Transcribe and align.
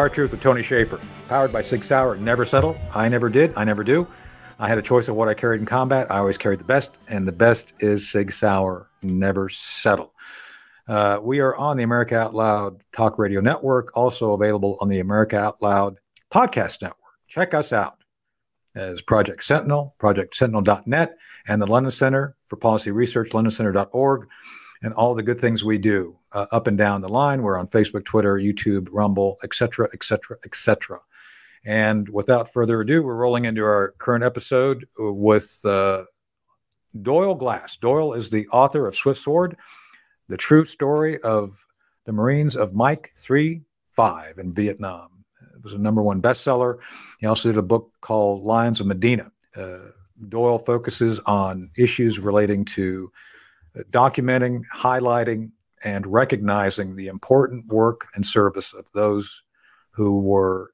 hard 0.00 0.14
truth 0.14 0.30
with 0.30 0.40
Tony 0.40 0.62
Shaffer, 0.62 0.98
powered 1.28 1.52
by 1.52 1.60
Sig 1.60 1.84
Sauer. 1.84 2.16
Never 2.16 2.46
settle. 2.46 2.74
I 2.94 3.06
never 3.10 3.28
did. 3.28 3.52
I 3.54 3.64
never 3.64 3.84
do. 3.84 4.06
I 4.58 4.66
had 4.66 4.78
a 4.78 4.82
choice 4.82 5.08
of 5.08 5.14
what 5.14 5.28
I 5.28 5.34
carried 5.34 5.60
in 5.60 5.66
combat. 5.66 6.10
I 6.10 6.16
always 6.16 6.38
carried 6.38 6.58
the 6.60 6.64
best, 6.64 6.96
and 7.08 7.28
the 7.28 7.32
best 7.32 7.74
is 7.80 8.10
Sig 8.10 8.32
Sauer. 8.32 8.88
Never 9.02 9.50
settle. 9.50 10.14
Uh, 10.88 11.18
we 11.22 11.40
are 11.40 11.54
on 11.54 11.76
the 11.76 11.82
America 11.82 12.16
Out 12.16 12.34
Loud 12.34 12.82
Talk 12.92 13.18
Radio 13.18 13.42
Network, 13.42 13.94
also 13.94 14.32
available 14.32 14.78
on 14.80 14.88
the 14.88 15.00
America 15.00 15.36
Out 15.36 15.60
Loud 15.60 15.98
Podcast 16.32 16.80
Network. 16.80 16.96
Check 17.28 17.52
us 17.52 17.70
out 17.70 18.02
as 18.74 19.02
Project 19.02 19.44
Sentinel, 19.44 19.96
projectsentinel.net, 20.00 21.18
and 21.46 21.60
the 21.60 21.66
London 21.66 21.92
Center 21.92 22.36
for 22.46 22.56
Policy 22.56 22.90
Research, 22.90 23.32
londoncenter.org, 23.32 24.28
and 24.82 24.94
all 24.94 25.14
the 25.14 25.22
good 25.22 25.40
things 25.40 25.62
we 25.62 25.78
do 25.78 26.16
uh, 26.32 26.46
up 26.52 26.66
and 26.66 26.78
down 26.78 27.00
the 27.00 27.08
line. 27.08 27.42
We're 27.42 27.58
on 27.58 27.68
Facebook, 27.68 28.04
Twitter, 28.04 28.36
YouTube, 28.36 28.88
Rumble, 28.92 29.36
etc., 29.44 29.88
etc., 29.92 30.36
etc. 30.44 31.00
And 31.64 32.08
without 32.08 32.52
further 32.52 32.80
ado, 32.80 33.02
we're 33.02 33.16
rolling 33.16 33.44
into 33.44 33.62
our 33.62 33.94
current 33.98 34.24
episode 34.24 34.86
with 34.96 35.60
uh, 35.64 36.04
Doyle 37.02 37.34
Glass. 37.34 37.76
Doyle 37.76 38.14
is 38.14 38.30
the 38.30 38.48
author 38.48 38.86
of 38.86 38.96
Swift 38.96 39.20
Sword, 39.20 39.56
the 40.28 40.38
true 40.38 40.64
story 40.64 41.20
of 41.20 41.64
the 42.06 42.12
Marines 42.12 42.56
of 42.56 42.74
Mike 42.74 43.12
3 43.18 43.62
5 43.92 44.38
in 44.38 44.52
Vietnam. 44.52 45.24
It 45.54 45.62
was 45.62 45.74
a 45.74 45.78
number 45.78 46.02
one 46.02 46.22
bestseller. 46.22 46.78
He 47.18 47.26
also 47.26 47.50
did 47.50 47.58
a 47.58 47.62
book 47.62 47.92
called 48.00 48.44
Lions 48.44 48.80
of 48.80 48.86
Medina. 48.86 49.30
Uh, 49.54 49.90
Doyle 50.28 50.58
focuses 50.58 51.18
on 51.20 51.70
issues 51.76 52.18
relating 52.18 52.64
to 52.66 53.10
uh, 53.12 53.29
documenting, 53.90 54.62
highlighting, 54.74 55.50
and 55.82 56.06
recognizing 56.06 56.94
the 56.94 57.08
important 57.08 57.66
work 57.66 58.08
and 58.14 58.26
service 58.26 58.74
of 58.74 58.90
those 58.92 59.42
who 59.90 60.20
were 60.20 60.72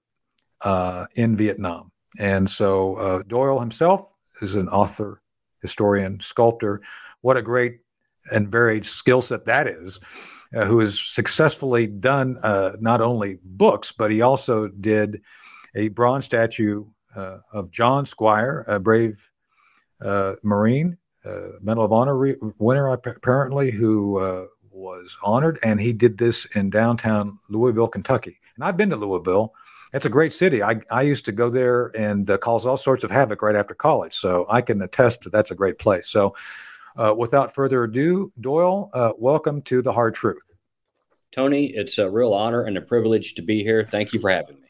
uh, 0.63 1.07
in 1.15 1.37
Vietnam. 1.37 1.93
And 2.19 2.49
so 2.49 2.97
uh, 2.97 3.23
Doyle 3.23 3.61
himself 3.61 4.09
is 4.41 4.57
an 4.57 4.69
author, 4.69 5.23
historian, 5.63 6.21
sculptor. 6.21 6.81
What 7.21 7.37
a 7.37 7.43
great 7.43 7.81
and 8.33 8.49
varied 8.49 8.85
skill 8.85 9.23
set 9.23 9.45
that 9.45 9.67
is, 9.69 10.01
uh, 10.55 10.65
who 10.65 10.81
has 10.81 10.99
successfully 10.99 11.87
done 11.87 12.39
uh, 12.43 12.73
not 12.81 13.01
only 13.01 13.39
books, 13.45 13.93
but 13.93 14.11
he 14.11 14.23
also 14.23 14.69
did 14.69 15.23
a 15.75 15.89
bronze 15.89 16.25
statue 16.25 16.85
uh, 17.15 17.39
of 17.53 17.71
John 17.71 18.07
Squire, 18.07 18.65
a 18.67 18.81
brave 18.81 19.31
uh, 20.01 20.35
Marine, 20.43 20.99
Medal 21.61 21.85
of 21.85 21.93
Honor 21.93 22.17
re- 22.17 22.37
winner, 22.59 22.89
apparently, 22.91 23.71
who 23.71 24.49
was 24.71 25.17
honored. 25.23 25.59
And 25.63 25.81
he 25.81 25.93
did 25.93 26.19
this 26.19 26.45
in 26.55 26.71
downtown 26.71 27.39
Louisville, 27.49 27.89
Kentucky. 27.89 28.39
And 28.55 28.65
I've 28.65 28.77
been 28.77 28.91
to 28.91 28.97
Louisville 28.97 29.55
it's 29.93 30.07
a 30.07 30.11
great 30.11 30.35
city. 30.35 30.63
I, 30.63 30.81
I 30.91 31.03
used 31.03 31.25
to 31.25 31.33
go 31.33 31.49
there 31.49 31.91
and 31.97 32.29
uh, 32.29 32.39
cause 32.39 32.67
all 32.67 32.77
sorts 32.77 33.05
of 33.05 33.11
havoc 33.11 33.43
right 33.43 33.55
after 33.55 33.75
college. 33.75 34.15
So 34.15 34.47
I 34.49 34.61
can 34.61 34.83
attest 34.83 35.23
to 35.23 35.31
that's 35.31 35.51
a 35.51 35.55
great 35.55 35.79
place. 35.79 36.09
So 36.09 36.35
uh, 36.97 37.15
without 37.17 37.55
further 37.55 37.85
ado, 37.85 38.33
Doyle, 38.41 38.91
uh, 38.93 39.13
welcome 39.17 39.63
to 39.63 39.83
The 39.83 39.93
Hard 39.93 40.15
Truth. 40.15 40.55
Tony, 41.33 41.67
it's 41.67 41.99
a 41.99 42.11
real 42.11 42.33
honor 42.35 42.63
and 42.65 42.77
a 42.77 42.81
privilege 42.81 43.35
to 43.35 43.43
be 43.43 43.63
here. 43.63 43.87
Thank 43.91 44.13
you 44.13 44.21
for 44.21 44.31
having 44.31 44.57
me. 44.61 44.69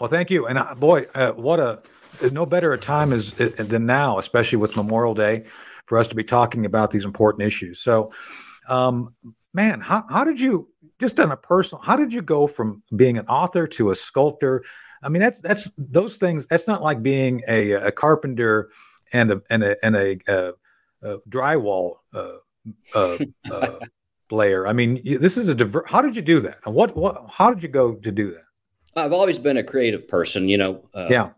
Well, 0.00 0.08
thank 0.08 0.30
you. 0.30 0.46
And 0.46 0.58
uh, 0.58 0.74
boy, 0.74 1.06
uh, 1.14 1.32
what 1.32 1.60
a 1.60 1.82
no 2.30 2.46
better 2.46 2.72
a 2.72 2.78
time 2.78 3.12
is 3.12 3.38
uh, 3.40 3.50
than 3.58 3.86
now, 3.86 4.18
especially 4.18 4.58
with 4.58 4.76
Memorial 4.76 5.14
Day, 5.14 5.44
for 5.88 5.96
us 5.96 6.06
to 6.08 6.14
be 6.14 6.22
talking 6.22 6.66
about 6.66 6.90
these 6.90 7.06
important 7.06 7.46
issues. 7.46 7.80
So, 7.80 8.12
um, 8.68 9.14
man, 9.54 9.80
how, 9.80 10.04
how 10.08 10.22
did 10.22 10.38
you 10.38 10.68
just 11.00 11.18
on 11.18 11.32
a 11.32 11.36
personal 11.36 11.82
how 11.82 11.96
did 11.96 12.12
you 12.12 12.20
go 12.22 12.46
from 12.46 12.82
being 12.94 13.18
an 13.18 13.26
author 13.26 13.66
to 13.66 13.90
a 13.90 13.96
sculptor? 13.96 14.64
I 15.02 15.08
mean 15.08 15.22
that's 15.22 15.40
that's 15.40 15.72
those 15.78 16.16
things 16.16 16.46
that's 16.46 16.68
not 16.68 16.82
like 16.82 17.02
being 17.02 17.42
a, 17.48 17.72
a 17.72 17.92
carpenter 17.92 18.70
and 19.12 19.32
a 19.32 19.42
and 19.48 19.64
a 19.64 19.84
and 19.84 19.96
a, 19.96 20.18
a, 20.28 20.52
a 21.02 21.18
drywall 21.28 21.96
uh, 22.14 22.32
uh, 22.94 23.18
uh, 23.50 23.78
layer. 24.30 24.66
I 24.66 24.72
mean 24.72 25.00
this 25.20 25.38
is 25.38 25.48
a 25.48 25.54
diver- 25.54 25.86
how 25.86 26.02
did 26.02 26.16
you 26.16 26.22
do 26.22 26.40
that? 26.40 26.58
What 26.66 26.96
what 26.96 27.30
how 27.30 27.52
did 27.54 27.62
you 27.62 27.68
go 27.68 27.94
to 27.94 28.12
do 28.12 28.32
that? 28.32 28.44
I've 28.96 29.12
always 29.12 29.38
been 29.38 29.56
a 29.56 29.64
creative 29.64 30.08
person 30.08 30.48
you 30.48 30.58
know 30.58 30.82
uh, 30.92 31.06
yeah. 31.08 31.30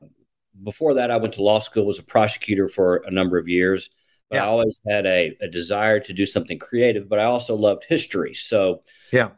before 0.65 0.95
that 0.95 1.11
i 1.11 1.17
went 1.19 1.35
to 1.35 1.43
law 1.43 1.59
school 1.59 1.85
was 1.85 1.99
a 1.99 2.03
prosecutor 2.03 2.71
for 2.71 3.03
a 3.07 3.11
number 3.11 3.37
of 3.37 3.49
years 3.49 3.91
but 4.31 4.37
yeah. 4.37 4.45
i 4.45 4.47
always 4.47 4.81
had 4.89 5.05
a, 5.07 5.37
a 5.41 5.49
desire 5.49 6.01
to 6.01 6.13
do 6.13 6.25
something 6.25 6.59
creative 6.59 7.09
but 7.09 7.19
i 7.19 7.25
also 7.25 7.55
loved 7.55 7.85
history 7.89 8.33
so 8.35 8.83
yeah 9.13 9.31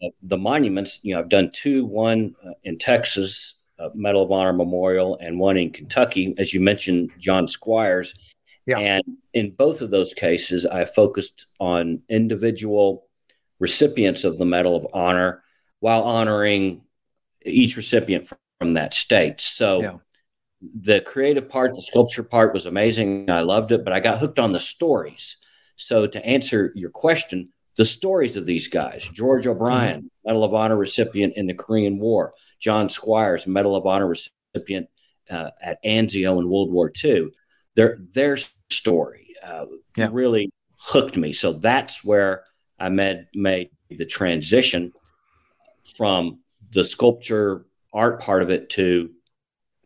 the, 0.00 0.10
the, 0.22 0.38
monuments, 0.38 1.04
you 1.04 1.14
know, 1.14 1.20
I've 1.20 1.28
done 1.28 1.50
two, 1.52 1.84
one 1.84 2.34
uh, 2.46 2.52
in 2.64 2.78
Texas, 2.78 3.54
uh, 3.78 3.88
Medal 3.94 4.22
of 4.22 4.32
Honor 4.32 4.52
Memorial, 4.52 5.16
and 5.20 5.38
one 5.38 5.56
in 5.56 5.70
Kentucky, 5.70 6.34
as 6.38 6.52
you 6.52 6.60
mentioned, 6.60 7.10
John 7.18 7.48
Squires. 7.48 8.14
Yeah. 8.66 8.78
And 8.78 9.02
in 9.32 9.52
both 9.52 9.80
of 9.80 9.90
those 9.90 10.14
cases, 10.14 10.66
I 10.66 10.84
focused 10.84 11.46
on 11.58 12.02
individual 12.08 13.06
recipients 13.58 14.24
of 14.24 14.38
the 14.38 14.44
Medal 14.44 14.76
of 14.76 14.86
Honor 14.92 15.42
while 15.80 16.02
honoring 16.02 16.82
each 17.44 17.76
recipient 17.76 18.28
from, 18.28 18.38
from 18.58 18.74
that 18.74 18.92
state. 18.92 19.40
So 19.40 19.80
yeah. 19.80 19.94
The 20.60 21.00
creative 21.00 21.48
part, 21.48 21.74
the 21.74 21.82
sculpture 21.82 22.22
part 22.22 22.52
was 22.52 22.66
amazing. 22.66 23.30
I 23.30 23.40
loved 23.40 23.72
it, 23.72 23.84
but 23.84 23.92
I 23.92 24.00
got 24.00 24.18
hooked 24.18 24.38
on 24.38 24.52
the 24.52 24.60
stories. 24.60 25.36
So 25.76 26.06
to 26.06 26.24
answer 26.24 26.72
your 26.74 26.90
question, 26.90 27.48
the 27.76 27.84
stories 27.84 28.36
of 28.36 28.46
these 28.46 28.68
guys 28.68 29.08
George 29.08 29.46
O'Brien, 29.46 30.00
mm-hmm. 30.00 30.28
Medal 30.28 30.44
of 30.44 30.54
Honor 30.54 30.76
recipient 30.76 31.34
in 31.36 31.46
the 31.46 31.54
Korean 31.54 31.98
War, 31.98 32.34
John 32.58 32.88
Squires, 32.88 33.46
Medal 33.46 33.74
of 33.74 33.86
Honor 33.86 34.08
recipient 34.08 34.88
uh, 35.30 35.50
at 35.62 35.82
Anzio 35.82 36.38
in 36.38 36.48
World 36.48 36.70
War 36.70 36.92
II. 37.02 37.28
Their, 37.76 37.98
their 38.12 38.36
story 38.70 39.34
uh, 39.42 39.66
yeah. 39.96 40.10
really 40.12 40.50
hooked 40.78 41.16
me. 41.16 41.32
So 41.32 41.54
that's 41.54 42.04
where 42.04 42.44
I 42.78 42.88
made, 42.88 43.26
made 43.34 43.70
the 43.88 44.04
transition 44.04 44.92
from 45.96 46.40
the 46.72 46.84
sculpture 46.84 47.64
art 47.92 48.20
part 48.20 48.42
of 48.42 48.50
it 48.50 48.68
to 48.70 49.10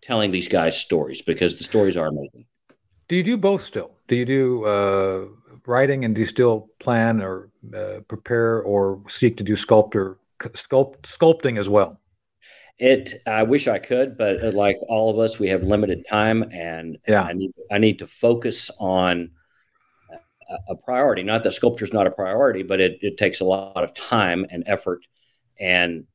telling 0.04 0.30
these 0.30 0.48
guys 0.48 0.76
stories 0.78 1.22
because 1.22 1.56
the 1.56 1.64
stories 1.64 1.96
are 1.96 2.08
amazing. 2.08 2.44
Do 3.08 3.16
you 3.16 3.22
do 3.22 3.36
both 3.36 3.62
still? 3.62 3.96
Do 4.06 4.16
you 4.16 4.24
do 4.26 4.64
uh, 4.64 5.24
writing 5.66 6.04
and 6.04 6.14
do 6.14 6.20
you 6.20 6.26
still 6.26 6.68
plan 6.78 7.22
or 7.22 7.50
uh, 7.74 8.00
prepare 8.06 8.62
or 8.62 9.02
seek 9.08 9.36
to 9.38 9.44
do 9.44 9.56
sculptor 9.56 10.18
sculpt 10.40 11.02
sculpting 11.02 11.58
as 11.58 11.68
well? 11.68 12.00
It. 12.78 13.14
I 13.26 13.44
wish 13.44 13.66
I 13.68 13.78
could, 13.78 14.18
but 14.18 14.44
uh, 14.44 14.50
like 14.52 14.76
all 14.88 15.10
of 15.10 15.18
us, 15.18 15.38
we 15.38 15.48
have 15.48 15.62
limited 15.62 16.06
time, 16.08 16.42
and 16.52 16.98
yeah, 17.06 17.22
I 17.22 17.32
need 17.32 17.52
I 17.70 17.78
need 17.78 18.00
to 18.00 18.06
focus 18.06 18.70
on 18.80 19.30
a, 20.50 20.72
a 20.72 20.76
priority. 20.76 21.22
Not 21.22 21.44
that 21.44 21.52
sculpture 21.52 21.84
is 21.84 21.92
not 21.92 22.06
a 22.06 22.10
priority, 22.10 22.62
but 22.64 22.80
it, 22.80 22.98
it 23.00 23.16
takes 23.16 23.40
a 23.40 23.44
lot 23.44 23.84
of 23.84 23.94
time 23.94 24.44
and 24.50 24.64
effort. 24.66 25.06
And 25.60 26.06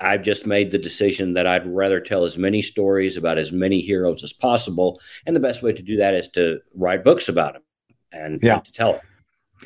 I've 0.00 0.22
just 0.22 0.46
made 0.46 0.70
the 0.70 0.78
decision 0.78 1.34
that 1.34 1.46
I'd 1.46 1.66
rather 1.66 2.00
tell 2.00 2.24
as 2.24 2.38
many 2.38 2.62
stories 2.62 3.16
about 3.16 3.38
as 3.38 3.52
many 3.52 3.80
heroes 3.80 4.22
as 4.22 4.32
possible. 4.32 5.00
And 5.26 5.34
the 5.34 5.40
best 5.40 5.62
way 5.62 5.72
to 5.72 5.82
do 5.82 5.96
that 5.96 6.14
is 6.14 6.28
to 6.30 6.60
write 6.74 7.04
books 7.04 7.28
about 7.28 7.54
them 7.54 7.62
and, 8.12 8.40
yeah. 8.42 8.60
to 8.60 8.72
tell 8.72 8.94
it. 8.94 9.02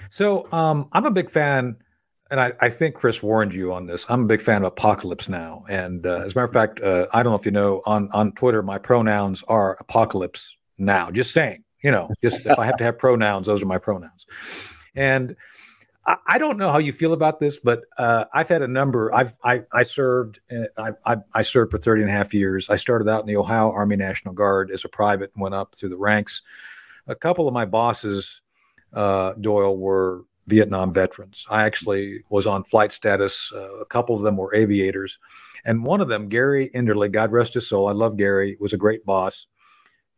So 0.09 0.51
um, 0.53 0.89
I'm 0.93 1.05
a 1.05 1.11
big 1.11 1.31
fan, 1.31 1.77
and 2.31 2.41
I, 2.41 2.53
I, 2.61 2.69
think 2.71 2.95
Chris 2.95 3.23
warned 3.23 3.53
you 3.53 3.73
on 3.73 3.87
this. 3.87 4.07
I'm 4.09 4.23
a 4.23 4.27
big 4.27 4.41
fan 4.41 4.63
of 4.63 4.69
Apocalypse 4.69 5.29
Now, 5.29 5.65
and 5.69 6.07
uh, 6.07 6.23
as 6.25 6.35
a 6.35 6.39
matter 6.39 6.45
of 6.45 6.53
fact, 6.53 6.81
uh, 6.81 7.07
I 7.13 7.23
don't 7.23 7.33
know 7.33 7.39
if 7.39 7.45
you 7.45 7.53
know 7.53 7.83
on 7.85 8.09
on 8.13 8.33
Twitter, 8.33 8.63
my 8.63 8.79
pronouns 8.79 9.43
are 9.49 9.77
Apocalypse 9.81 10.57
Now. 10.79 11.11
Just 11.11 11.33
saying, 11.33 11.65
you 11.83 11.91
know, 11.91 12.11
just 12.23 12.41
if 12.47 12.59
I 12.59 12.65
have 12.65 12.79
to 12.79 12.85
have 12.85 12.99
pronouns, 12.99 13.47
those 13.47 13.63
are 13.63 13.67
my 13.67 13.79
pronouns. 13.79 14.27
And 14.95 15.37
I, 16.05 16.39
don't 16.39 16.59
know 16.59 16.73
how 16.73 16.79
you 16.79 16.93
feel 16.93 17.13
about 17.13 17.39
this, 17.39 17.61
but 17.61 17.85
uh, 17.97 18.25
I've 18.35 18.49
had 18.49 18.63
a 18.63 18.67
number. 18.67 19.15
I've 19.15 19.37
I, 19.45 19.63
I 19.73 19.85
served 19.85 20.41
uh, 20.51 20.67
I, 20.77 21.13
I, 21.13 21.17
I 21.35 21.43
served 21.43 21.71
for 21.71 21.79
30 21.79 22.03
and 22.03 22.11
a 22.11 22.13
half 22.13 22.35
years. 22.35 22.69
I 22.69 22.77
started 22.77 23.09
out 23.09 23.21
in 23.21 23.27
the 23.27 23.37
Ohio 23.37 23.71
Army 23.71 23.95
National 23.95 24.35
Guard 24.35 24.73
as 24.73 24.85
a 24.85 24.89
private 24.89 25.31
and 25.35 25.43
went 25.43 25.55
up 25.55 25.77
through 25.77 25.91
the 25.91 25.97
ranks 25.97 26.43
a 27.07 27.15
couple 27.15 27.49
of 27.49 27.55
my 27.55 27.65
bosses, 27.65 28.41
uh, 28.93 29.35
Doyle, 29.35 29.77
were 29.77 30.25
Vietnam 30.47 30.93
veterans. 30.93 31.47
I 31.51 31.65
actually 31.65 32.23
was 32.29 32.47
on 32.47 32.65
flight 32.65 32.93
status. 32.93 33.53
Uh, 33.55 33.81
a 33.81 33.87
couple 33.87 34.17
of 34.17 34.23
them 34.23 34.37
were 34.37 34.55
aviators. 34.55 35.19
And 35.65 35.85
one 35.85 36.01
of 36.01 36.09
them, 36.09 36.29
Gary 36.29 36.71
Enderly, 36.75 37.11
God 37.11 37.33
rest 37.33 37.55
his 37.55 37.69
soul, 37.69 37.89
I 37.89 37.93
love 37.93 38.17
Gary, 38.17 38.57
was 38.61 38.73
a 38.73 38.79
great 38.79 39.05
boss. 39.07 39.47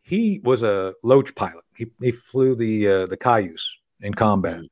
He 0.03 0.41
was 0.45 0.63
a 0.63 0.95
Loach 1.03 1.35
pilot. 1.35 1.65
He, 1.77 1.87
he 2.01 2.13
flew 2.13 2.55
the 2.55 2.89
uh, 2.89 3.07
the 3.07 3.17
Cayuse 3.17 3.67
in 4.01 4.13
combat. 4.15 4.65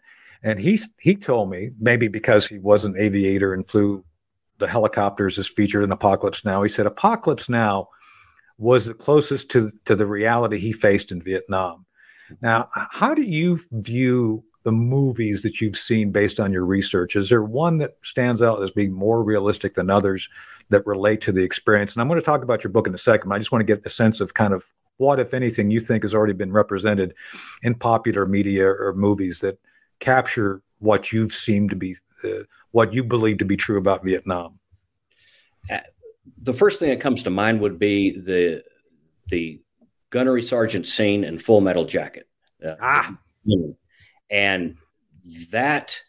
And 0.43 0.59
he, 0.59 0.79
he 0.99 1.15
told 1.15 1.51
me, 1.51 1.71
maybe 1.79 2.09
because 2.09 2.47
he 2.47 2.59
was 2.59 2.85
an 2.85 2.97
aviator 2.97 3.55
and 3.55 3.67
flew 3.67 4.05
the 4.59 4.67
helicopters 4.67 5.39
as 5.39 5.49
featured 5.49 5.85
in 5.85 5.93
Apocalypse 5.93 6.45
Now, 6.45 6.63
he 6.63 6.69
said, 6.69 6.87
Apocalypse 6.87 7.49
Now 7.49 7.89
was 8.59 8.87
the 8.87 8.95
closest 8.95 9.51
to, 9.51 9.71
to 9.87 9.95
the 9.95 10.07
reality 10.07 10.59
he 10.59 10.73
faced 10.73 11.11
in 11.11 11.23
Vietnam. 11.23 11.85
Now, 12.41 12.69
how 12.73 13.15
do 13.15 13.23
you 13.23 13.59
view 13.73 14.45
the 14.65 14.73
movies 14.73 15.43
that 15.43 15.61
you've 15.61 15.77
seen 15.77 16.13
based 16.13 16.39
on 16.39 16.53
your 16.53 16.65
research? 16.65 17.17
Is 17.17 17.29
there 17.29 17.43
one 17.43 17.79
that 17.79 17.97
stands 18.03 18.41
out 18.41 18.63
as 18.63 18.71
being 18.71 18.93
more 18.93 19.23
realistic 19.23 19.75
than 19.75 19.91
others 19.91 20.29
that 20.71 20.87
relate 20.87 21.21
to 21.23 21.33
the 21.33 21.43
experience? 21.43 21.93
And 21.93 22.01
I'm 22.01 22.09
going 22.09 22.21
to 22.21 22.25
talk 22.25 22.43
about 22.43 22.63
your 22.63 22.73
book 22.73 22.87
in 22.87 22.95
a 22.95 22.99
second. 22.99 23.33
I 23.33 23.39
just 23.39 23.53
want 23.53 23.67
to 23.67 23.75
get 23.75 23.85
a 23.85 23.91
sense 23.91 24.21
of 24.21 24.35
kind 24.35 24.55
of 24.55 24.65
what, 24.99 25.19
if 25.19 25.35
anything, 25.35 25.71
you 25.71 25.81
think 25.81 26.05
has 26.05 26.15
already 26.15 26.33
been 26.33 26.53
represented 26.53 27.15
in 27.63 27.75
popular 27.75 28.27
media 28.27 28.69
or 28.69 28.95
movies 28.95 29.41
that 29.41 29.59
capture 30.03 30.63
what 30.81 31.13
you've 31.13 31.33
seen 31.33 31.69
to 31.69 31.77
be, 31.77 31.97
uh, 32.25 32.43
what 32.73 32.93
you 32.93 33.05
believe 33.05 33.39
to 33.39 33.45
be 33.45 33.57
true 33.57 33.79
about 33.79 34.05
Vietnam? 34.05 34.59
Uh, 35.71 35.79
the 36.43 36.53
first 36.53 36.81
thing 36.81 36.91
that 36.91 37.01
comes 37.01 37.23
to 37.23 37.31
mind 37.31 37.61
would 37.61 37.79
be 37.79 38.19
the 38.19 38.63
the 39.29 39.63
gunnery 40.11 40.43
sergeant 40.43 40.87
scene 40.87 41.25
in 41.25 41.39
Full 41.39 41.61
Metal 41.61 41.85
Jacket. 41.85 42.29
Uh, 42.65 42.75
ah, 42.81 43.17
and 44.31 44.77
that 45.51 46.01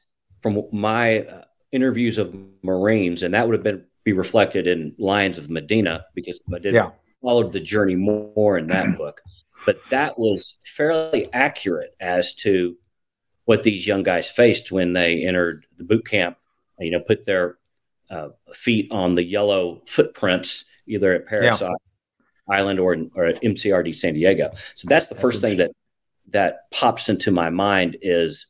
from 0.42 0.64
my 0.72 1.20
uh, 1.20 1.44
interviews 1.72 2.18
of 2.18 2.36
Marines, 2.64 3.24
and 3.24 3.34
that 3.34 3.48
would 3.48 3.54
have 3.54 3.64
been 3.64 3.86
be 4.04 4.14
reflected 4.14 4.68
in 4.68 4.94
Lions 4.98 5.38
of 5.38 5.50
Medina 5.50 6.06
because 6.14 6.42
I 6.54 6.60
did 6.60 6.74
yeah. 6.74 6.90
followed 7.22 7.52
the 7.54 7.60
journey 7.60 7.96
more 7.96 8.58
in 8.58 8.68
that 8.68 8.98
book. 8.98 9.22
But 9.66 9.78
that 9.92 10.20
was 10.20 10.58
fairly 10.66 11.32
accurate 11.32 11.96
as 12.02 12.34
to 12.36 12.76
what 13.46 13.64
these 13.64 13.88
young 13.88 14.04
guys 14.04 14.30
faced 14.30 14.72
when 14.72 14.94
they 14.94 15.26
entered 15.26 15.66
the 15.78 15.84
boot 15.84 16.08
camp. 16.08 16.38
You 16.80 16.92
know, 16.92 17.00
put 17.00 17.26
their 17.26 17.58
uh, 18.10 18.30
feet 18.54 18.92
on 18.92 19.16
the 19.16 19.24
yellow 19.24 19.82
footprints 19.88 20.66
either 20.88 21.14
at 21.14 21.26
Parris 21.26 21.62
yeah. 21.62 21.70
Island 22.50 22.80
or, 22.80 22.98
or 23.16 23.26
at 23.26 23.42
MCRD 23.42 23.96
San 23.96 24.16
Diego. 24.16 24.52
So 24.76 24.88
that's 24.88 25.08
the 25.08 25.16
that's 25.16 25.22
first 25.22 25.42
thing 25.42 25.58
that 25.58 25.72
that 26.30 26.70
pops 26.72 27.10
into 27.10 27.32
my 27.32 27.50
mind 27.50 27.98
is 28.02 28.48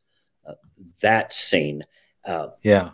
uh, 0.48 0.54
that 1.01 1.34
scene. 1.34 1.84
Uh, 2.25 2.48
yeah, 2.63 2.92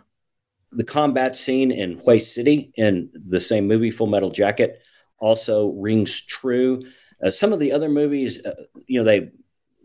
the 0.72 0.84
combat 0.84 1.36
scene 1.36 1.70
in 1.70 1.98
Hue 1.98 2.18
City 2.18 2.72
in 2.76 3.10
the 3.14 3.40
same 3.40 3.66
movie, 3.66 3.90
Full 3.90 4.06
Metal 4.06 4.30
Jacket, 4.30 4.82
also 5.18 5.70
rings 5.70 6.20
true. 6.20 6.82
Uh, 7.24 7.30
some 7.30 7.52
of 7.52 7.58
the 7.58 7.72
other 7.72 7.88
movies, 7.88 8.44
uh, 8.44 8.54
you 8.86 8.98
know, 8.98 9.04
they 9.04 9.30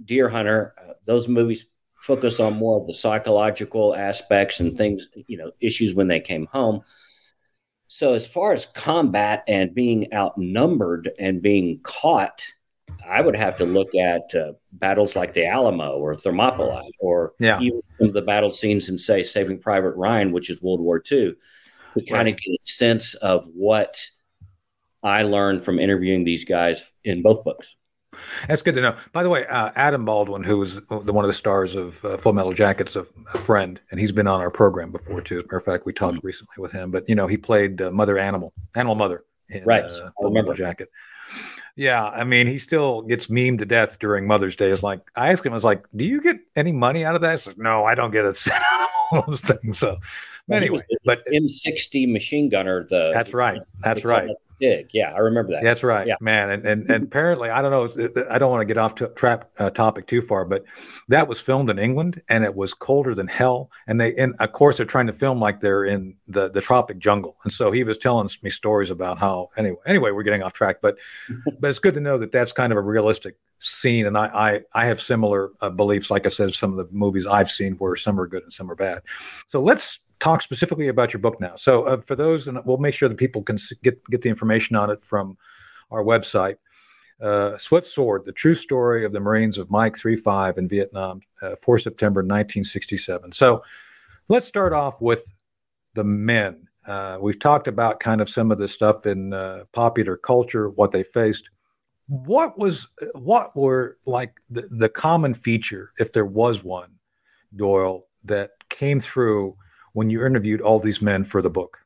Deer 0.04 0.30
Hunter, 0.30 0.74
uh, 0.82 0.94
those 1.06 1.28
movies 1.28 1.66
focus 2.06 2.40
on 2.40 2.54
more 2.54 2.80
of 2.80 2.86
the 2.86 2.94
psychological 2.94 3.96
aspects 3.96 4.60
and 4.60 4.78
things, 4.78 5.07
you 5.28 5.38
know, 5.38 5.52
issues 5.60 5.96
when 5.96 6.07
they 6.07 6.19
came 6.19 6.46
home. 6.46 6.81
So, 7.88 8.13
as 8.13 8.28
far 8.28 8.54
as 8.54 8.68
combat 8.68 9.44
and 9.48 9.74
being 9.74 10.13
outnumbered 10.13 11.12
and 11.18 11.42
being 11.42 11.80
caught, 11.81 12.46
I 13.07 13.22
would 13.22 13.36
have 13.36 13.56
to 13.57 13.66
look 13.66 13.96
at 13.96 14.34
uh, 14.36 14.54
battles 14.72 15.16
like 15.16 15.34
the 15.34 15.48
Alamo 15.48 15.98
or 15.98 16.16
Thermopylae, 16.16 16.92
or 17.00 17.34
yeah. 17.40 17.60
even 17.60 17.81
some 18.00 18.10
of 18.10 18.13
the 18.13 18.22
battle 18.22 18.52
scenes 18.52 18.90
in, 18.90 18.98
say, 18.98 19.24
Saving 19.24 19.60
Private 19.60 19.96
Ryan, 19.96 20.31
which 20.31 20.50
is 20.50 20.62
World 20.62 20.81
War 20.81 20.98
II, 20.98 21.36
to 21.98 22.06
kind 22.07 22.28
of 22.28 22.38
get 22.38 22.54
a 22.54 22.57
sense 22.62 23.16
of 23.16 23.48
what 23.54 24.10
I 25.02 25.24
learned 25.24 25.63
from 25.63 25.80
interviewing 25.80 26.24
these 26.24 26.46
guys 26.46 26.84
in 27.04 27.22
both 27.24 27.44
books. 27.44 27.75
That's 28.48 28.62
good 28.62 28.76
to 28.76 28.82
know. 28.82 28.96
By 29.12 29.24
the 29.24 29.30
way, 29.30 29.46
uh, 29.48 29.72
Adam 29.76 30.06
Baldwin, 30.06 30.44
who 30.44 30.58
was 30.58 30.76
the, 30.76 31.14
one 31.14 31.26
of 31.26 31.28
the 31.28 31.34
stars 31.34 31.76
of 31.76 32.04
uh, 32.06 32.18
Full 32.18 32.34
Metal 32.34 32.54
Jacket's 32.54 32.96
a, 32.96 33.06
a, 33.34 33.40
friend, 33.40 33.80
and 33.92 34.00
he's 34.00 34.12
been 34.12 34.28
on 34.28 34.42
our 34.42 34.52
program 34.52 34.92
before 34.92 35.22
too. 35.22 35.40
As 35.40 35.44
a 35.44 35.48
matter 35.48 35.58
of 35.58 35.64
fact, 35.64 35.86
we 35.86 35.94
talked 35.94 36.18
mm-hmm. 36.18 36.28
recently 36.28 36.56
with 36.60 36.72
him. 36.72 36.92
But 36.92 37.08
you 37.10 37.16
know, 37.16 37.28
he 37.28 37.38
played 37.38 37.82
uh, 37.82 37.92
Mother 37.92 38.18
Animal, 38.18 38.54
Animal 38.76 38.96
Mother, 38.96 39.24
in, 39.50 39.64
right? 39.64 39.84
Uh, 39.84 40.12
Full 40.20 40.32
Metal 40.32 40.54
Jacket. 40.54 40.90
Yeah, 41.76 42.06
I 42.06 42.24
mean, 42.24 42.48
he 42.48 42.58
still 42.58 43.02
gets 43.02 43.28
memed 43.28 43.60
to 43.60 43.66
death 43.66 44.00
during 44.00 44.26
Mother's 44.26 44.56
Day. 44.56 44.72
It's 44.72 44.82
like 44.82 45.02
I 45.16 45.32
asked 45.32 45.46
him, 45.46 45.52
I 45.52 45.56
was 45.56 45.66
like, 45.66 45.86
"Do 45.94 46.06
you 46.06 46.22
get 46.22 46.38
any 46.56 46.72
money 46.72 47.04
out 47.04 47.16
of 47.16 47.22
that?" 47.22 47.46
No, 47.58 47.84
I 47.84 47.96
don't 47.96 48.12
get 48.12 48.26
a 48.26 48.34
cent 48.34 48.64
out 48.72 48.90
of 49.12 49.26
those 49.26 49.42
things. 49.42 49.78
So, 49.80 49.98
anyway, 50.50 50.80
but 51.04 51.26
M60 51.28 52.12
machine 52.12 52.48
gunner. 52.48 52.86
The 52.86 53.12
that's 53.14 53.34
right. 53.34 53.60
That's 53.82 54.06
right. 54.06 54.30
Dig. 54.60 54.90
Yeah, 54.94 55.12
I 55.12 55.19
remember 55.19 55.52
that. 55.54 55.63
That's 55.63 55.84
right, 55.84 56.07
yeah. 56.07 56.16
man. 56.22 56.50
And, 56.50 56.66
and 56.66 56.90
and 56.90 57.04
apparently, 57.04 57.50
I 57.50 57.62
don't 57.62 57.72
know. 57.72 58.24
I 58.30 58.38
don't 58.38 58.50
want 58.50 58.62
to 58.62 58.66
get 58.66 58.78
off 58.78 58.96
to 58.96 59.07
trap 59.10 59.50
uh, 59.57 59.69
topic 59.69 60.07
too 60.07 60.22
far, 60.22 60.46
but 60.46 60.63
that 61.10 61.28
was 61.28 61.42
filmed 61.42 61.69
in 61.69 61.78
England, 61.78 62.22
and 62.30 62.44
it 62.44 62.56
was 62.56 62.74
colder 62.74 63.13
than 63.13 63.28
hell. 63.28 63.69
And 63.88 64.00
they, 64.00 64.16
and 64.16 64.34
of 64.40 64.54
course, 64.54 64.78
they're 64.78 64.86
trying 64.86 65.07
to 65.07 65.13
film 65.13 65.40
like 65.40 65.60
they're 65.60 65.84
in 65.84 66.16
the 66.28 66.50
the 66.50 66.62
tropic 66.62 67.00
jungle. 67.00 67.36
And 67.44 67.52
so 67.52 67.72
he 67.72 67.84
was 67.84 67.98
telling 67.98 68.30
me 68.42 68.50
stories 68.50 68.92
about 68.92 69.18
how. 69.18 69.50
Anyway, 69.57 69.78
anyway, 69.86 70.12
we're 70.12 70.24
getting 70.24 70.44
off 70.44 70.54
track, 70.54 70.78
but 70.81 70.98
but 71.60 71.69
it's 71.69 71.80
good 71.80 71.94
to 71.96 72.02
know 72.02 72.18
that 72.18 72.31
that's 72.31 72.52
kind 72.52 72.72
of 72.72 72.78
a 72.78 72.81
realistic 72.81 73.36
scene. 73.60 74.06
And 74.06 74.18
I 74.18 74.28
I, 74.28 74.62
I 74.74 74.86
have 74.86 75.02
similar 75.02 75.52
uh, 75.62 75.69
beliefs. 75.69 76.10
Like 76.10 76.25
I 76.25 76.30
said, 76.30 76.54
some 76.54 76.72
of 76.72 76.78
the 76.78 76.88
movies 76.92 77.25
I've 77.25 77.52
seen 77.52 77.74
where 77.74 77.96
some 77.96 78.19
are 78.19 78.28
good 78.28 78.44
and 78.44 78.54
some 78.54 78.72
are 78.72 78.75
bad. 78.75 79.02
So 79.48 79.60
let's 79.60 80.00
talk 80.25 80.42
specifically 80.42 80.88
about 80.88 81.13
your 81.13 81.19
book 81.19 81.39
now. 81.39 81.56
So 81.56 81.83
uh, 81.83 82.01
for 82.01 82.16
those, 82.16 82.48
and 82.48 82.60
we'll 82.66 82.77
make 82.77 82.95
sure 82.95 83.07
that 83.07 83.18
people 83.18 83.44
can 83.44 83.60
get 83.83 84.04
get 84.06 84.24
the 84.24 84.30
information 84.30 84.75
on 84.75 84.89
it 84.89 85.01
from 85.01 85.38
our 85.92 86.04
website. 86.04 86.57
Uh, 87.22 87.57
Swift 87.57 87.88
Sword: 87.88 88.25
The 88.25 88.31
True 88.31 88.56
Story 88.56 89.06
of 89.06 89.13
the 89.13 89.19
Marines 89.19 89.60
of 89.60 89.69
Mike 89.69 89.95
35 89.95 90.57
in 90.57 90.68
Vietnam, 90.68 91.22
uh, 91.44 91.56
4 91.62 91.77
September 91.77 92.22
1967. 92.22 93.31
So 93.33 93.63
let's 94.27 94.48
start 94.48 94.74
off 94.74 95.00
with 95.00 95.31
the 95.94 96.04
men. 96.04 96.68
Uh, 96.88 97.19
we've 97.21 97.39
talked 97.39 97.68
about 97.68 98.00
kind 98.00 98.19
of 98.19 98.28
some 98.28 98.51
of 98.51 98.57
the 98.57 98.68
stuff 98.68 99.06
in 99.06 99.31
uh, 99.31 99.66
popular 99.74 100.18
culture, 100.18 100.69
what 100.69 100.92
they 100.92 101.04
faced. 101.04 101.50
What 102.07 102.57
was 102.57 102.88
what 103.13 103.56
were 103.56 103.98
like 104.07 104.33
the, 104.50 104.68
the 104.71 104.89
common 104.89 105.36
feature, 105.36 105.92
if 106.00 106.13
there 106.13 106.25
was 106.25 106.63
one, 106.63 106.92
Doyle, 107.56 108.07
that 108.24 108.51
came 108.69 109.00
through 109.00 109.56
when 109.95 110.09
you 110.09 110.25
interviewed 110.25 110.59
all 110.59 110.77
these 110.77 111.01
men 111.01 111.24
for 111.24 111.42
the 111.42 111.50
book? 111.50 111.80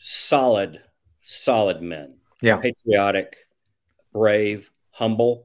Solid, 0.00 0.82
solid 1.20 1.80
men. 1.80 2.16
Yeah. 2.42 2.58
Patriotic, 2.58 3.36
brave, 4.12 4.68
humble, 4.90 5.44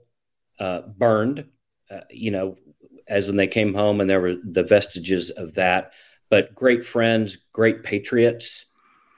uh, 0.59 0.81
burned, 0.97 1.45
uh, 1.91 2.01
you 2.09 2.31
know, 2.31 2.57
as 3.07 3.27
when 3.27 3.35
they 3.35 3.47
came 3.47 3.75
home 3.75 4.01
and 4.01 4.09
there 4.09 4.19
were 4.19 4.35
the 4.43 4.63
vestiges 4.63 5.29
of 5.29 5.53
that, 5.53 5.93
but 6.31 6.55
great 6.55 6.83
friends, 6.83 7.37
great 7.53 7.83
patriots. 7.83 8.65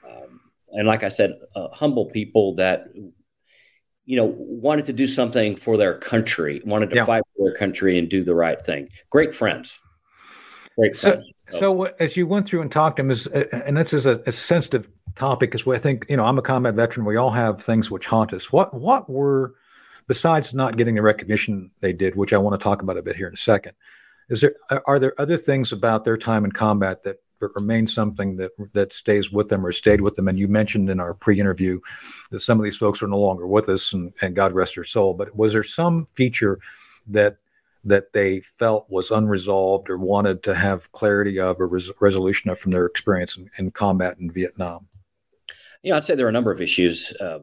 Um, 0.06 0.40
and 0.70 0.86
like 0.86 1.02
I 1.02 1.08
said, 1.08 1.32
uh, 1.56 1.68
humble 1.68 2.10
people 2.10 2.56
that, 2.56 2.88
you 4.04 4.16
know, 4.16 4.34
wanted 4.36 4.84
to 4.84 4.92
do 4.92 5.06
something 5.06 5.56
for 5.56 5.78
their 5.78 5.96
country, 5.96 6.60
wanted 6.66 6.90
to 6.90 6.96
yeah. 6.96 7.06
fight 7.06 7.22
for 7.34 7.48
their 7.48 7.56
country 7.56 7.98
and 7.98 8.10
do 8.10 8.22
the 8.22 8.34
right 8.34 8.60
thing. 8.60 8.90
Great 9.08 9.34
friends. 9.34 9.78
Great 10.76 10.96
so, 10.96 11.22
so, 11.50 11.58
so, 11.58 11.82
as 12.00 12.16
you 12.16 12.26
went 12.26 12.46
through 12.46 12.62
and 12.62 12.72
talked 12.72 12.96
to 12.96 13.02
him, 13.02 13.10
is 13.10 13.26
uh, 13.28 13.44
and 13.66 13.76
this 13.76 13.92
is 13.92 14.06
a, 14.06 14.20
a 14.26 14.32
sensitive 14.32 14.88
topic, 15.14 15.52
because 15.52 15.66
I 15.68 15.78
think 15.78 16.06
you 16.08 16.16
know 16.16 16.24
I'm 16.24 16.38
a 16.38 16.42
combat 16.42 16.74
veteran. 16.74 17.06
We 17.06 17.16
all 17.16 17.30
have 17.30 17.62
things 17.62 17.90
which 17.90 18.06
haunt 18.06 18.32
us. 18.32 18.50
What 18.50 18.74
what 18.74 19.08
were 19.08 19.54
besides 20.06 20.52
not 20.52 20.76
getting 20.76 20.96
the 20.96 21.02
recognition 21.02 21.70
they 21.80 21.92
did, 21.92 22.16
which 22.16 22.32
I 22.32 22.38
want 22.38 22.58
to 22.58 22.62
talk 22.62 22.82
about 22.82 22.96
a 22.96 23.02
bit 23.02 23.16
here 23.16 23.28
in 23.28 23.34
a 23.34 23.36
second? 23.36 23.72
Is 24.28 24.40
there 24.40 24.54
are 24.86 24.98
there 24.98 25.18
other 25.20 25.36
things 25.36 25.70
about 25.70 26.04
their 26.04 26.16
time 26.16 26.44
in 26.44 26.50
combat 26.50 27.04
that 27.04 27.18
remain 27.54 27.86
something 27.86 28.36
that 28.36 28.50
that 28.72 28.92
stays 28.92 29.30
with 29.30 29.50
them 29.50 29.64
or 29.64 29.70
stayed 29.70 30.00
with 30.00 30.16
them? 30.16 30.26
And 30.26 30.38
you 30.38 30.48
mentioned 30.48 30.90
in 30.90 30.98
our 30.98 31.14
pre-interview 31.14 31.78
that 32.30 32.40
some 32.40 32.58
of 32.58 32.64
these 32.64 32.76
folks 32.76 33.02
are 33.02 33.08
no 33.08 33.18
longer 33.18 33.46
with 33.46 33.68
us, 33.68 33.92
and, 33.92 34.12
and 34.22 34.34
God 34.34 34.52
rest 34.52 34.74
their 34.74 34.84
soul. 34.84 35.14
But 35.14 35.36
was 35.36 35.52
there 35.52 35.62
some 35.62 36.08
feature 36.14 36.58
that 37.06 37.36
that 37.84 38.12
they 38.12 38.40
felt 38.40 38.86
was 38.88 39.10
unresolved 39.10 39.90
or 39.90 39.98
wanted 39.98 40.42
to 40.42 40.54
have 40.54 40.90
clarity 40.92 41.38
of 41.38 41.60
or 41.60 41.68
res- 41.68 41.90
resolution 42.00 42.50
of 42.50 42.58
from 42.58 42.72
their 42.72 42.86
experience 42.86 43.36
in, 43.36 43.50
in, 43.58 43.70
combat 43.70 44.16
in 44.18 44.30
Vietnam? 44.30 44.86
Yeah, 45.82 45.96
I'd 45.96 46.04
say 46.04 46.14
there 46.14 46.26
are 46.26 46.30
a 46.30 46.32
number 46.32 46.52
of 46.52 46.60
issues. 46.60 47.12
Uh, 47.20 47.40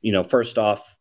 you 0.00 0.12
know, 0.12 0.24
first 0.24 0.58
off, 0.58 0.96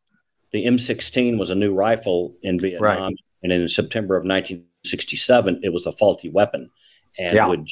the 0.51 0.65
M16 0.65 1.39
was 1.39 1.50
a 1.50 1.55
new 1.55 1.73
rifle 1.73 2.35
in 2.43 2.59
Vietnam, 2.59 3.03
right. 3.03 3.15
and 3.41 3.51
in 3.51 3.67
September 3.67 4.15
of 4.15 4.21
1967, 4.21 5.62
it 5.63 5.69
was 5.69 5.88
a 5.88 5.91
faulty 5.91 6.29
weapon 6.29 6.69
and 7.17 7.35
yeah. 7.35 7.47
would 7.47 7.67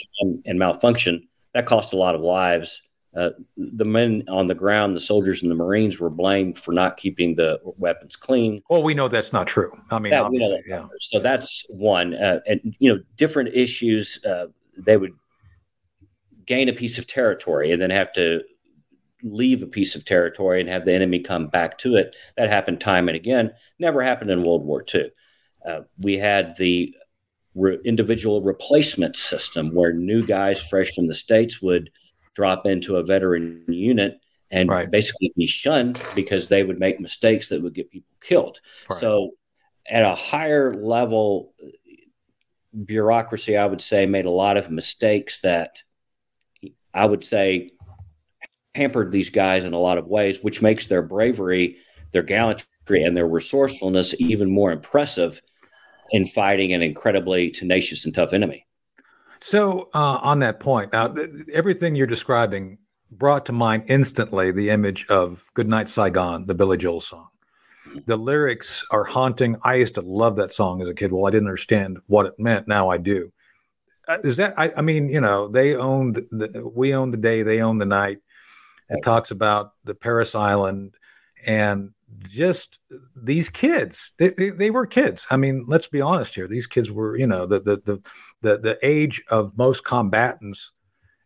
and 0.45 0.59
malfunction. 0.59 1.27
That 1.53 1.65
cost 1.65 1.93
a 1.93 1.97
lot 1.97 2.15
of 2.15 2.21
lives. 2.21 2.81
Uh, 3.15 3.32
the 3.58 3.84
men 3.84 4.24
on 4.30 4.48
the 4.48 4.56
ground, 4.56 4.96
the 4.96 5.00
soldiers 5.01 5.41
and 5.41 5.51
the 5.51 5.56
Marines, 5.56 6.00
were 6.00 6.10
blamed 6.10 6.58
for 6.58 6.72
not 6.72 6.96
keeping 6.96 7.36
the 7.36 7.60
weapons 7.77 8.15
clean. 8.15 8.56
Well, 8.70 8.84
we 8.84 8.94
know 8.94 9.10
that's 9.10 9.34
not 9.34 9.48
true. 9.48 9.72
I 9.89 10.00
mean, 10.00 10.12
that, 10.12 10.24
obviously, 10.24 10.62
yeah. 10.65 10.86
So 11.00 11.20
that's 11.20 11.65
one. 11.70 12.13
Uh, 12.13 12.39
and 12.48 12.75
you 12.80 12.94
know, 12.94 13.01
different 13.18 13.50
issues. 13.53 14.24
Uh, 14.24 14.48
they 14.77 14.96
would 14.96 15.12
gain 16.46 16.70
a 16.70 16.74
piece 16.74 16.98
of 16.98 17.06
territory 17.06 17.72
and 17.72 17.82
then 17.82 17.89
have 17.89 18.13
to 18.13 18.41
leave 19.24 19.62
a 19.62 19.68
piece 19.68 19.96
of 19.96 20.06
territory 20.06 20.60
and 20.60 20.70
have 20.70 20.86
the 20.86 20.94
enemy 20.94 21.20
come 21.20 21.48
back 21.48 21.77
to 21.80 21.96
it. 21.96 22.15
That 22.38 22.50
happened 22.50 22.80
time 22.80 23.10
and 23.10 23.15
again. 23.15 23.51
Never 23.77 24.01
happened 24.01 24.32
in 24.32 24.44
World 24.44 24.65
War 24.65 24.84
II. 24.94 25.12
Uh, 25.65 25.82
we 26.00 26.18
had 26.18 26.56
the 26.58 26.96
re- 27.56 27.80
individual 27.86 28.41
replacement 28.41 29.15
system 29.15 29.74
where 29.74 29.94
new 29.94 30.25
guys 30.25 30.62
fresh 30.62 30.94
from 30.94 31.08
the 31.08 31.13
states 31.13 31.62
would 31.62 31.91
drop 32.41 32.65
into 32.65 32.95
a 32.95 33.03
veteran 33.03 33.63
unit 33.67 34.19
and 34.50 34.67
right. 34.67 34.89
basically 34.89 35.31
be 35.38 35.45
shunned 35.45 36.01
because 36.15 36.48
they 36.48 36.63
would 36.63 36.79
make 36.79 37.00
mistakes 37.00 37.50
that 37.50 37.62
would 37.62 37.75
get 37.75 37.91
people 37.91 38.15
killed. 38.19 38.60
Right. 38.89 39.00
So, 39.00 39.31
at 39.88 40.03
a 40.03 40.15
higher 40.15 40.74
level, 40.74 41.53
bureaucracy, 42.86 43.57
I 43.57 43.67
would 43.67 43.81
say, 43.81 44.07
made 44.07 44.25
a 44.25 44.31
lot 44.31 44.57
of 44.57 44.71
mistakes 44.71 45.41
that 45.41 45.83
I 46.95 47.05
would 47.05 47.24
say 47.24 47.74
hampered 48.74 49.12
these 49.12 49.29
guys 49.29 49.63
in 49.63 49.74
a 49.74 49.79
lot 49.79 50.00
of 50.00 50.07
ways, 50.07 50.41
which 50.41 50.63
makes 50.63 50.88
their 50.88 51.03
bravery, 51.03 51.77
their 52.12 52.24
gallantry, 52.24 53.03
and 53.03 53.15
their 53.15 53.27
resourcefulness 53.27 54.15
even 54.19 54.50
more 54.50 54.71
impressive 54.71 55.41
in 56.10 56.25
fighting 56.25 56.74
an 56.74 56.81
incredibly 56.81 57.51
tenacious 57.51 58.05
and 58.05 58.15
tough 58.15 58.33
enemy. 58.33 58.65
So, 59.41 59.89
uh, 59.93 60.19
on 60.21 60.39
that 60.39 60.60
point, 60.60 60.93
now 60.93 61.13
everything 61.51 61.95
you're 61.95 62.05
describing 62.05 62.77
brought 63.12 63.45
to 63.48 63.51
mind 63.51 63.83
instantly 63.88 64.51
the 64.51 64.69
image 64.69 65.07
of 65.07 65.43
"Goodnight 65.55 65.89
Saigon," 65.89 66.45
the 66.45 66.53
Billy 66.53 66.77
Joel 66.77 67.01
song. 67.01 67.27
The 68.05 68.15
lyrics 68.15 68.86
are 68.91 69.03
haunting. 69.03 69.57
I 69.63 69.75
used 69.75 69.95
to 69.95 70.01
love 70.01 70.36
that 70.36 70.53
song 70.53 70.81
as 70.83 70.89
a 70.89 70.93
kid. 70.93 71.12
Well, 71.12 71.25
I 71.25 71.31
didn't 71.31 71.48
understand 71.48 71.98
what 72.05 72.27
it 72.27 72.39
meant. 72.39 72.67
Now 72.67 72.89
I 72.89 72.98
do. 72.98 73.31
Uh, 74.07 74.19
is 74.24 74.38
that? 74.38 74.53
I, 74.57 74.71
I, 74.77 74.81
mean, 74.81 75.10
you 75.10 75.19
know, 75.19 75.48
they 75.48 75.75
owned. 75.75 76.15
The, 76.29 76.71
we 76.74 76.93
own 76.93 77.10
the 77.10 77.17
day. 77.17 77.41
They 77.41 77.62
own 77.62 77.79
the 77.79 77.86
night. 77.86 78.19
It 78.89 79.01
talks 79.03 79.31
about 79.31 79.71
the 79.86 79.95
Parris 79.95 80.36
Island 80.36 80.95
and 81.45 81.91
just 82.19 82.79
these 83.15 83.50
kids. 83.50 84.12
They, 84.17 84.29
they, 84.29 84.50
they 84.50 84.69
were 84.69 84.86
kids. 84.86 85.25
I 85.31 85.38
mean, 85.38 85.65
let's 85.67 85.88
be 85.88 86.01
honest 86.01 86.36
here. 86.36 86.48
These 86.48 86.67
kids 86.67 86.91
were, 86.91 87.17
you 87.17 87.27
know, 87.27 87.45
the 87.45 87.60
the 87.60 87.81
the 87.86 88.01
the, 88.41 88.57
the 88.57 88.77
age 88.81 89.21
of 89.29 89.57
most 89.57 89.83
combatants 89.83 90.71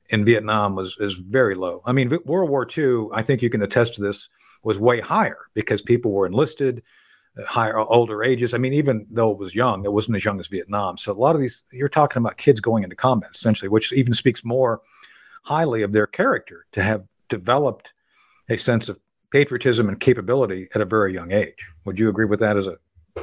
in 0.10 0.24
Vietnam 0.26 0.76
was 0.76 0.96
is 1.00 1.16
very 1.16 1.56
low. 1.56 1.82
I 1.86 1.92
mean, 1.92 2.18
World 2.26 2.50
War 2.50 2.68
II. 2.78 3.08
I 3.14 3.24
think 3.24 3.42
you 3.42 3.50
can 3.50 3.64
attest 3.64 3.96
to 3.96 4.02
this 4.02 4.30
was 4.64 4.80
way 4.80 5.00
higher 5.00 5.38
because 5.54 5.82
people 5.82 6.12
were 6.12 6.26
enlisted, 6.26 6.84
uh, 7.38 7.46
higher 7.46 7.78
older 7.78 8.24
ages. 8.24 8.54
I 8.54 8.58
mean, 8.58 8.74
even 8.74 9.06
though 9.10 9.32
it 9.32 9.38
was 9.38 9.56
young, 9.56 9.86
it 9.86 9.94
wasn't 9.94 10.18
as 10.18 10.26
young 10.26 10.40
as 10.40 10.48
Vietnam. 10.48 10.98
So 10.98 11.12
a 11.12 11.14
lot 11.14 11.36
of 11.36 11.42
these, 11.42 11.64
you're 11.72 11.88
talking 11.88 12.22
about 12.22 12.38
kids 12.38 12.60
going 12.60 12.84
into 12.84 12.96
combat 12.96 13.32
essentially, 13.34 13.70
which 13.70 13.94
even 13.94 14.14
speaks 14.14 14.44
more 14.44 14.82
highly 15.44 15.84
of 15.84 15.92
their 15.92 16.08
character 16.08 16.66
to 16.72 16.82
have 16.82 17.04
developed 17.30 17.94
a 18.50 18.58
sense 18.58 18.90
of 18.90 19.00
patriotism 19.32 19.88
and 19.88 20.00
capability 20.00 20.68
at 20.74 20.82
a 20.82 20.86
very 20.86 21.14
young 21.14 21.32
age. 21.32 21.68
Would 21.86 22.00
you 22.00 22.10
agree 22.10 22.26
with 22.26 22.40
that 22.40 22.58
as 22.58 22.68
a 22.68 22.78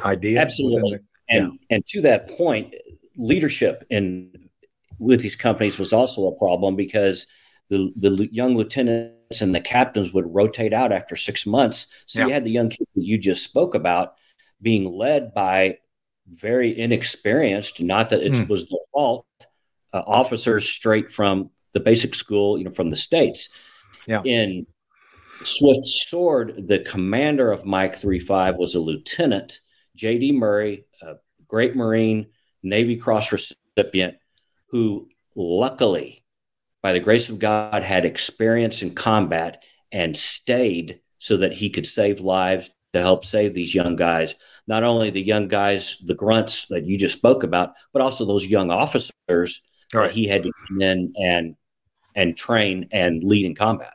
idea? 0.04 0.40
Absolutely. 0.40 0.98
The, 0.98 1.04
and 1.28 1.52
yeah. 1.52 1.76
and 1.76 1.86
to 1.86 2.00
that 2.02 2.28
point, 2.28 2.74
leadership 3.16 3.84
in 3.90 4.30
with 4.98 5.20
these 5.20 5.36
companies 5.36 5.78
was 5.78 5.92
also 5.92 6.28
a 6.28 6.38
problem 6.38 6.76
because 6.76 7.26
the 7.68 7.92
the 7.96 8.28
young 8.30 8.56
lieutenants 8.56 9.40
and 9.40 9.54
the 9.54 9.60
captains 9.60 10.12
would 10.12 10.32
rotate 10.32 10.72
out 10.72 10.92
after 10.92 11.16
six 11.16 11.46
months. 11.46 11.86
So 12.06 12.20
yeah. 12.20 12.26
you 12.26 12.32
had 12.32 12.44
the 12.44 12.50
young 12.50 12.68
kids 12.68 12.90
you 12.94 13.18
just 13.18 13.44
spoke 13.44 13.74
about 13.74 14.14
being 14.60 14.84
led 14.84 15.34
by 15.34 15.78
very 16.28 16.78
inexperienced. 16.78 17.80
Not 17.80 18.10
that 18.10 18.22
it 18.22 18.32
mm. 18.32 18.48
was 18.48 18.68
their 18.68 18.78
fault. 18.92 19.26
Uh, 19.92 20.02
officers 20.06 20.66
straight 20.66 21.12
from 21.12 21.50
the 21.72 21.80
basic 21.80 22.14
school, 22.14 22.56
you 22.56 22.64
know, 22.64 22.70
from 22.70 22.88
the 22.88 22.96
states. 22.96 23.50
Yeah. 24.06 24.22
In 24.24 24.66
Swift 25.42 25.86
Sword, 25.86 26.64
the 26.66 26.78
commander 26.78 27.52
of 27.52 27.64
Mike 27.64 27.96
35 27.96 28.56
was 28.56 28.74
a 28.74 28.80
lieutenant, 28.80 29.60
J.D. 29.94 30.32
Murray, 30.32 30.86
a 31.02 31.16
great 31.46 31.76
Marine, 31.76 32.28
Navy 32.62 32.96
Cross 32.96 33.32
recipient, 33.32 34.16
who 34.68 35.08
luckily, 35.34 36.24
by 36.82 36.92
the 36.92 37.00
grace 37.00 37.28
of 37.28 37.38
God, 37.38 37.82
had 37.82 38.04
experience 38.04 38.82
in 38.82 38.94
combat 38.94 39.62
and 39.90 40.16
stayed 40.16 41.00
so 41.18 41.36
that 41.38 41.52
he 41.52 41.70
could 41.70 41.86
save 41.86 42.20
lives 42.20 42.70
to 42.92 43.00
help 43.00 43.24
save 43.24 43.54
these 43.54 43.74
young 43.74 43.96
guys. 43.96 44.34
Not 44.66 44.82
only 44.82 45.10
the 45.10 45.22
young 45.22 45.48
guys, 45.48 45.96
the 46.04 46.14
grunts 46.14 46.66
that 46.66 46.84
you 46.84 46.98
just 46.98 47.16
spoke 47.16 47.42
about, 47.42 47.74
but 47.92 48.02
also 48.02 48.24
those 48.24 48.46
young 48.46 48.70
officers 48.70 49.12
right. 49.28 49.52
that 49.92 50.10
he 50.12 50.26
had 50.26 50.42
to 50.42 50.52
come 50.68 50.80
in 50.80 51.12
and 51.16 51.56
and 52.14 52.36
train 52.36 52.88
and 52.92 53.24
lead 53.24 53.46
in 53.46 53.54
combat. 53.54 53.94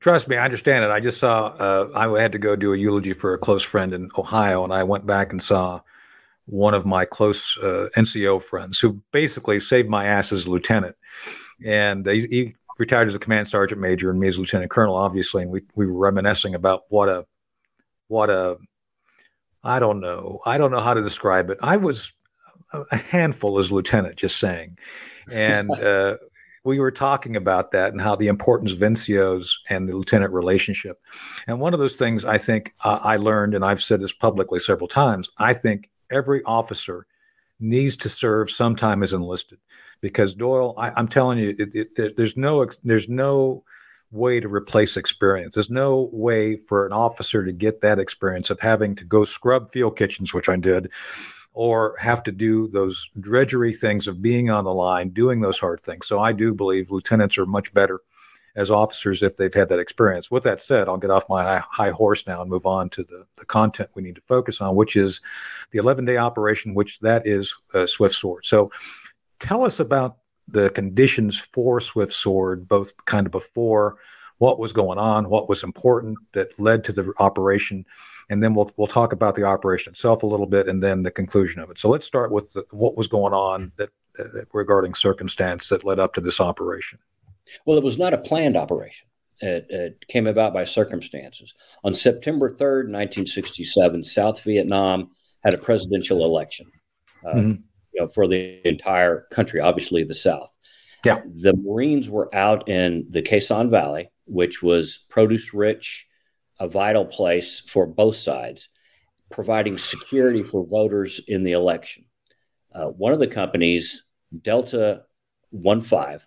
Trust 0.00 0.28
me, 0.28 0.36
I 0.36 0.44
understand 0.44 0.84
it. 0.84 0.90
I 0.90 1.00
just 1.00 1.18
saw. 1.18 1.46
Uh, 1.46 1.88
I 1.94 2.20
had 2.20 2.32
to 2.32 2.38
go 2.38 2.54
do 2.54 2.74
a 2.74 2.76
eulogy 2.76 3.14
for 3.14 3.32
a 3.32 3.38
close 3.38 3.62
friend 3.62 3.94
in 3.94 4.10
Ohio, 4.18 4.62
and 4.62 4.72
I 4.72 4.84
went 4.84 5.06
back 5.06 5.32
and 5.32 5.42
saw 5.42 5.80
one 6.46 6.74
of 6.74 6.86
my 6.86 7.04
close 7.04 7.58
uh, 7.58 7.88
NCO 7.96 8.42
friends 8.42 8.78
who 8.78 9.00
basically 9.12 9.60
saved 9.60 9.88
my 9.88 10.06
ass 10.06 10.32
as 10.32 10.46
a 10.46 10.50
lieutenant. 10.50 10.96
And 11.64 12.06
he, 12.06 12.26
he, 12.28 12.54
retired 12.78 13.08
as 13.08 13.14
a 13.14 13.18
command 13.18 13.48
sergeant 13.48 13.80
major 13.80 14.10
and 14.10 14.20
me 14.20 14.28
as 14.28 14.38
lieutenant 14.38 14.70
colonel, 14.70 14.96
obviously. 14.96 15.42
And 15.42 15.50
we, 15.50 15.62
we 15.76 15.86
were 15.86 15.98
reminiscing 15.98 16.54
about 16.54 16.82
what 16.90 17.08
a, 17.08 17.24
what 18.08 18.28
a, 18.28 18.58
I 19.64 19.78
don't 19.78 20.00
know. 20.00 20.40
I 20.44 20.58
don't 20.58 20.70
know 20.70 20.80
how 20.80 20.92
to 20.92 21.02
describe 21.02 21.48
it. 21.48 21.56
I 21.62 21.78
was 21.78 22.12
a 22.72 22.96
handful 22.96 23.58
as 23.58 23.72
lieutenant, 23.72 24.16
just 24.16 24.38
saying. 24.38 24.78
And 25.32 25.70
uh, 25.80 26.18
we 26.64 26.78
were 26.78 26.90
talking 26.90 27.36
about 27.36 27.70
that 27.70 27.92
and 27.92 28.00
how 28.00 28.16
the 28.16 28.28
importance 28.28 28.72
of 28.72 28.78
NCOs 28.78 29.50
and 29.68 29.88
the 29.88 29.96
lieutenant 29.96 30.32
relationship. 30.32 31.00
And 31.46 31.60
one 31.60 31.72
of 31.72 31.80
those 31.80 31.96
things 31.96 32.24
I 32.24 32.38
think 32.38 32.74
uh, 32.84 33.00
I 33.02 33.16
learned, 33.16 33.54
and 33.54 33.64
I've 33.64 33.82
said 33.82 34.00
this 34.00 34.12
publicly 34.12 34.58
several 34.58 34.88
times, 34.88 35.30
I 35.38 35.54
think 35.54 35.88
every 36.10 36.42
officer 36.44 37.06
needs 37.58 37.96
to 37.96 38.08
serve 38.08 38.50
sometime 38.50 39.02
as 39.02 39.12
enlisted 39.12 39.58
because 40.00 40.34
Doyle, 40.34 40.74
I, 40.76 40.98
am 40.98 41.08
telling 41.08 41.38
you, 41.38 41.54
it, 41.58 41.90
it, 41.98 42.16
there's 42.16 42.36
no 42.36 42.66
there's 42.84 43.08
no 43.08 43.64
way 44.12 44.40
to 44.40 44.48
replace 44.48 44.96
experience. 44.96 45.54
There's 45.54 45.70
no 45.70 46.08
way 46.12 46.56
for 46.56 46.86
an 46.86 46.92
officer 46.92 47.44
to 47.44 47.52
get 47.52 47.80
that 47.80 47.98
experience 47.98 48.50
of 48.50 48.60
having 48.60 48.94
to 48.96 49.04
go 49.04 49.24
scrub 49.24 49.72
field 49.72 49.96
kitchens, 49.96 50.32
which 50.32 50.48
I 50.48 50.56
did, 50.56 50.90
or 51.52 51.96
have 51.98 52.22
to 52.24 52.32
do 52.32 52.68
those 52.68 53.08
drudgery 53.18 53.74
things 53.74 54.06
of 54.06 54.22
being 54.22 54.50
on 54.50 54.64
the 54.64 54.74
line, 54.74 55.08
doing 55.10 55.40
those 55.40 55.58
hard 55.58 55.82
things. 55.82 56.06
So 56.06 56.20
I 56.20 56.32
do 56.32 56.54
believe 56.54 56.90
lieutenants 56.90 57.38
are 57.38 57.46
much 57.46 57.72
better 57.74 58.00
as 58.56 58.70
officers 58.70 59.22
if 59.22 59.36
they've 59.36 59.52
had 59.52 59.68
that 59.68 59.78
experience. 59.78 60.30
With 60.30 60.42
that 60.44 60.62
said, 60.62 60.88
I'll 60.88 60.96
get 60.96 61.10
off 61.10 61.28
my 61.28 61.58
high 61.70 61.90
horse 61.90 62.26
now 62.26 62.40
and 62.40 62.50
move 62.50 62.66
on 62.66 62.88
to 62.90 63.04
the, 63.04 63.26
the 63.36 63.44
content 63.44 63.90
we 63.94 64.02
need 64.02 64.14
to 64.16 64.22
focus 64.22 64.60
on, 64.60 64.74
which 64.74 64.96
is 64.96 65.20
the 65.70 65.78
11 65.78 66.06
day 66.06 66.16
operation, 66.16 66.74
which 66.74 66.98
that 67.00 67.26
is 67.26 67.54
uh, 67.74 67.86
Swift 67.86 68.14
Sword. 68.14 68.46
So 68.46 68.72
tell 69.38 69.64
us 69.64 69.78
about 69.78 70.16
the 70.48 70.70
conditions 70.70 71.38
for 71.38 71.80
Swift 71.80 72.12
Sword, 72.12 72.66
both 72.66 72.92
kind 73.04 73.26
of 73.26 73.32
before 73.32 73.98
what 74.38 74.58
was 74.58 74.72
going 74.72 74.98
on, 74.98 75.28
what 75.28 75.48
was 75.48 75.62
important 75.62 76.18
that 76.32 76.58
led 76.58 76.84
to 76.84 76.92
the 76.92 77.12
operation, 77.18 77.84
and 78.28 78.42
then 78.42 78.54
we'll 78.54 78.70
we'll 78.76 78.86
talk 78.86 79.12
about 79.12 79.34
the 79.34 79.44
operation 79.44 79.92
itself 79.92 80.22
a 80.22 80.26
little 80.26 80.46
bit, 80.46 80.68
and 80.68 80.82
then 80.82 81.02
the 81.02 81.10
conclusion 81.10 81.60
of 81.60 81.70
it. 81.70 81.78
So 81.78 81.88
let's 81.88 82.06
start 82.06 82.32
with 82.32 82.52
the, 82.52 82.64
what 82.70 82.96
was 82.96 83.08
going 83.08 83.32
on 83.32 83.72
that, 83.76 83.90
uh, 84.18 84.24
regarding 84.52 84.94
circumstance 84.94 85.68
that 85.68 85.84
led 85.84 85.98
up 85.98 86.14
to 86.14 86.20
this 86.20 86.40
operation. 86.40 86.98
Well, 87.64 87.78
it 87.78 87.84
was 87.84 87.98
not 87.98 88.14
a 88.14 88.18
planned 88.18 88.56
operation. 88.56 89.08
It, 89.40 89.66
it 89.68 90.08
came 90.08 90.26
about 90.26 90.54
by 90.54 90.64
circumstances. 90.64 91.54
On 91.84 91.92
September 91.92 92.50
3rd, 92.50 92.88
1967, 92.90 94.02
South 94.02 94.40
Vietnam 94.42 95.10
had 95.44 95.54
a 95.54 95.58
presidential 95.58 96.24
election 96.24 96.70
uh, 97.26 97.34
mm-hmm. 97.34 97.50
you 97.92 98.00
know, 98.00 98.08
for 98.08 98.28
the 98.28 98.66
entire 98.66 99.26
country, 99.30 99.60
obviously 99.60 100.04
the 100.04 100.14
South. 100.14 100.50
Yeah. 101.04 101.20
The 101.34 101.54
Marines 101.54 102.08
were 102.10 102.34
out 102.34 102.68
in 102.68 103.06
the 103.10 103.22
Sanh 103.22 103.70
Valley, 103.70 104.10
which 104.26 104.62
was 104.62 105.04
produce 105.08 105.54
rich, 105.54 106.06
a 106.58 106.66
vital 106.66 107.04
place 107.04 107.60
for 107.60 107.86
both 107.86 108.16
sides, 108.16 108.68
providing 109.30 109.78
security 109.78 110.42
for 110.42 110.66
voters 110.66 111.20
in 111.28 111.44
the 111.44 111.52
election. 111.52 112.04
Uh, 112.74 112.86
one 112.88 113.12
of 113.12 113.20
the 113.20 113.26
companies, 113.26 114.04
Delta 114.42 115.04
15, 115.52 116.20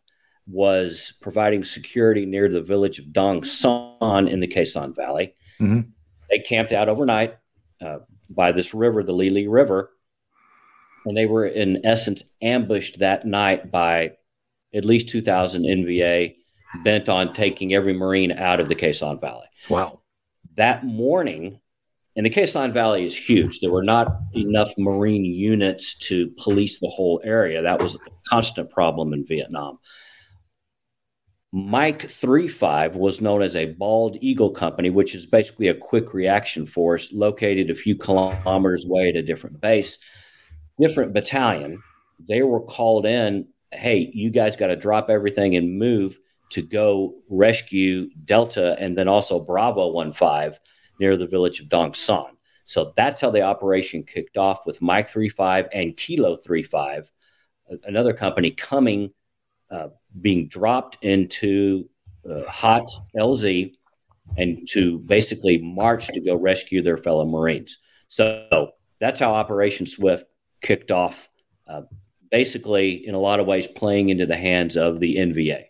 was 0.49 1.13
providing 1.21 1.63
security 1.63 2.25
near 2.25 2.49
the 2.49 2.61
village 2.61 2.99
of 2.99 3.13
Dong 3.13 3.43
Son 3.43 4.27
in 4.27 4.39
the 4.39 4.47
Sanh 4.47 4.95
Valley. 4.95 5.35
Mm-hmm. 5.59 5.81
They 6.29 6.39
camped 6.39 6.71
out 6.71 6.89
overnight 6.89 7.37
uh, 7.81 7.99
by 8.29 8.51
this 8.51 8.73
river, 8.73 9.03
the 9.03 9.13
Li 9.13 9.29
Li 9.29 9.47
River, 9.47 9.91
and 11.05 11.15
they 11.15 11.25
were 11.25 11.45
in 11.45 11.85
essence 11.85 12.23
ambushed 12.41 12.99
that 12.99 13.25
night 13.25 13.71
by 13.71 14.11
at 14.73 14.85
least 14.85 15.09
2,000 15.09 15.63
NVA 15.63 16.35
bent 16.83 17.09
on 17.09 17.33
taking 17.33 17.73
every 17.73 17.93
Marine 17.93 18.31
out 18.31 18.59
of 18.59 18.69
the 18.69 18.75
Sanh 18.75 19.19
Valley. 19.19 19.47
Wow. 19.69 20.01
That 20.55 20.85
morning, 20.85 21.59
and 22.15 22.25
the 22.25 22.29
Sanh 22.29 22.73
Valley 22.73 23.05
is 23.05 23.15
huge. 23.15 23.59
There 23.59 23.71
were 23.71 23.83
not 23.83 24.19
enough 24.35 24.71
Marine 24.77 25.25
units 25.25 25.95
to 25.99 26.31
police 26.37 26.79
the 26.79 26.89
whole 26.89 27.21
area. 27.23 27.61
That 27.61 27.81
was 27.81 27.95
a 27.95 27.99
constant 28.27 28.69
problem 28.69 29.13
in 29.13 29.25
Vietnam. 29.25 29.79
Mike 31.51 32.07
35 32.07 32.95
was 32.95 33.21
known 33.21 33.41
as 33.41 33.55
a 33.55 33.73
bald 33.73 34.17
eagle 34.21 34.51
company, 34.51 34.91
which 34.91 35.15
is 35.15 35.25
basically 35.25 35.67
a 35.67 35.73
quick 35.73 36.13
reaction 36.13 36.65
force 36.65 37.11
located 37.11 37.71
a 37.71 37.75
few 37.75 37.95
kilometers 37.95 38.85
away 38.85 39.09
at 39.09 39.15
a 39.15 39.23
different 39.23 39.59
base, 39.59 39.97
different 40.79 41.11
battalion. 41.11 41.81
They 42.19 42.43
were 42.43 42.61
called 42.61 43.07
in, 43.07 43.47
hey, 43.71 44.11
you 44.13 44.29
guys 44.29 44.55
got 44.55 44.67
to 44.67 44.75
drop 44.75 45.09
everything 45.09 45.55
and 45.55 45.79
move 45.79 46.19
to 46.51 46.61
go 46.61 47.15
rescue 47.29 48.09
Delta 48.25 48.75
and 48.79 48.95
then 48.95 49.07
also 49.07 49.39
Bravo 49.39 49.91
15 50.11 50.59
near 50.99 51.17
the 51.17 51.27
village 51.27 51.59
of 51.59 51.69
Dong 51.69 51.95
Son. 51.95 52.37
So 52.63 52.93
that's 52.95 53.21
how 53.21 53.31
the 53.31 53.41
operation 53.41 54.03
kicked 54.03 54.37
off 54.37 54.67
with 54.67 54.83
Mike 54.83 55.07
35 55.09 55.69
and 55.73 55.97
Kilo 55.97 56.37
35, 56.37 57.09
another 57.85 58.13
company 58.13 58.51
coming, 58.51 59.11
uh, 59.71 59.87
being 60.21 60.47
dropped 60.47 60.97
into 61.03 61.89
uh, 62.29 62.43
hot 62.47 62.89
LZ 63.15 63.73
and 64.37 64.67
to 64.69 64.99
basically 64.99 65.57
march 65.57 66.07
to 66.07 66.19
go 66.19 66.35
rescue 66.35 66.81
their 66.81 66.97
fellow 66.97 67.25
Marines. 67.25 67.79
So 68.07 68.71
that's 68.99 69.19
how 69.19 69.33
Operation 69.33 69.85
Swift 69.85 70.25
kicked 70.61 70.91
off, 70.91 71.29
uh, 71.67 71.83
basically, 72.31 73.07
in 73.07 73.15
a 73.15 73.19
lot 73.19 73.39
of 73.39 73.47
ways, 73.47 73.67
playing 73.67 74.09
into 74.09 74.25
the 74.25 74.37
hands 74.37 74.75
of 74.75 74.99
the 74.99 75.15
NVA. 75.15 75.65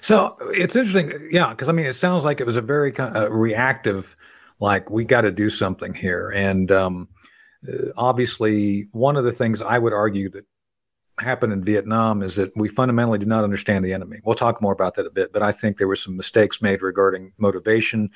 So 0.00 0.36
it's 0.40 0.76
interesting, 0.76 1.28
yeah, 1.30 1.50
because 1.50 1.68
I 1.68 1.72
mean, 1.72 1.86
it 1.86 1.94
sounds 1.94 2.24
like 2.24 2.40
it 2.40 2.46
was 2.46 2.56
a 2.56 2.62
very 2.62 2.96
uh, 2.96 3.30
reactive 3.30 4.14
like 4.60 4.90
we 4.90 5.04
got 5.04 5.22
to 5.22 5.30
do 5.30 5.50
something 5.50 5.94
here. 5.94 6.30
And 6.34 6.70
um, 6.70 7.08
uh, 7.66 7.88
obviously, 7.96 8.88
one 8.92 9.16
of 9.16 9.24
the 9.24 9.32
things 9.32 9.60
I 9.60 9.78
would 9.78 9.92
argue 9.92 10.28
that 10.30 10.44
happened 11.18 11.52
in 11.52 11.64
Vietnam 11.64 12.22
is 12.22 12.36
that 12.36 12.52
we 12.56 12.68
fundamentally 12.68 13.18
did 13.18 13.28
not 13.28 13.44
understand 13.44 13.84
the 13.84 13.92
enemy. 13.92 14.20
We'll 14.24 14.34
talk 14.34 14.60
more 14.60 14.72
about 14.72 14.94
that 14.96 15.06
a 15.06 15.10
bit, 15.10 15.32
but 15.32 15.42
I 15.42 15.52
think 15.52 15.78
there 15.78 15.88
were 15.88 15.96
some 15.96 16.16
mistakes 16.16 16.60
made 16.60 16.82
regarding 16.82 17.32
motivation. 17.38 18.10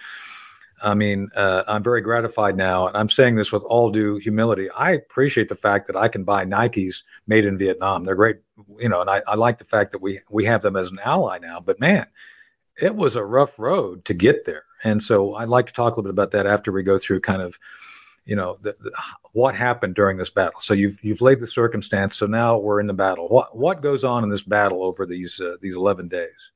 I 0.82 0.94
mean, 0.94 1.28
uh, 1.34 1.64
I'm 1.66 1.82
very 1.82 2.00
gratified 2.00 2.56
now, 2.56 2.86
and 2.86 2.96
I'm 2.96 3.08
saying 3.08 3.34
this 3.34 3.50
with 3.50 3.64
all 3.64 3.90
due 3.90 4.16
humility. 4.16 4.70
I 4.70 4.92
appreciate 4.92 5.48
the 5.48 5.56
fact 5.56 5.86
that 5.88 5.96
I 5.96 6.08
can 6.08 6.24
buy 6.24 6.44
Nikes 6.44 7.02
made 7.26 7.44
in 7.44 7.58
Vietnam. 7.58 8.04
They're 8.04 8.14
great, 8.14 8.36
you 8.78 8.88
know, 8.88 9.00
and 9.00 9.10
I, 9.10 9.22
I 9.26 9.34
like 9.34 9.58
the 9.58 9.64
fact 9.64 9.90
that 9.92 10.00
we 10.02 10.20
we 10.30 10.44
have 10.44 10.62
them 10.62 10.76
as 10.76 10.90
an 10.90 11.00
ally 11.04 11.38
now. 11.38 11.60
But 11.60 11.80
man, 11.80 12.06
it 12.80 12.94
was 12.94 13.16
a 13.16 13.24
rough 13.24 13.58
road 13.58 14.04
to 14.04 14.14
get 14.14 14.44
there. 14.44 14.64
And 14.84 15.02
so 15.02 15.34
I'd 15.34 15.48
like 15.48 15.66
to 15.66 15.72
talk 15.72 15.96
a 15.96 16.00
little 16.00 16.04
bit 16.04 16.10
about 16.10 16.30
that 16.32 16.46
after 16.46 16.70
we 16.70 16.84
go 16.84 16.96
through 16.96 17.20
kind 17.20 17.42
of, 17.42 17.58
you 18.28 18.36
know, 18.36 18.58
the, 18.60 18.76
the, 18.78 18.92
what 19.32 19.54
happened 19.54 19.94
during 19.94 20.18
this 20.18 20.28
battle. 20.28 20.60
So 20.60 20.74
you've 20.74 21.02
you've 21.02 21.22
laid 21.22 21.40
the 21.40 21.46
circumstance. 21.46 22.16
So 22.18 22.26
now 22.26 22.58
we're 22.58 22.78
in 22.78 22.86
the 22.86 22.92
battle. 22.92 23.26
What 23.28 23.56
what 23.56 23.80
goes 23.80 24.04
on 24.04 24.22
in 24.22 24.28
this 24.28 24.42
battle 24.42 24.84
over 24.84 25.06
these 25.06 25.40
uh, 25.40 25.56
these 25.62 25.74
eleven 25.74 26.08
days? 26.08 26.52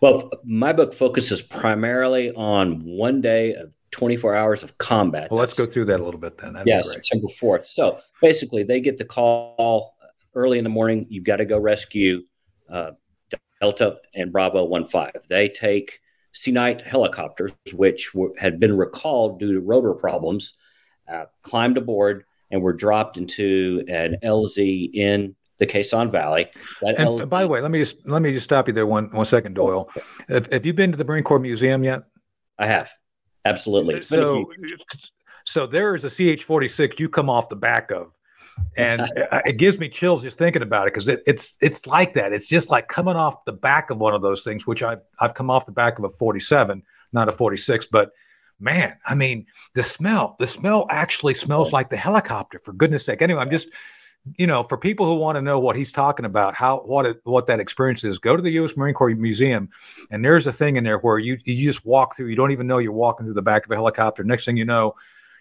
Well, 0.00 0.30
my 0.42 0.72
book 0.72 0.94
focuses 0.94 1.42
primarily 1.42 2.32
on 2.32 2.82
one 2.82 3.20
day 3.20 3.52
of 3.52 3.72
24 3.90 4.34
hours 4.34 4.62
of 4.62 4.76
combat. 4.78 5.30
Well, 5.30 5.38
let's 5.38 5.56
go 5.56 5.66
through 5.66 5.84
that 5.86 6.00
a 6.00 6.02
little 6.02 6.18
bit 6.18 6.38
then. 6.38 6.54
That'd 6.54 6.66
yeah, 6.66 6.80
September 6.80 7.28
4th. 7.28 7.64
So 7.64 8.00
basically, 8.22 8.62
they 8.62 8.80
get 8.80 8.96
the 8.96 9.04
call 9.04 9.96
early 10.34 10.56
in 10.56 10.64
the 10.64 10.70
morning. 10.70 11.06
You've 11.10 11.24
got 11.24 11.36
to 11.36 11.44
go 11.44 11.58
rescue 11.58 12.22
uh, 12.70 12.92
Delta 13.60 13.98
and 14.14 14.32
Bravo 14.32 14.66
15. 14.66 15.22
They 15.28 15.50
take 15.50 16.00
Sea 16.32 16.52
Knight 16.52 16.82
helicopters, 16.82 17.52
which 17.74 18.14
were, 18.14 18.32
had 18.38 18.58
been 18.58 18.76
recalled 18.76 19.38
due 19.38 19.52
to 19.52 19.60
rotor 19.60 19.94
problems, 19.94 20.54
uh, 21.08 21.26
climbed 21.42 21.76
aboard 21.76 22.24
and 22.50 22.62
were 22.62 22.72
dropped 22.72 23.18
into 23.18 23.84
an 23.88 24.16
LZ 24.22 24.94
in 24.94 25.34
the 25.58 25.66
Sanh 25.66 26.10
Valley. 26.10 26.48
That 26.82 26.98
and 26.98 27.08
LZ, 27.08 27.30
by 27.30 27.42
the 27.42 27.48
way, 27.48 27.60
let 27.60 27.70
me 27.70 27.78
just 27.78 28.06
let 28.06 28.22
me 28.22 28.32
just 28.32 28.44
stop 28.44 28.68
you 28.68 28.74
there 28.74 28.86
one 28.86 29.10
one 29.10 29.26
second, 29.26 29.54
Doyle. 29.54 29.90
Have, 30.28 30.50
have 30.52 30.66
you 30.66 30.72
been 30.72 30.92
to 30.92 30.98
the 30.98 31.04
Marine 31.04 31.24
Corps 31.24 31.38
Museum 31.38 31.82
yet? 31.82 32.04
I 32.58 32.66
have, 32.66 32.90
absolutely. 33.44 34.00
so, 34.00 34.50
so 35.44 35.66
there 35.66 35.94
is 35.94 36.04
a 36.04 36.10
CH 36.10 36.44
forty 36.44 36.68
six 36.68 36.98
you 36.98 37.08
come 37.08 37.30
off 37.30 37.48
the 37.48 37.56
back 37.56 37.90
of 37.90 38.16
and 38.76 39.10
it 39.46 39.56
gives 39.56 39.78
me 39.78 39.88
chills 39.88 40.22
just 40.22 40.38
thinking 40.38 40.62
about 40.62 40.86
it 40.86 40.94
because 40.94 41.08
it, 41.08 41.22
it's 41.26 41.56
it's 41.60 41.86
like 41.86 42.14
that. 42.14 42.32
It's 42.32 42.48
just 42.48 42.70
like 42.70 42.88
coming 42.88 43.16
off 43.16 43.44
the 43.44 43.52
back 43.52 43.90
of 43.90 43.98
one 43.98 44.14
of 44.14 44.22
those 44.22 44.42
things, 44.42 44.66
which 44.66 44.82
I've 44.82 45.04
I've 45.20 45.34
come 45.34 45.50
off 45.50 45.66
the 45.66 45.72
back 45.72 45.98
of 45.98 46.04
a 46.04 46.08
47, 46.08 46.82
not 47.12 47.28
a 47.28 47.32
46, 47.32 47.86
but 47.86 48.12
man, 48.58 48.96
I 49.06 49.14
mean, 49.14 49.46
the 49.74 49.82
smell, 49.82 50.36
the 50.38 50.46
smell 50.46 50.86
actually 50.90 51.34
smells 51.34 51.72
like 51.72 51.90
the 51.90 51.96
helicopter. 51.96 52.58
For 52.58 52.72
goodness 52.72 53.04
sake. 53.04 53.22
Anyway, 53.22 53.40
I'm 53.40 53.50
just 53.50 53.68
you 54.36 54.46
know, 54.46 54.62
for 54.62 54.76
people 54.76 55.06
who 55.06 55.14
want 55.14 55.36
to 55.36 55.42
know 55.42 55.58
what 55.58 55.76
he's 55.76 55.92
talking 55.92 56.26
about, 56.26 56.54
how 56.54 56.78
what 56.80 57.06
it, 57.06 57.20
what 57.24 57.46
that 57.46 57.60
experience 57.60 58.02
is, 58.04 58.18
go 58.18 58.36
to 58.36 58.42
the 58.42 58.50
U.S. 58.52 58.76
Marine 58.76 58.94
Corps 58.94 59.14
Museum, 59.14 59.68
and 60.10 60.24
there's 60.24 60.46
a 60.46 60.52
thing 60.52 60.76
in 60.76 60.84
there 60.84 60.98
where 60.98 61.18
you 61.18 61.38
you 61.44 61.70
just 61.70 61.84
walk 61.84 62.16
through. 62.16 62.26
You 62.26 62.36
don't 62.36 62.50
even 62.50 62.66
know 62.66 62.78
you're 62.78 62.92
walking 62.92 63.26
through 63.26 63.34
the 63.34 63.42
back 63.42 63.64
of 63.64 63.70
a 63.70 63.76
helicopter. 63.76 64.24
Next 64.24 64.44
thing 64.44 64.56
you 64.56 64.64
know, 64.64 64.94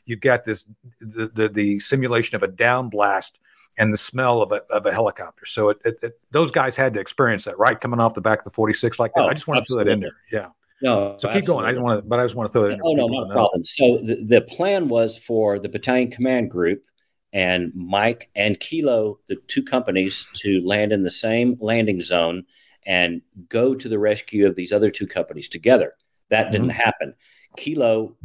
you've 0.05 0.21
got 0.21 0.45
this 0.45 0.65
the, 0.99 1.27
the, 1.33 1.49
the 1.49 1.79
simulation 1.79 2.35
of 2.35 2.43
a 2.43 2.47
down 2.47 2.89
blast 2.89 3.39
and 3.77 3.91
the 3.91 3.97
smell 3.97 4.41
of 4.41 4.51
a, 4.51 4.61
of 4.69 4.85
a 4.85 4.93
helicopter. 4.93 5.45
So 5.45 5.69
it, 5.69 5.77
it, 5.83 5.97
it, 6.01 6.19
those 6.31 6.51
guys 6.51 6.75
had 6.75 6.93
to 6.93 6.99
experience 6.99 7.43
that, 7.45 7.57
right? 7.57 7.79
Coming 7.79 7.99
off 7.99 8.13
the 8.13 8.21
back 8.21 8.39
of 8.39 8.45
the 8.45 8.51
46 8.51 8.99
like 8.99 9.11
that. 9.15 9.21
Oh, 9.21 9.27
I 9.27 9.33
just 9.33 9.47
want 9.47 9.65
to 9.65 9.73
throw 9.73 9.83
that 9.83 9.89
in 9.89 9.99
there. 9.99 10.15
Yeah. 10.31 10.49
No, 10.81 11.15
so 11.17 11.29
keep 11.29 11.37
absolutely. 11.37 11.45
going. 11.45 11.65
I 11.65 11.69
didn't 11.69 11.83
want 11.83 12.03
to, 12.03 12.09
but 12.09 12.19
I 12.19 12.23
just 12.23 12.35
want 12.35 12.49
to 12.49 12.51
throw 12.51 12.63
that 12.63 12.73
in. 12.73 12.81
Oh 12.83 12.93
no, 12.93 13.07
not 13.07 13.29
a 13.29 13.33
problem. 13.33 13.63
So 13.63 13.97
the, 14.03 14.23
the 14.23 14.41
plan 14.41 14.89
was 14.89 15.17
for 15.17 15.57
the 15.59 15.69
battalion 15.69 16.11
command 16.11 16.51
group 16.51 16.83
and 17.31 17.73
Mike 17.75 18.29
and 18.35 18.59
Kilo, 18.59 19.19
the 19.27 19.35
two 19.35 19.63
companies, 19.63 20.27
to 20.35 20.65
land 20.65 20.91
in 20.91 21.01
the 21.01 21.09
same 21.09 21.57
landing 21.59 22.01
zone 22.01 22.45
and 22.85 23.21
go 23.49 23.75
to 23.75 23.89
the 23.89 23.99
rescue 23.99 24.47
of 24.47 24.55
these 24.55 24.71
other 24.71 24.89
two 24.89 25.07
companies 25.07 25.49
together. 25.49 25.93
That 26.29 26.51
didn't 26.51 26.69
mm-hmm. 26.69 26.79
happen. 26.79 27.15
Kilo 27.57 28.15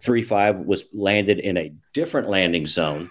35 0.00 0.60
was 0.60 0.86
landed 0.92 1.40
in 1.40 1.56
a 1.56 1.74
different 1.92 2.28
landing 2.28 2.66
zone. 2.66 3.10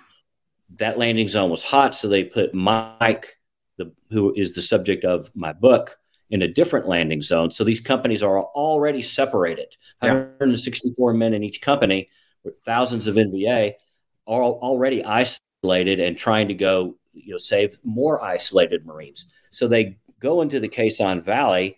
That 0.77 0.97
landing 0.97 1.27
zone 1.27 1.49
was 1.49 1.63
hot, 1.63 1.95
so 1.95 2.08
they 2.08 2.23
put 2.23 2.53
Mike, 2.53 3.38
the, 3.77 3.93
who 4.10 4.34
is 4.36 4.56
the 4.56 4.62
subject 4.62 5.06
of 5.06 5.29
my 5.36 5.53
book, 5.53 5.97
in 6.34 6.41
a 6.41 6.48
different 6.48 6.88
landing 6.88 7.22
zone. 7.22 7.52
So 7.52 7.63
these 7.63 7.80
companies 7.80 8.24
are 8.24 8.41
already 8.41 9.04
separated. 9.04 9.78
Yeah. 10.02 10.15
164 10.15 11.13
men 11.13 11.36
in 11.36 11.43
each 11.43 11.62
company, 11.62 12.10
with 12.43 12.60
thousands 12.65 13.08
of 13.08 13.15
NVA, 13.15 13.74
are 14.26 14.41
already 14.41 15.06
isolated 15.06 16.00
and 16.00 16.17
trying 16.17 16.48
to 16.48 16.56
go, 16.56 16.98
you 17.13 17.34
know, 17.34 17.38
save 17.38 17.78
more 17.84 18.24
isolated 18.24 18.84
Marines. 18.84 19.28
So 19.52 19.67
they 19.67 20.00
go 20.19 20.41
into 20.41 20.60
the 20.60 20.69
Sanh 20.69 21.22
Valley 21.22 21.78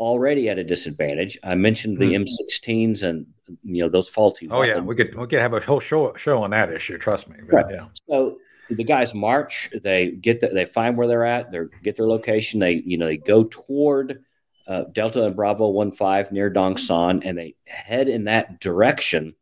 already 0.00 0.48
at 0.48 0.58
a 0.58 0.64
disadvantage. 0.64 1.38
I 1.44 1.54
mentioned 1.54 1.98
the 1.98 2.14
mm. 2.14 2.26
M16s 2.26 3.04
and 3.04 3.26
you 3.62 3.80
know 3.80 3.88
those 3.88 4.08
faulty. 4.08 4.48
Oh 4.50 4.58
weapons. 4.58 4.76
yeah, 4.76 4.82
we 4.82 4.96
could 4.96 5.14
we 5.14 5.28
could 5.28 5.38
have 5.38 5.52
a 5.52 5.60
whole 5.60 5.78
show 5.78 6.12
show 6.16 6.42
on 6.42 6.50
that 6.50 6.72
issue. 6.72 6.98
Trust 6.98 7.28
me. 7.28 7.36
Right. 7.44 7.64
Yeah. 7.70 7.86
So 8.08 8.38
the 8.70 8.84
guys 8.84 9.14
march. 9.14 9.70
They 9.82 10.10
get 10.10 10.40
the, 10.40 10.48
they 10.48 10.66
find 10.66 10.96
where 10.96 11.06
they're 11.06 11.24
at. 11.24 11.52
They 11.52 11.60
get 11.82 11.96
their 11.96 12.08
location. 12.08 12.60
They 12.60 12.82
you 12.84 12.98
know 12.98 13.06
they 13.06 13.16
go 13.16 13.44
toward 13.44 14.24
uh, 14.66 14.84
Delta 14.92 15.24
and 15.24 15.36
Bravo 15.36 15.68
one 15.68 15.92
five 15.92 16.32
near 16.32 16.50
Dong 16.50 16.76
Son, 16.76 17.22
and 17.24 17.36
they 17.38 17.54
head 17.66 18.08
in 18.08 18.24
that 18.24 18.60
direction. 18.60 19.34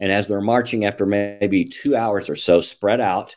And 0.00 0.12
as 0.12 0.28
they're 0.28 0.40
marching, 0.40 0.84
after 0.84 1.06
maybe 1.06 1.64
two 1.64 1.96
hours 1.96 2.30
or 2.30 2.36
so, 2.36 2.60
spread 2.60 3.00
out, 3.00 3.34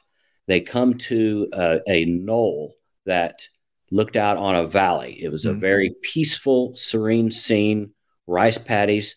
they 0.48 0.62
come 0.62 0.96
to 0.96 1.48
uh, 1.54 1.78
a 1.88 2.06
knoll 2.06 2.76
that 3.06 3.48
looked 3.90 4.16
out 4.16 4.38
on 4.38 4.56
a 4.56 4.68
valley. 4.68 5.22
It 5.22 5.30
was 5.30 5.46
a 5.46 5.50
mm-hmm. 5.50 5.60
very 5.60 5.96
peaceful, 6.02 6.74
serene 6.76 7.32
scene, 7.32 7.92
rice 8.28 8.58
paddies. 8.58 9.16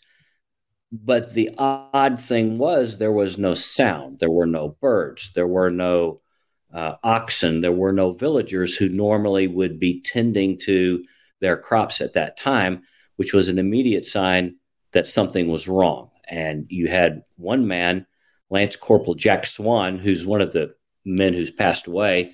But 0.92 1.35
the 1.35 1.51
odd 1.59 2.20
thing 2.20 2.59
was 2.59 2.99
there 2.99 3.12
was 3.12 3.37
no 3.38 3.55
sound. 3.55 4.20
There 4.20 4.31
were 4.31 4.47
no 4.47 4.77
birds. 4.81 5.33
There 5.33 5.47
were 5.47 5.70
no 5.70 6.20
uh, 6.73 6.97
oxen. 7.03 7.61
There 7.61 7.73
were 7.73 7.92
no 7.92 8.12
villagers 8.12 8.77
who 8.77 8.88
normally 8.88 9.47
would 9.47 9.79
be 9.81 10.03
tending 10.03 10.59
to 10.61 11.05
their 11.40 11.57
crops 11.57 12.01
at 12.01 12.14
that 12.14 12.37
time, 12.37 12.83
which 13.16 13.33
was 13.33 13.49
an 13.49 13.59
immediate 13.59 14.07
sign 14.07 14.57
that 14.92 15.07
something 15.07 15.49
was 15.49 15.68
wrong. 15.68 16.11
And 16.27 16.66
you 16.68 16.88
had 16.88 17.23
one 17.37 17.66
man, 17.66 18.07
Lance 18.51 18.77
Corporal 18.77 19.14
Jack 19.14 19.47
Swan, 19.47 19.99
who's 19.99 20.27
one 20.27 20.40
of 20.40 20.53
the 20.53 20.75
men 21.05 21.35
who's 21.35 21.51
passed 21.51 21.87
away, 21.87 22.33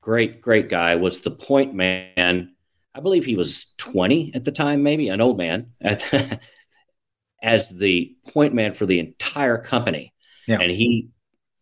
great, 0.00 0.40
great 0.40 0.68
guy, 0.68 0.94
was 0.96 1.20
the 1.20 1.30
point 1.30 1.74
man. 1.74 2.54
I 2.94 3.00
believe 3.00 3.24
he 3.24 3.36
was 3.36 3.74
20 3.78 4.32
at 4.34 4.44
the 4.44 4.52
time, 4.52 4.82
maybe 4.82 5.08
an 5.08 5.20
old 5.20 5.38
man, 5.38 5.72
as 7.42 7.68
the 7.68 8.16
point 8.28 8.54
man 8.54 8.72
for 8.72 8.86
the 8.86 9.00
entire 9.00 9.58
company. 9.58 10.14
Yeah. 10.46 10.60
And 10.60 10.70
he 10.70 11.10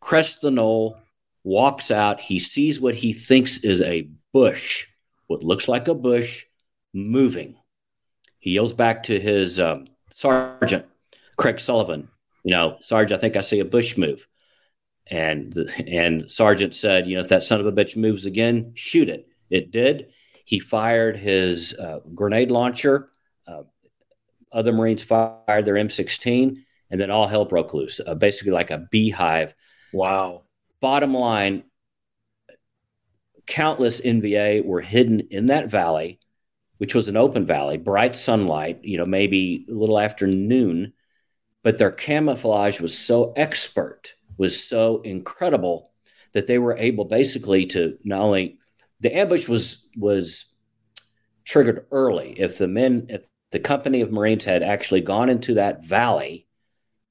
crests 0.01 0.41
the 0.41 0.51
knoll, 0.51 0.99
walks 1.43 1.91
out. 1.91 2.21
He 2.21 2.39
sees 2.39 2.81
what 2.81 2.95
he 2.95 3.13
thinks 3.13 3.59
is 3.59 3.83
a 3.83 4.09
bush, 4.33 4.87
what 5.27 5.43
looks 5.43 5.69
like 5.69 5.89
a 5.89 5.95
bush, 5.95 6.45
moving. 6.93 7.57
He 8.39 8.53
yells 8.53 8.73
back 8.73 9.05
to 9.05 9.19
his 9.19 9.59
um, 9.59 9.87
sergeant, 10.11 10.87
Craig 11.37 11.59
Sullivan, 11.59 12.09
you 12.45 12.53
know, 12.53 12.77
Sarge, 12.81 13.13
I 13.13 13.19
think 13.19 13.37
I 13.37 13.41
see 13.41 13.61
a 13.61 13.65
bush 13.65 13.97
move. 13.97 14.27
And 15.07 15.53
the, 15.53 15.73
and 15.87 16.31
Sergeant 16.31 16.75
said, 16.75 17.07
you 17.07 17.17
know, 17.17 17.23
if 17.23 17.29
that 17.29 17.43
son 17.43 17.61
of 17.61 17.67
a 17.67 17.73
bitch 17.73 17.97
moves 17.97 18.27
again, 18.27 18.73
shoot 18.75 19.09
it. 19.09 19.29
It 19.51 19.71
did. 19.71 20.13
He 20.45 20.61
fired 20.61 21.17
his 21.17 21.75
uh, 21.75 22.01
grenade 22.15 22.51
launcher. 22.51 23.11
Other 24.53 24.73
Marines 24.73 25.03
fired 25.03 25.65
their 25.65 25.75
M16, 25.75 26.57
and 26.91 27.01
then 27.01 27.11
all 27.11 27.27
hell 27.27 27.45
broke 27.45 27.75
loose. 27.75 28.01
Uh, 28.05 28.15
basically, 28.15 28.53
like 28.53 28.71
a 28.71 28.87
beehive. 28.91 29.55
Wow. 29.93 30.45
Bottom 30.81 31.15
line, 31.15 31.65
countless 33.47 34.01
NVA 34.01 34.65
were 34.65 34.81
hidden 34.81 35.29
in 35.31 35.47
that 35.47 35.71
valley, 35.71 36.21
which 36.79 36.95
was 36.95 37.09
an 37.09 37.17
open 37.17 37.47
valley, 37.47 37.77
bright 37.77 38.17
sunlight. 38.17 38.81
You 38.83 38.99
know, 38.99 39.07
maybe 39.07 39.67
a 39.69 39.73
little 39.73 39.99
after 39.99 40.27
noon 40.27 40.93
but 41.63 41.79
their 41.79 41.91
camouflage 41.91 42.81
was 42.81 42.97
so 42.97 43.33
expert, 43.37 44.15
was 44.39 44.63
so 44.63 45.03
incredible 45.03 45.91
that 46.33 46.47
they 46.47 46.59
were 46.59 46.77
able 46.77 47.05
basically 47.05 47.67
to 47.67 47.99
not 48.05 48.21
only 48.21 48.59
the 49.01 49.15
ambush 49.15 49.49
was 49.49 49.89
was 49.97 50.47
triggered 51.45 51.87
early. 51.91 52.35
If 52.39 52.59
the 52.59 52.69
men, 52.69 53.07
if 53.09 53.25
the 53.53 53.61
company 53.61 54.01
of 54.01 54.13
Marines 54.13 54.45
had 54.45 54.63
actually 54.63 55.01
gone 55.01 55.29
into 55.29 55.55
that 55.55 55.85
valley 55.85 56.47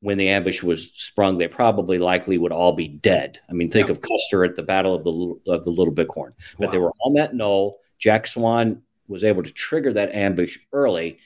when 0.02 0.18
the 0.18 0.30
ambush 0.30 0.64
was 0.64 0.92
sprung, 0.94 1.38
they 1.38 1.48
probably 1.48 1.98
likely 1.98 2.38
would 2.38 2.52
all 2.52 2.74
be 2.74 2.88
dead. 2.88 3.40
I 3.50 3.54
mean, 3.54 3.70
think 3.70 3.88
yeah. 3.88 3.92
of 3.92 4.02
Custer 4.02 4.46
at 4.46 4.56
the 4.56 4.64
Battle 4.64 4.96
of 4.96 5.04
the 5.04 5.52
of 5.52 5.64
the 5.64 5.72
Little 5.72 5.94
Bighorn. 5.94 6.34
But 6.58 6.68
wow. 6.68 6.72
they 6.72 6.78
were 6.78 6.94
on 7.04 7.14
that 7.16 7.34
knoll. 7.34 7.80
Jack 7.98 8.28
Swan 8.28 8.82
was 9.08 9.24
able 9.24 9.44
to 9.44 9.52
trigger 9.52 9.94
that 9.94 10.16
ambush 10.16 10.58
early, 10.72 11.20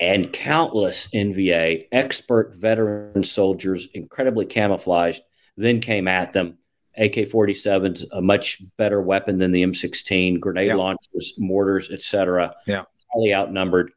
and 0.00 0.32
countless 0.32 1.08
NVA 1.08 1.88
expert 1.92 2.54
veteran 2.56 3.24
soldiers, 3.24 3.88
incredibly 3.92 4.46
camouflaged, 4.46 5.22
then 5.56 5.80
came 5.80 6.08
at 6.08 6.32
them. 6.32 6.58
AK 6.98 7.12
47s, 7.28 8.06
a 8.10 8.22
much 8.22 8.62
better 8.78 9.02
weapon 9.02 9.36
than 9.36 9.52
the 9.52 9.62
M16, 9.62 10.40
grenade 10.40 10.68
yeah. 10.68 10.76
launchers, 10.76 11.34
mortars, 11.36 11.90
etc. 11.90 12.54
Yeah. 12.66 12.84
Highly 13.12 13.34
outnumbered. 13.34 13.92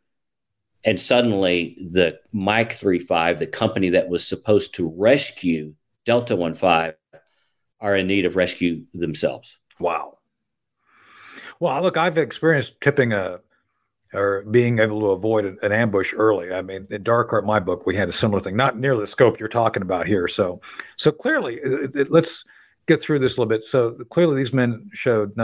And 0.86 1.00
suddenly, 1.00 1.78
the 1.92 2.20
Mike 2.32 2.74
35, 2.74 3.40
the 3.40 3.48
company 3.48 3.90
that 3.90 4.08
was 4.08 4.26
supposed 4.26 4.76
to 4.76 4.94
rescue 4.98 5.74
Delta 6.06 6.38
15, 6.38 6.94
are 7.82 7.96
in 7.96 8.08
need 8.08 8.26
of 8.26 8.36
rescue 8.36 8.84
themselves. 8.94 9.58
Wow. 9.80 10.20
Well, 11.60 11.82
look, 11.82 11.98
I've 11.98 12.18
experienced 12.18 12.80
tipping 12.82 13.14
a 13.14 13.40
or 14.14 14.44
being 14.50 14.80
able 14.80 15.00
to 15.02 15.08
avoid 15.08 15.46
an 15.46 15.72
ambush 15.72 16.14
early. 16.16 16.52
I 16.52 16.64
mean, 16.64 16.88
in 16.90 17.04
Dark 17.04 17.30
Heart, 17.30 17.46
my 17.46 17.60
book, 17.60 17.86
we 17.86 17.96
had 17.96 18.10
a 18.10 18.14
similar 18.14 18.40
thing, 18.40 18.56
not 18.56 18.78
nearly 18.78 19.02
the 19.02 19.08
scope 19.08 19.40
you're 19.40 19.48
talking 19.48 19.84
about 19.84 20.08
here. 20.08 20.28
So, 20.28 20.62
so 20.98 21.12
clearly, 21.12 21.60
uh, 21.64 21.84
it, 21.84 21.96
it, 21.96 22.12
let's 22.12 22.44
get 22.88 23.02
through 23.02 23.20
this 23.20 23.38
a 23.38 23.42
little 23.42 23.50
bit. 23.50 23.64
So 23.64 23.92
clearly, 24.10 24.36
these 24.36 24.54
men 24.54 24.90
showed 24.94 25.36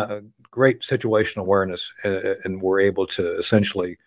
great 0.50 0.82
situational 0.82 1.42
awareness 1.42 1.94
and, 2.04 2.16
and 2.44 2.62
were 2.62 2.80
able 2.80 3.06
to 3.08 3.38
essentially 3.38 3.98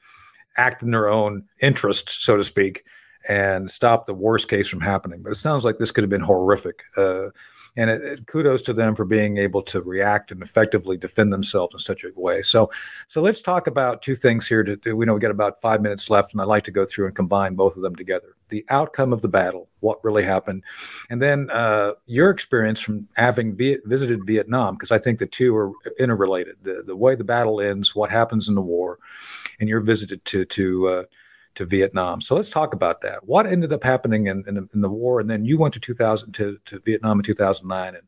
act 0.58 0.82
in 0.82 0.90
their 0.90 1.08
own 1.08 1.44
interest, 1.60 2.22
so 2.22 2.36
to 2.36 2.44
speak, 2.44 2.84
and 3.28 3.70
stop 3.70 4.06
the 4.06 4.14
worst 4.14 4.48
case 4.48 4.68
from 4.68 4.80
happening. 4.80 5.22
But 5.22 5.32
it 5.32 5.36
sounds 5.36 5.64
like 5.64 5.78
this 5.78 5.90
could 5.90 6.02
have 6.02 6.10
been 6.10 6.20
horrific. 6.20 6.82
Uh, 6.96 7.30
and 7.76 7.90
it, 7.90 8.02
it, 8.02 8.26
kudos 8.26 8.62
to 8.62 8.72
them 8.72 8.96
for 8.96 9.04
being 9.04 9.38
able 9.38 9.62
to 9.62 9.80
react 9.82 10.32
and 10.32 10.42
effectively 10.42 10.96
defend 10.96 11.32
themselves 11.32 11.74
in 11.74 11.78
such 11.78 12.02
a 12.02 12.08
way. 12.16 12.42
So, 12.42 12.70
so 13.06 13.22
let's 13.22 13.40
talk 13.40 13.68
about 13.68 14.02
two 14.02 14.16
things 14.16 14.48
here. 14.48 14.64
To, 14.64 14.96
we 14.96 15.06
know 15.06 15.14
we 15.14 15.20
got 15.20 15.30
about 15.30 15.60
five 15.60 15.80
minutes 15.80 16.10
left, 16.10 16.32
and 16.32 16.40
I'd 16.40 16.48
like 16.48 16.64
to 16.64 16.72
go 16.72 16.84
through 16.84 17.06
and 17.06 17.14
combine 17.14 17.54
both 17.54 17.76
of 17.76 17.82
them 17.82 17.94
together: 17.94 18.34
the 18.48 18.64
outcome 18.68 19.12
of 19.12 19.22
the 19.22 19.28
battle, 19.28 19.68
what 19.80 20.02
really 20.02 20.24
happened, 20.24 20.64
and 21.08 21.22
then 21.22 21.50
uh, 21.50 21.92
your 22.06 22.30
experience 22.30 22.80
from 22.80 23.06
having 23.16 23.54
vi- 23.54 23.78
visited 23.84 24.26
Vietnam, 24.26 24.74
because 24.74 24.90
I 24.90 24.98
think 24.98 25.20
the 25.20 25.26
two 25.26 25.54
are 25.54 25.70
interrelated. 26.00 26.56
The 26.62 26.82
the 26.84 26.96
way 26.96 27.14
the 27.14 27.24
battle 27.24 27.60
ends, 27.60 27.94
what 27.94 28.10
happens 28.10 28.48
in 28.48 28.56
the 28.56 28.60
war, 28.60 28.98
and 29.60 29.68
you're 29.68 29.80
visited 29.80 30.24
to 30.26 30.44
to 30.44 30.88
uh, 30.88 31.02
to 31.58 31.66
Vietnam. 31.66 32.20
So 32.20 32.36
let's 32.36 32.50
talk 32.50 32.72
about 32.72 33.00
that. 33.00 33.26
What 33.26 33.46
ended 33.46 33.72
up 33.72 33.82
happening 33.82 34.28
in, 34.28 34.44
in, 34.46 34.68
in 34.72 34.80
the 34.80 34.88
war, 34.88 35.20
and 35.20 35.28
then 35.28 35.44
you 35.44 35.58
went 35.58 35.74
to 35.74 35.80
2000 35.80 36.32
to, 36.34 36.58
to 36.66 36.78
Vietnam 36.78 37.18
in 37.18 37.24
2009, 37.24 37.96
and 37.96 38.06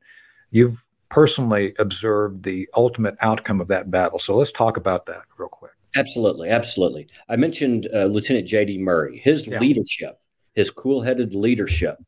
you've 0.50 0.84
personally 1.08 1.74
observed 1.80 2.44
the 2.44 2.68
ultimate 2.76 3.16
outcome 3.20 3.60
of 3.60 3.66
that 3.66 3.90
battle. 3.90 4.20
So 4.20 4.36
let's 4.36 4.52
talk 4.52 4.76
about 4.76 5.06
that 5.06 5.22
real 5.36 5.48
quick. 5.48 5.72
Absolutely, 5.96 6.48
absolutely. 6.48 7.08
I 7.28 7.34
mentioned 7.34 7.88
uh, 7.92 8.04
Lieutenant 8.04 8.46
J.D. 8.46 8.78
Murray. 8.78 9.18
His 9.18 9.48
yeah. 9.48 9.58
leadership, 9.58 10.20
his 10.54 10.70
cool-headed 10.70 11.34
leadership, 11.34 11.98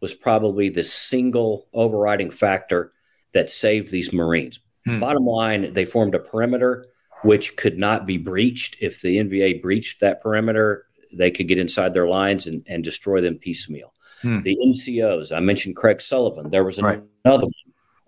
was 0.00 0.14
probably 0.14 0.70
the 0.70 0.82
single 0.82 1.68
overriding 1.74 2.30
factor 2.30 2.92
that 3.34 3.50
saved 3.50 3.90
these 3.90 4.14
Marines. 4.14 4.60
Hmm. 4.86 4.98
Bottom 4.98 5.26
line, 5.26 5.74
they 5.74 5.84
formed 5.84 6.14
a 6.14 6.18
perimeter 6.18 6.86
which 7.22 7.56
could 7.56 7.78
not 7.78 8.06
be 8.06 8.18
breached. 8.18 8.76
If 8.80 9.00
the 9.00 9.18
NVA 9.18 9.62
breached 9.62 10.00
that 10.00 10.22
perimeter, 10.22 10.86
they 11.12 11.30
could 11.30 11.48
get 11.48 11.58
inside 11.58 11.92
their 11.92 12.08
lines 12.08 12.46
and, 12.46 12.64
and 12.66 12.84
destroy 12.84 13.20
them 13.20 13.36
piecemeal. 13.36 13.92
Hmm. 14.22 14.42
The 14.42 14.56
NCOs, 14.56 15.34
I 15.34 15.40
mentioned 15.40 15.76
Craig 15.76 16.00
Sullivan. 16.00 16.50
There 16.50 16.64
was 16.64 16.78
another 16.78 17.02
right. 17.24 17.40
one, 17.40 17.50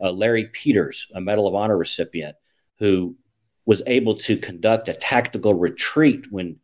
uh, 0.03 0.13
Larry 0.13 0.47
Peters, 0.47 1.09
a 1.15 1.21
Medal 1.21 1.47
of 1.47 1.55
Honor 1.55 1.77
recipient, 1.77 2.37
who 2.79 3.17
was 3.65 3.83
able 3.87 4.17
to 4.17 4.37
conduct 4.37 4.89
a 4.89 4.95
tactical 4.95 5.55
retreat 5.55 6.27
when 6.31 6.57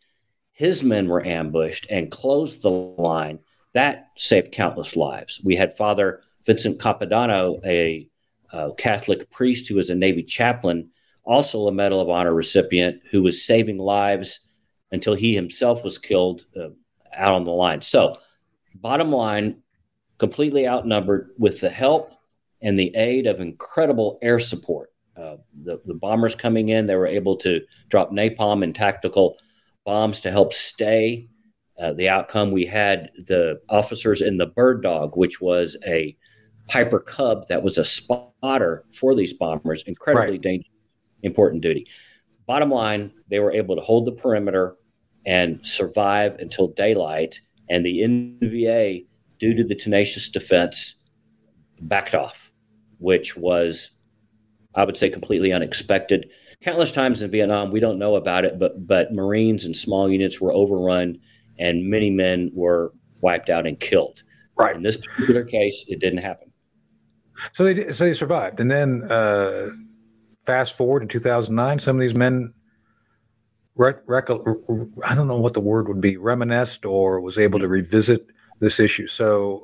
his 0.52 0.82
men 0.82 1.08
were 1.08 1.24
ambushed 1.24 1.86
and 1.88 2.10
closed 2.10 2.62
the 2.62 2.70
line. 2.70 3.38
That 3.74 4.08
saved 4.16 4.52
countless 4.52 4.96
lives. 4.96 5.40
We 5.44 5.54
had 5.54 5.76
Father 5.76 6.22
Vincent 6.44 6.78
Capodanno, 6.78 7.64
a, 7.64 8.08
a 8.52 8.72
Catholic 8.74 9.30
priest 9.30 9.68
who 9.68 9.76
was 9.76 9.90
a 9.90 9.94
Navy 9.94 10.22
chaplain 10.22 10.90
also 11.28 11.68
a 11.68 11.72
Medal 11.72 12.00
of 12.00 12.08
Honor 12.08 12.32
recipient 12.32 13.02
who 13.10 13.22
was 13.22 13.44
saving 13.44 13.78
lives 13.78 14.40
until 14.90 15.14
he 15.14 15.34
himself 15.34 15.84
was 15.84 15.98
killed 15.98 16.46
uh, 16.58 16.70
out 17.14 17.34
on 17.34 17.44
the 17.44 17.52
line. 17.52 17.82
So, 17.82 18.16
bottom 18.74 19.12
line, 19.12 19.62
completely 20.16 20.66
outnumbered 20.66 21.30
with 21.38 21.60
the 21.60 21.68
help 21.68 22.14
and 22.62 22.78
the 22.78 22.94
aid 22.96 23.26
of 23.26 23.40
incredible 23.40 24.18
air 24.22 24.38
support. 24.38 24.90
Uh, 25.16 25.36
the, 25.64 25.80
the 25.84 25.94
bombers 25.94 26.34
coming 26.34 26.70
in, 26.70 26.86
they 26.86 26.96
were 26.96 27.06
able 27.06 27.36
to 27.36 27.60
drop 27.88 28.10
napalm 28.10 28.64
and 28.64 28.74
tactical 28.74 29.36
bombs 29.84 30.20
to 30.22 30.30
help 30.30 30.54
stay 30.54 31.28
uh, 31.78 31.92
the 31.92 32.08
outcome. 32.08 32.52
We 32.52 32.64
had 32.64 33.10
the 33.26 33.60
officers 33.68 34.22
in 34.22 34.38
the 34.38 34.46
Bird 34.46 34.82
Dog, 34.82 35.16
which 35.16 35.40
was 35.40 35.76
a 35.86 36.16
Piper 36.68 37.00
Cub 37.00 37.48
that 37.48 37.62
was 37.62 37.78
a 37.78 37.84
spotter 37.84 38.84
for 38.90 39.14
these 39.14 39.34
bombers, 39.34 39.82
incredibly 39.86 40.32
right. 40.32 40.40
dangerous 40.40 40.77
important 41.22 41.62
duty. 41.62 41.86
Bottom 42.46 42.70
line, 42.70 43.12
they 43.28 43.40
were 43.40 43.52
able 43.52 43.76
to 43.76 43.82
hold 43.82 44.04
the 44.04 44.12
perimeter 44.12 44.76
and 45.26 45.64
survive 45.64 46.36
until 46.36 46.68
daylight. 46.68 47.40
And 47.68 47.84
the 47.84 48.00
NVA, 48.00 49.06
due 49.38 49.54
to 49.54 49.64
the 49.64 49.74
tenacious 49.74 50.28
defense, 50.28 50.94
backed 51.80 52.14
off, 52.14 52.50
which 52.98 53.36
was, 53.36 53.90
I 54.74 54.84
would 54.84 54.96
say, 54.96 55.10
completely 55.10 55.52
unexpected. 55.52 56.30
Countless 56.62 56.92
times 56.92 57.22
in 57.22 57.30
Vietnam, 57.30 57.70
we 57.70 57.80
don't 57.80 57.98
know 57.98 58.16
about 58.16 58.44
it, 58.44 58.58
but 58.58 58.86
but 58.86 59.12
Marines 59.12 59.64
and 59.64 59.76
small 59.76 60.10
units 60.10 60.40
were 60.40 60.52
overrun, 60.52 61.18
and 61.58 61.88
many 61.88 62.10
men 62.10 62.50
were 62.54 62.92
wiped 63.20 63.50
out 63.50 63.66
and 63.66 63.78
killed. 63.78 64.22
Right. 64.56 64.74
In 64.74 64.82
this 64.82 64.96
particular 64.96 65.44
case, 65.44 65.84
it 65.86 66.00
didn't 66.00 66.18
happen. 66.18 66.50
So 67.52 67.62
they 67.64 67.92
so 67.92 68.04
they 68.04 68.14
survived, 68.14 68.58
and 68.58 68.70
then 68.70 69.04
uh, 69.04 69.68
fast 70.48 70.78
forward 70.78 71.00
to 71.00 71.06
2009, 71.06 71.78
some 71.78 71.96
of 71.96 72.00
these 72.00 72.14
men, 72.14 72.54
rec- 73.76 74.00
rec- 74.06 74.30
I 74.30 75.14
don't 75.14 75.28
know 75.28 75.38
what 75.38 75.52
the 75.52 75.60
word 75.60 75.88
would 75.88 76.00
be, 76.00 76.16
reminisced 76.16 76.86
or 76.86 77.20
was 77.20 77.38
able 77.38 77.58
to 77.58 77.68
revisit 77.68 78.26
this 78.58 78.80
issue. 78.80 79.06
So, 79.06 79.62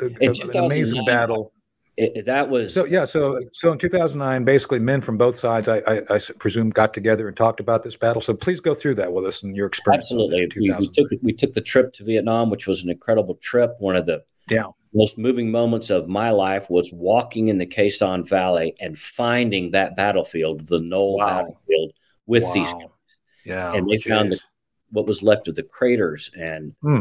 uh, 0.00 0.06
an 0.20 0.56
amazing 0.56 1.04
battle. 1.04 1.52
It, 1.98 2.24
that 2.24 2.48
was 2.48 2.72
so 2.72 2.86
yeah 2.86 3.04
so 3.04 3.38
so 3.52 3.70
in 3.70 3.76
2009 3.76 4.44
basically 4.44 4.78
men 4.78 5.02
from 5.02 5.18
both 5.18 5.36
sides 5.36 5.68
I, 5.68 5.82
I, 5.86 6.00
I 6.08 6.18
presume 6.38 6.70
got 6.70 6.94
together 6.94 7.28
and 7.28 7.36
talked 7.36 7.60
about 7.60 7.84
this 7.84 7.96
battle 7.96 8.22
so 8.22 8.32
please 8.32 8.60
go 8.60 8.72
through 8.72 8.94
that 8.94 9.12
with 9.12 9.26
us 9.26 9.42
and 9.42 9.54
your 9.54 9.66
experience 9.66 10.06
absolutely 10.06 10.50
we, 10.58 10.72
we, 10.72 10.88
took 10.88 11.08
we 11.20 11.32
took 11.34 11.52
the 11.52 11.60
trip 11.60 11.92
to 11.92 12.04
vietnam 12.04 12.48
which 12.48 12.66
was 12.66 12.82
an 12.82 12.88
incredible 12.88 13.34
trip 13.42 13.74
one 13.78 13.94
of 13.94 14.06
the 14.06 14.24
yeah 14.48 14.64
most 14.94 15.18
moving 15.18 15.50
moments 15.50 15.90
of 15.90 16.08
my 16.08 16.30
life 16.30 16.68
was 16.68 16.92
walking 16.92 17.48
in 17.48 17.58
the 17.58 17.66
Sanh 17.66 18.28
Valley 18.28 18.74
and 18.80 18.98
finding 18.98 19.70
that 19.70 19.96
battlefield, 19.96 20.66
the 20.66 20.80
Knoll 20.80 21.18
wow. 21.18 21.28
battlefield, 21.28 21.92
with 22.26 22.42
wow. 22.42 22.52
these 22.52 22.72
guys. 22.72 22.88
Yeah, 23.44 23.74
and 23.74 23.88
they 23.88 23.96
geez. 23.96 24.04
found 24.04 24.32
the, 24.32 24.40
what 24.90 25.06
was 25.06 25.22
left 25.22 25.48
of 25.48 25.54
the 25.54 25.62
craters. 25.62 26.30
And 26.36 26.74
hmm. 26.82 27.00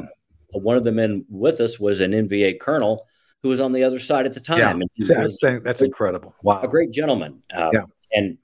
uh, 0.56 0.60
one 0.60 0.78
of 0.78 0.84
the 0.84 0.92
men 0.92 1.26
with 1.30 1.60
us 1.60 1.80
was 1.80 2.02
an 2.02 2.12
NVA 2.12 2.60
colonel 2.60 3.06
who 3.44 3.50
was 3.50 3.60
on 3.60 3.74
the 3.74 3.84
other 3.84 4.00
side 4.00 4.26
at 4.26 4.34
the 4.34 4.40
time. 4.40 4.82
Yeah. 4.96 5.16
that's, 5.16 5.38
that's 5.64 5.82
incredible. 5.82 6.36
Wow, 6.44 6.62
a 6.62 6.68
great 6.68 6.92
gentleman. 6.92 7.42
Uh, 7.54 7.72
yeah, 7.74 7.86
and 8.14 8.38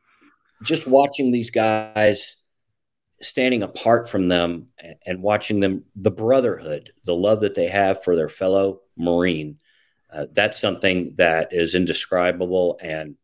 just 0.63 0.87
watching 0.87 1.31
these 1.31 1.51
guys 1.51 2.37
standing 3.21 3.63
apart 3.63 4.09
from 4.09 4.27
them 4.27 4.67
and 5.05 5.21
watching 5.23 5.59
them 5.59 5.83
the 5.95 6.11
brotherhood 6.11 6.91
the 7.05 7.15
love 7.15 7.41
that 7.41 7.55
they 7.55 7.67
have 7.67 8.03
for 8.03 8.15
their 8.15 8.29
fellow 8.29 8.81
marine. 8.97 9.59
Uh, 10.11 10.25
that's 10.31 10.59
something 10.59 11.13
that 11.17 11.51
is 11.51 11.75
indescribable 11.75 12.77
and 12.81 13.15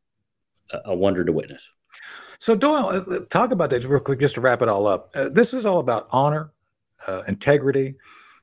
a, 0.71 0.79
a, 0.85 0.95
wonder 0.95 1.23
to 1.23 1.31
witness. 1.31 1.69
So 2.39 2.55
doyle 2.55 3.03
uh, 3.09 3.19
talk 3.29 3.51
about 3.51 3.69
this 3.69 3.85
real 3.85 4.01
quick 4.01 4.19
just 4.19 4.35
to 4.35 4.41
wrap 4.41 4.61
it 4.61 4.69
all 4.69 4.87
up. 4.87 5.11
Uh, 5.15 5.29
this 5.29 5.53
is 5.53 5.65
all 5.65 5.79
about 5.79 6.07
honor 6.11 6.51
uh, 7.07 7.23
integrity 7.27 7.95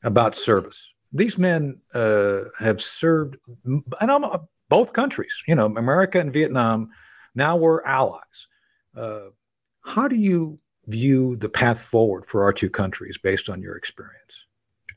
about 0.02 0.34
service. 0.34 0.88
These 1.12 1.36
men 1.36 1.80
uh, 1.92 2.40
have 2.58 2.80
served 2.80 3.36
and 3.64 4.10
I'm, 4.10 4.24
uh, 4.24 4.38
both 4.68 4.92
countries 4.92 5.42
you 5.48 5.54
know 5.56 5.66
america 5.66 6.20
and 6.20 6.32
vietnam 6.32 6.90
now 7.34 7.56
we're 7.56 7.82
allies. 7.82 8.46
How 8.94 10.08
do 10.08 10.16
you 10.16 10.58
view 10.86 11.36
the 11.36 11.48
path 11.48 11.80
forward 11.82 12.26
for 12.26 12.42
our 12.44 12.52
two 12.52 12.70
countries 12.70 13.18
based 13.18 13.48
on 13.48 13.62
your 13.62 13.76
experience? 13.76 14.44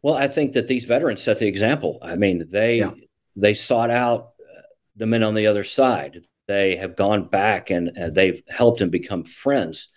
Well, 0.04 0.16
I 0.16 0.28
think 0.28 0.54
that 0.54 0.68
these 0.68 0.86
veterans 0.86 1.24
set 1.24 1.40
the 1.40 1.48
example. 1.48 1.98
I 2.02 2.16
mean, 2.16 2.46
they 2.50 2.80
yeah. 2.80 2.92
they 3.36 3.54
sought 3.54 3.90
out 3.90 4.34
uh, 4.40 4.62
the 4.98 5.08
men 5.08 5.24
on 5.24 5.34
the 5.34 5.48
other 5.48 5.64
side. 5.64 6.26
They 6.48 6.76
have 6.76 6.96
gone 6.96 7.30
back 7.30 7.70
and 7.70 7.98
uh, 7.98 8.10
they've 8.10 8.44
helped 8.50 8.82
and 8.82 8.92
become 8.92 9.24
friends. 9.24 9.88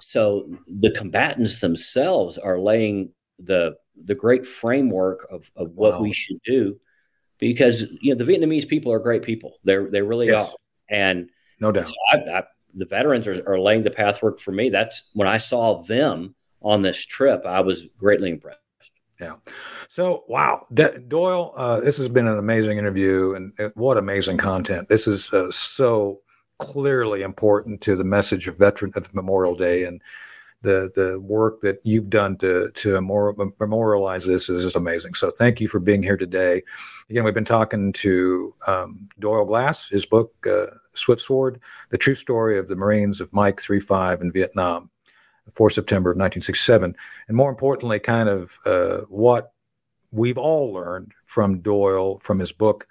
So 0.00 0.50
the 0.66 0.90
combatants 0.90 1.60
themselves 1.60 2.38
are 2.38 2.58
laying 2.58 3.12
the 3.38 3.76
the 4.04 4.16
great 4.16 4.44
framework 4.44 5.26
of, 5.30 5.48
of 5.54 5.70
what 5.74 5.92
wow. 5.92 6.02
we 6.02 6.12
should 6.12 6.38
do 6.44 6.80
because 7.38 7.84
you 8.00 8.14
know 8.14 8.24
the 8.24 8.30
Vietnamese 8.30 8.68
people 8.68 8.92
are 8.92 8.98
great 8.98 9.22
people. 9.22 9.58
They're 9.62 9.88
they 9.88 10.02
really 10.02 10.26
yes. 10.26 10.48
are, 10.48 10.54
and 10.88 11.30
no 11.60 11.70
doubt, 11.70 11.86
so 11.86 11.94
I, 12.12 12.16
I, 12.16 12.42
the 12.74 12.86
veterans 12.86 13.28
are, 13.28 13.48
are 13.48 13.60
laying 13.60 13.82
the 13.82 13.90
pathwork 13.90 14.40
for 14.40 14.50
me. 14.50 14.70
That's 14.70 15.04
when 15.12 15.28
I 15.28 15.38
saw 15.38 15.82
them 15.82 16.34
on 16.62 16.82
this 16.82 17.04
trip, 17.04 17.44
I 17.44 17.60
was 17.60 17.86
greatly 17.98 18.30
impressed. 18.30 18.61
Yeah. 19.22 19.36
So, 19.88 20.24
wow, 20.26 20.66
Doyle, 20.74 21.52
uh, 21.56 21.80
this 21.80 21.96
has 21.98 22.08
been 22.08 22.26
an 22.26 22.38
amazing 22.38 22.78
interview, 22.78 23.34
and 23.34 23.52
uh, 23.60 23.68
what 23.74 23.96
amazing 23.96 24.36
content! 24.36 24.88
This 24.88 25.06
is 25.06 25.32
uh, 25.32 25.50
so 25.52 26.20
clearly 26.58 27.22
important 27.22 27.80
to 27.82 27.94
the 27.94 28.04
message 28.04 28.48
of 28.48 28.58
Veteran 28.58 28.92
of 28.96 29.14
Memorial 29.14 29.54
Day, 29.54 29.84
and 29.84 30.02
the 30.62 30.90
the 30.96 31.20
work 31.20 31.60
that 31.60 31.80
you've 31.84 32.10
done 32.10 32.36
to 32.38 32.70
to 32.72 33.00
memorialize 33.60 34.26
this 34.26 34.48
is 34.48 34.64
just 34.64 34.76
amazing. 34.76 35.14
So 35.14 35.30
thank 35.30 35.60
you 35.60 35.68
for 35.68 35.78
being 35.78 36.02
here 36.02 36.16
today. 36.16 36.62
Again, 37.08 37.22
we've 37.22 37.34
been 37.34 37.44
talking 37.44 37.92
to 37.92 38.54
um, 38.66 39.08
Doyle 39.20 39.44
Glass, 39.44 39.88
his 39.88 40.04
book 40.04 40.34
uh, 40.50 40.66
Swift 40.94 41.22
Sword: 41.22 41.60
The 41.90 41.98
True 41.98 42.16
Story 42.16 42.58
of 42.58 42.66
the 42.66 42.76
Marines 42.76 43.20
of 43.20 43.32
Mike 43.32 43.60
3 43.60 43.78
5 43.78 44.20
in 44.20 44.32
Vietnam, 44.32 44.90
4 45.54 45.70
September 45.70 46.10
of 46.10 46.16
1967, 46.16 46.96
and 47.28 47.36
more 47.36 47.50
importantly, 47.50 47.98
kind 47.98 48.28
of 48.28 48.58
uh, 48.64 48.98
what 49.08 49.52
we've 50.10 50.38
all 50.38 50.72
learned 50.72 51.12
from 51.26 51.60
Doyle 51.60 52.18
from 52.20 52.38
his 52.38 52.52
book, 52.52 52.86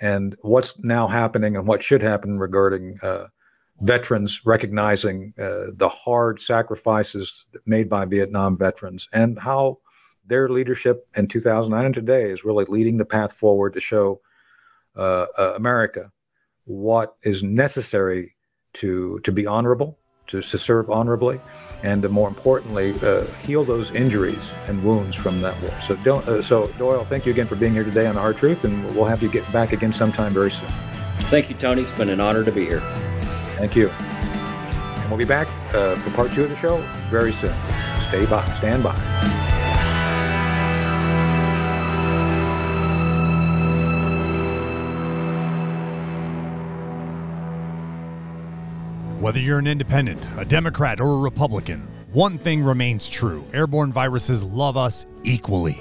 and 0.00 0.36
what's 0.42 0.78
now 0.78 1.08
happening 1.08 1.56
and 1.56 1.66
what 1.66 1.82
should 1.82 2.02
happen 2.02 2.38
regarding 2.38 2.98
uh, 3.02 3.26
veterans 3.80 4.42
recognizing 4.44 5.34
uh, 5.38 5.66
the 5.74 5.88
hard 5.88 6.40
sacrifices 6.40 7.44
made 7.66 7.88
by 7.88 8.04
Vietnam 8.04 8.56
veterans 8.56 9.08
and 9.12 9.38
how 9.38 9.78
their 10.26 10.48
leadership 10.48 11.06
in 11.16 11.28
2009 11.28 11.84
and 11.84 11.94
today 11.94 12.30
is 12.30 12.44
really 12.44 12.64
leading 12.66 12.96
the 12.96 13.04
path 13.04 13.32
forward 13.32 13.72
to 13.74 13.80
show 13.80 14.20
uh, 14.96 15.26
uh, 15.38 15.52
America 15.56 16.10
what 16.64 17.16
is 17.22 17.42
necessary 17.42 18.34
to 18.72 19.20
to 19.20 19.32
be 19.32 19.46
honorable, 19.46 19.98
to, 20.26 20.42
to 20.42 20.58
serve 20.58 20.90
honorably, 20.90 21.40
and 21.82 22.08
more 22.10 22.28
importantly, 22.28 22.94
uh, 23.02 23.24
heal 23.46 23.64
those 23.64 23.90
injuries 23.90 24.52
and 24.66 24.82
wounds 24.82 25.16
from 25.16 25.40
that 25.40 25.60
war. 25.62 25.72
So, 25.80 25.94
uh, 25.94 26.42
so 26.42 26.66
Doyle, 26.78 27.04
thank 27.04 27.26
you 27.26 27.32
again 27.32 27.46
for 27.46 27.56
being 27.56 27.72
here 27.72 27.84
today 27.84 28.06
on 28.06 28.14
Hard 28.14 28.36
Truth, 28.36 28.64
and 28.64 28.84
we'll 28.94 29.04
have 29.04 29.22
you 29.22 29.30
get 29.30 29.50
back 29.52 29.72
again 29.72 29.92
sometime 29.92 30.32
very 30.32 30.50
soon. 30.50 30.68
Thank 31.28 31.48
you, 31.48 31.56
Tony. 31.56 31.82
It's 31.82 31.92
been 31.92 32.08
an 32.08 32.20
honor 32.20 32.44
to 32.44 32.52
be 32.52 32.64
here. 32.64 32.80
Thank 33.56 33.74
you. 33.76 33.88
And 33.88 35.10
we'll 35.10 35.18
be 35.18 35.24
back 35.24 35.48
uh, 35.74 35.96
for 35.96 36.10
part 36.10 36.32
two 36.32 36.44
of 36.44 36.50
the 36.50 36.56
show 36.56 36.78
very 37.10 37.32
soon. 37.32 37.54
Stay 38.08 38.26
by, 38.26 38.44
stand 38.54 38.82
by. 38.82 39.45
Whether 49.26 49.40
you're 49.40 49.58
an 49.58 49.66
independent, 49.66 50.24
a 50.38 50.44
Democrat, 50.44 51.00
or 51.00 51.14
a 51.14 51.18
Republican, 51.18 51.80
one 52.12 52.38
thing 52.38 52.62
remains 52.62 53.10
true 53.10 53.44
airborne 53.52 53.90
viruses 53.90 54.44
love 54.44 54.76
us 54.76 55.04
equally. 55.24 55.80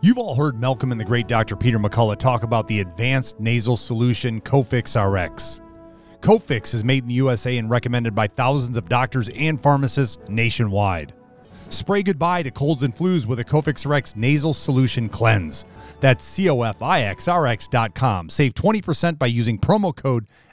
You've 0.00 0.16
all 0.16 0.34
heard 0.34 0.58
Malcolm 0.58 0.90
and 0.90 0.98
the 0.98 1.04
great 1.04 1.28
Dr. 1.28 1.54
Peter 1.54 1.78
McCullough 1.78 2.16
talk 2.16 2.44
about 2.44 2.66
the 2.66 2.80
advanced 2.80 3.38
nasal 3.38 3.76
solution 3.76 4.40
Cofix 4.40 4.96
RX. 4.96 5.60
Cofix 6.20 6.72
is 6.72 6.82
made 6.82 7.02
in 7.02 7.10
the 7.10 7.16
USA 7.16 7.58
and 7.58 7.68
recommended 7.68 8.14
by 8.14 8.26
thousands 8.26 8.78
of 8.78 8.88
doctors 8.88 9.28
and 9.36 9.60
pharmacists 9.60 10.16
nationwide. 10.30 11.12
Spray 11.68 12.02
goodbye 12.02 12.42
to 12.42 12.50
colds 12.50 12.84
and 12.84 12.94
flus 12.94 13.26
with 13.26 13.38
a 13.40 13.44
Cofix 13.44 13.86
RX 13.86 14.16
nasal 14.16 14.54
solution 14.54 15.10
cleanse. 15.10 15.66
That's 16.00 16.26
cofixrx.com. 16.38 18.30
Save 18.30 18.54
20% 18.54 19.18
by 19.18 19.26
using 19.26 19.58
promo 19.58 19.94
code 19.94 20.26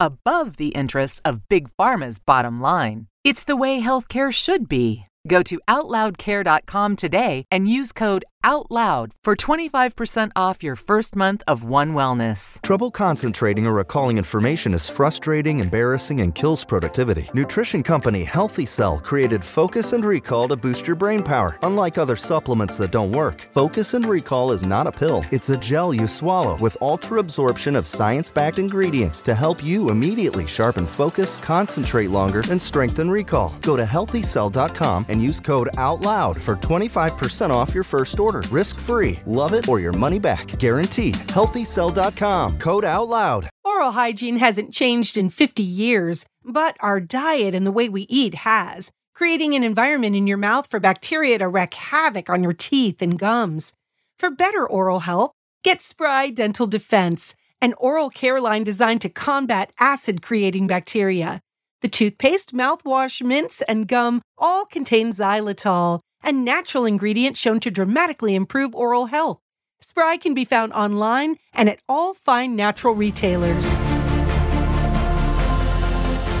above 0.00 0.56
the 0.56 0.68
interests 0.68 1.20
of 1.24 1.48
Big 1.48 1.68
Pharma's 1.78 2.18
bottom 2.18 2.60
line. 2.60 3.06
It's 3.24 3.44
the 3.44 3.56
way 3.56 3.80
healthcare 3.80 4.32
should 4.32 4.68
be. 4.68 5.06
Go 5.26 5.42
to 5.42 5.60
OutLoudCare.com 5.68 6.96
today 6.96 7.44
and 7.50 7.68
use 7.68 7.92
code 7.92 8.24
OUTLOUD 8.44 9.14
for 9.24 9.34
25% 9.34 10.30
off 10.36 10.62
your 10.62 10.76
first 10.76 11.16
month 11.16 11.42
of 11.48 11.64
One 11.64 11.92
Wellness. 11.92 12.62
Trouble 12.62 12.92
concentrating 12.92 13.66
or 13.66 13.72
recalling 13.72 14.16
information 14.16 14.74
is 14.74 14.88
frustrating, 14.88 15.58
embarrassing, 15.58 16.20
and 16.20 16.32
kills 16.32 16.64
productivity. 16.64 17.28
Nutrition 17.34 17.82
company 17.82 18.22
Healthy 18.22 18.66
Cell 18.66 19.00
created 19.00 19.44
Focus 19.44 19.92
and 19.92 20.04
Recall 20.04 20.46
to 20.48 20.56
boost 20.56 20.86
your 20.86 20.94
brain 20.94 21.24
power. 21.24 21.58
Unlike 21.62 21.98
other 21.98 22.14
supplements 22.14 22.78
that 22.78 22.92
don't 22.92 23.10
work, 23.10 23.48
Focus 23.50 23.94
and 23.94 24.06
Recall 24.06 24.52
is 24.52 24.62
not 24.62 24.86
a 24.86 24.92
pill, 24.92 25.24
it's 25.32 25.50
a 25.50 25.56
gel 25.56 25.92
you 25.92 26.06
swallow 26.06 26.56
with 26.58 26.76
ultra 26.80 27.18
absorption 27.18 27.74
of 27.74 27.88
science 27.88 28.30
backed 28.30 28.60
ingredients 28.60 29.20
to 29.22 29.34
help 29.34 29.64
you 29.64 29.90
immediately 29.90 30.46
sharpen 30.46 30.86
focus, 30.86 31.38
concentrate 31.38 32.10
longer, 32.10 32.44
and 32.50 32.62
strengthen 32.62 33.10
recall. 33.10 33.52
Go 33.62 33.76
to 33.76 33.84
healthycell.com 33.84 35.06
and 35.08 35.20
use 35.20 35.40
code 35.40 35.70
OUTLOUD 35.76 36.40
for 36.40 36.54
25% 36.54 37.50
off 37.50 37.74
your 37.74 37.84
first 37.84 38.20
order. 38.20 38.27
Risk 38.36 38.80
free. 38.80 39.18
Love 39.26 39.52
it 39.54 39.68
or 39.68 39.80
your 39.80 39.92
money 39.92 40.18
back. 40.18 40.58
Guaranteed. 40.58 41.14
HealthyCell.com. 41.14 42.58
Code 42.58 42.84
out 42.84 43.08
loud. 43.08 43.50
Oral 43.64 43.92
hygiene 43.92 44.38
hasn't 44.38 44.72
changed 44.72 45.16
in 45.16 45.28
50 45.28 45.62
years, 45.62 46.26
but 46.44 46.76
our 46.80 47.00
diet 47.00 47.54
and 47.54 47.66
the 47.66 47.72
way 47.72 47.88
we 47.88 48.02
eat 48.08 48.34
has, 48.34 48.90
creating 49.14 49.54
an 49.54 49.64
environment 49.64 50.16
in 50.16 50.26
your 50.26 50.38
mouth 50.38 50.66
for 50.70 50.80
bacteria 50.80 51.38
to 51.38 51.48
wreak 51.48 51.74
havoc 51.74 52.30
on 52.30 52.42
your 52.42 52.52
teeth 52.52 53.02
and 53.02 53.18
gums. 53.18 53.72
For 54.18 54.30
better 54.30 54.66
oral 54.66 55.00
health, 55.00 55.32
get 55.62 55.82
Spry 55.82 56.30
Dental 56.30 56.66
Defense, 56.66 57.34
an 57.60 57.74
oral 57.78 58.10
care 58.10 58.40
line 58.40 58.64
designed 58.64 59.00
to 59.02 59.08
combat 59.08 59.72
acid 59.78 60.22
creating 60.22 60.66
bacteria. 60.66 61.40
The 61.80 61.88
toothpaste, 61.88 62.52
mouthwash, 62.52 63.22
mints, 63.22 63.62
and 63.62 63.86
gum 63.86 64.22
all 64.36 64.64
contain 64.64 65.10
xylitol, 65.10 66.00
a 66.28 66.32
natural 66.32 66.84
ingredient 66.84 67.38
shown 67.38 67.58
to 67.58 67.70
dramatically 67.70 68.34
improve 68.34 68.74
oral 68.74 69.06
health. 69.06 69.40
Spry 69.80 70.18
can 70.18 70.34
be 70.34 70.44
found 70.44 70.74
online 70.74 71.36
and 71.54 71.70
at 71.70 71.80
all 71.88 72.12
fine 72.12 72.54
natural 72.54 72.94
retailers. 72.94 73.72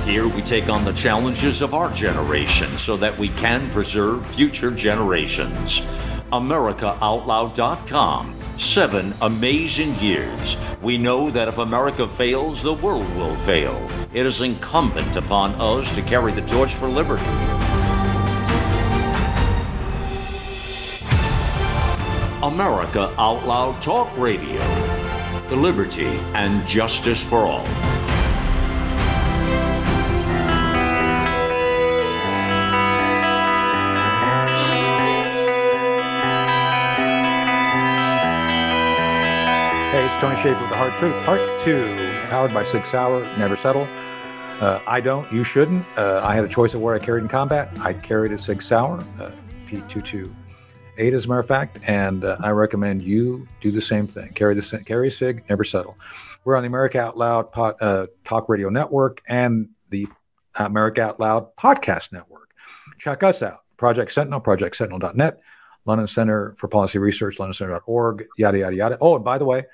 Here 0.04 0.28
we 0.28 0.42
take 0.42 0.68
on 0.68 0.84
the 0.84 0.92
challenges 0.92 1.62
of 1.62 1.72
our 1.72 1.90
generation 1.94 2.68
so 2.76 2.98
that 2.98 3.18
we 3.18 3.30
can 3.30 3.70
preserve 3.70 4.26
future 4.34 4.70
generations. 4.70 5.80
AmericaOutloud.com 6.32 8.34
Seven 8.58 9.14
amazing 9.22 9.94
years. 10.00 10.58
We 10.82 10.98
know 10.98 11.30
that 11.30 11.48
if 11.48 11.56
America 11.58 12.08
fails, 12.08 12.60
the 12.60 12.74
world 12.74 13.08
will 13.16 13.36
fail. 13.36 13.88
It 14.12 14.26
is 14.26 14.42
incumbent 14.42 15.16
upon 15.16 15.54
us 15.54 15.90
to 15.94 16.02
carry 16.02 16.32
the 16.32 16.42
torch 16.42 16.74
for 16.74 16.88
liberty. 16.88 17.77
America 22.42 23.12
Out 23.18 23.44
Loud 23.44 23.82
Talk 23.82 24.16
Radio. 24.16 24.60
The 25.48 25.56
liberty 25.56 26.06
and 26.34 26.64
justice 26.68 27.20
for 27.20 27.38
all. 27.38 27.64
Hey, 39.90 40.04
it's 40.04 40.14
Tony 40.20 40.36
Shaffer 40.36 40.60
with 40.60 40.70
the 40.70 40.76
Hard 40.76 40.92
Truth, 40.94 41.24
Part 41.24 41.40
2, 41.62 42.28
powered 42.28 42.54
by 42.54 42.62
Sig 42.62 42.86
Sauer, 42.86 43.22
Never 43.36 43.56
Settle. 43.56 43.88
Uh, 44.60 44.80
I 44.86 45.00
don't, 45.00 45.30
you 45.32 45.42
shouldn't. 45.42 45.84
Uh, 45.98 46.20
I 46.22 46.36
had 46.36 46.44
a 46.44 46.48
choice 46.48 46.72
of 46.74 46.80
where 46.80 46.94
I 46.94 47.00
carried 47.00 47.22
in 47.22 47.28
combat. 47.28 47.76
I 47.80 47.94
carried 47.94 48.30
a 48.30 48.38
Sig 48.38 48.62
Sauer, 48.62 49.04
uh, 49.18 49.32
P228 50.98 51.12
as 51.12 51.24
a 51.24 51.28
matter 51.28 51.40
of 51.40 51.46
fact, 51.46 51.78
and 51.86 52.24
uh, 52.24 52.36
I 52.40 52.50
recommend 52.50 53.02
you 53.02 53.46
do 53.60 53.70
the 53.70 53.80
same 53.80 54.06
thing. 54.06 54.32
Carry 54.32 54.54
the 54.54 54.82
carry 54.84 55.10
Sig, 55.10 55.44
never 55.48 55.64
settle. 55.64 55.96
We're 56.44 56.56
on 56.56 56.62
the 56.62 56.68
America 56.68 57.00
Out 57.00 57.16
Loud 57.16 57.52
pod, 57.52 57.74
uh, 57.80 58.06
Talk 58.24 58.48
Radio 58.48 58.68
Network 58.68 59.22
and 59.28 59.68
the 59.90 60.06
America 60.56 61.02
Out 61.02 61.20
Loud 61.20 61.54
Podcast 61.56 62.12
Network. 62.12 62.50
Check 62.98 63.22
us 63.22 63.42
out 63.42 63.60
Project 63.76 64.12
Sentinel, 64.12 64.40
projectsentinel.net, 64.40 65.40
London 65.84 66.06
Center 66.06 66.54
for 66.56 66.68
Policy 66.68 66.98
Research, 66.98 67.38
londoncenter.org, 67.38 68.26
yada, 68.36 68.58
yada, 68.58 68.76
yada. 68.76 68.98
Oh, 69.00 69.16
and 69.16 69.24
by 69.24 69.38
the 69.38 69.44
way, 69.44 69.64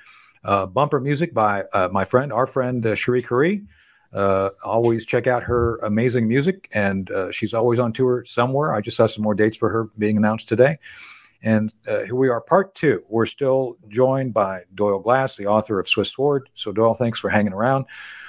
uh, 0.44 0.66
bumper 0.66 1.00
music 1.00 1.32
by 1.32 1.64
uh, 1.72 1.88
my 1.90 2.04
friend, 2.04 2.32
our 2.32 2.46
friend, 2.46 2.86
uh, 2.86 2.94
Cherie. 2.94 3.62
Uh, 4.12 4.50
always 4.64 5.04
check 5.04 5.26
out 5.26 5.42
her 5.42 5.78
amazing 5.78 6.28
music, 6.28 6.68
and 6.72 7.10
uh, 7.10 7.32
she's 7.32 7.52
always 7.52 7.80
on 7.80 7.92
tour 7.92 8.24
somewhere. 8.24 8.72
I 8.72 8.80
just 8.80 8.96
saw 8.96 9.06
some 9.06 9.24
more 9.24 9.34
dates 9.34 9.58
for 9.58 9.68
her 9.70 9.88
being 9.98 10.16
announced 10.16 10.48
today. 10.48 10.78
And 11.44 11.74
uh, 11.86 12.04
here 12.04 12.14
we 12.14 12.30
are, 12.30 12.40
part 12.40 12.74
two. 12.74 13.04
We're 13.06 13.26
still 13.26 13.76
joined 13.88 14.32
by 14.32 14.62
Doyle 14.74 14.98
Glass, 14.98 15.36
the 15.36 15.46
author 15.46 15.78
of 15.78 15.86
Swift 15.86 16.10
Sword. 16.10 16.48
So, 16.54 16.72
Doyle, 16.72 16.94
thanks 16.94 17.18
for 17.18 17.28
hanging 17.28 17.52
around. 17.52 17.84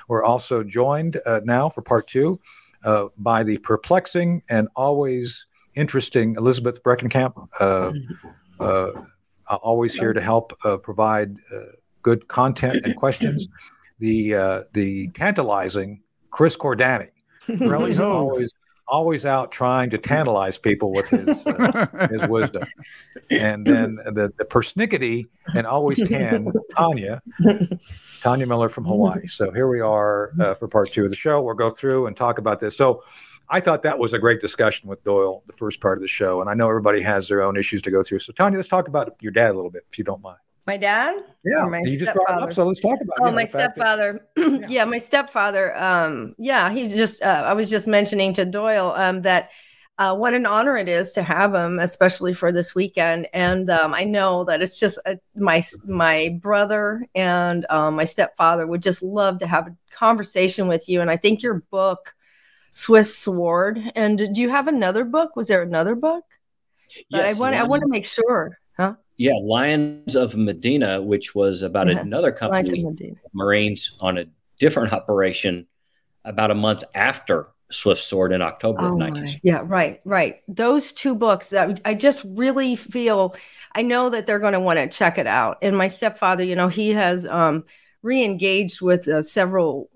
We're 0.09 0.25
also 0.25 0.63
joined 0.63 1.21
uh, 1.25 1.39
now 1.45 1.69
for 1.69 1.81
part 1.81 2.07
two 2.07 2.41
uh, 2.83 3.05
by 3.17 3.43
the 3.43 3.57
perplexing 3.59 4.43
and 4.49 4.67
always 4.75 5.47
interesting 5.75 6.35
Elizabeth 6.35 6.83
Breckenkamp, 6.83 7.47
uh, 7.61 7.93
uh, 8.59 8.91
always 9.47 9.93
here 9.93 10.11
to 10.11 10.21
help 10.21 10.51
uh, 10.65 10.75
provide 10.75 11.37
good 12.01 12.27
content 12.27 12.85
and 12.85 12.97
questions. 12.97 13.47
The 13.99 14.65
the 14.73 15.07
tantalizing 15.13 16.01
Chris 16.31 16.57
Cordani, 16.57 17.11
really 17.47 17.97
always 17.97 18.53
always 18.87 19.25
out 19.25 19.51
trying 19.51 19.89
to 19.89 19.97
tantalize 19.97 20.57
people 20.57 20.91
with 20.91 21.07
his 21.07 21.45
uh, 21.45 22.07
his 22.11 22.27
wisdom. 22.27 22.63
And 23.29 23.65
then 23.65 23.95
the, 23.95 24.31
the 24.37 24.45
persnickety 24.45 25.27
and 25.55 25.65
always 25.65 26.07
tan 26.07 26.51
Tanya, 26.75 27.21
Tanya 28.21 28.47
Miller 28.47 28.69
from 28.69 28.85
Hawaii. 28.85 29.27
So 29.27 29.51
here 29.51 29.67
we 29.67 29.79
are 29.79 30.31
uh, 30.39 30.53
for 30.53 30.67
part 30.67 30.91
two 30.91 31.03
of 31.03 31.09
the 31.09 31.15
show. 31.15 31.41
We'll 31.41 31.55
go 31.55 31.69
through 31.69 32.07
and 32.07 32.15
talk 32.15 32.37
about 32.37 32.59
this. 32.59 32.77
So 32.77 33.03
I 33.49 33.59
thought 33.59 33.83
that 33.83 33.99
was 33.99 34.13
a 34.13 34.19
great 34.19 34.41
discussion 34.41 34.89
with 34.89 35.03
Doyle, 35.03 35.43
the 35.47 35.53
first 35.53 35.81
part 35.81 35.97
of 35.97 36.01
the 36.01 36.07
show. 36.07 36.41
And 36.41 36.49
I 36.49 36.53
know 36.53 36.67
everybody 36.67 37.01
has 37.01 37.27
their 37.27 37.41
own 37.41 37.57
issues 37.57 37.81
to 37.83 37.91
go 37.91 38.01
through. 38.01 38.19
So 38.19 38.33
Tanya, 38.33 38.57
let's 38.57 38.67
talk 38.67 38.87
about 38.87 39.15
your 39.21 39.31
dad 39.31 39.51
a 39.51 39.55
little 39.55 39.71
bit, 39.71 39.83
if 39.91 39.97
you 39.97 40.03
don't 40.03 40.21
mind. 40.21 40.39
My 40.67 40.77
dad? 40.77 41.23
Yeah, 41.43 41.65
my 41.65 41.81
you 41.85 41.99
just 41.99 42.13
brought 42.13 42.41
up, 42.41 42.53
so 42.53 42.65
let's 42.65 42.79
talk 42.79 42.99
about. 42.99 43.17
Oh, 43.21 43.31
my 43.31 43.45
stepfather. 43.45 44.25
That, 44.35 44.71
yeah. 44.71 44.85
my 44.85 44.97
stepfather. 44.97 45.77
Um, 45.77 46.35
yeah, 46.37 46.71
he 46.71 46.87
just. 46.87 47.21
Uh, 47.21 47.43
I 47.45 47.53
was 47.53 47.69
just 47.69 47.87
mentioning 47.87 48.33
to 48.33 48.45
Doyle 48.45 48.93
um, 48.95 49.21
that 49.21 49.51
uh, 49.97 50.15
what 50.15 50.33
an 50.33 50.45
honor 50.45 50.75
it 50.75 50.89
is 50.89 51.13
to 51.13 51.23
have 51.23 51.53
him, 51.53 51.79
especially 51.79 52.33
for 52.33 52.51
this 52.51 52.75
weekend. 52.75 53.27
And 53.33 53.69
um, 53.69 53.93
I 53.93 54.03
know 54.03 54.43
that 54.45 54.61
it's 54.61 54.79
just 54.79 54.99
uh, 55.05 55.15
my 55.35 55.63
my 55.85 56.37
brother 56.41 57.07
and 57.13 57.65
um, 57.69 57.95
my 57.95 58.03
stepfather 58.03 58.67
would 58.67 58.81
just 58.81 59.03
love 59.03 59.39
to 59.39 59.47
have 59.47 59.67
a 59.67 59.75
conversation 59.91 60.67
with 60.67 60.89
you. 60.89 61.01
And 61.01 61.09
I 61.09 61.17
think 61.17 61.43
your 61.43 61.63
book, 61.71 62.15
Swift 62.71 63.11
Sword. 63.11 63.79
And 63.95 64.17
do 64.17 64.41
you 64.41 64.49
have 64.49 64.67
another 64.67 65.05
book? 65.05 65.35
Was 65.35 65.47
there 65.47 65.61
another 65.61 65.95
book? 65.95 66.25
Yes, 67.09 67.37
I 67.37 67.39
want. 67.39 67.55
I 67.55 67.63
want 67.63 67.81
to 67.81 67.87
make 67.87 68.05
sure. 68.05 68.57
Yeah, 69.17 69.33
Lions 69.41 70.15
of 70.15 70.35
Medina, 70.35 71.01
which 71.01 71.33
was 71.33 71.61
about 71.61 71.87
yeah. 71.87 71.99
another 71.99 72.31
company, 72.31 72.85
Marines, 73.33 73.97
on 74.01 74.17
a 74.17 74.25
different 74.59 74.91
operation 74.93 75.67
about 76.25 76.51
a 76.51 76.55
month 76.55 76.83
after 76.93 77.47
Swift 77.71 78.03
Sword 78.03 78.31
in 78.31 78.41
October 78.41 78.81
oh 78.81 78.87
of 78.87 78.93
1960. 78.93 79.41
Yeah, 79.43 79.61
right, 79.63 80.01
right. 80.05 80.41
Those 80.47 80.91
two 80.91 81.15
books, 81.15 81.53
I 81.53 81.93
just 81.93 82.23
really 82.25 82.75
feel, 82.75 83.35
I 83.73 83.81
know 83.81 84.09
that 84.09 84.25
they're 84.25 84.39
going 84.39 84.53
to 84.53 84.59
want 84.59 84.77
to 84.77 84.87
check 84.87 85.17
it 85.17 85.27
out. 85.27 85.59
And 85.61 85.77
my 85.77 85.87
stepfather, 85.87 86.43
you 86.43 86.55
know, 86.55 86.67
he 86.67 86.91
has 86.91 87.25
um, 87.25 87.65
re-engaged 88.01 88.81
with 88.81 89.07
uh, 89.07 89.23
several 89.23 89.89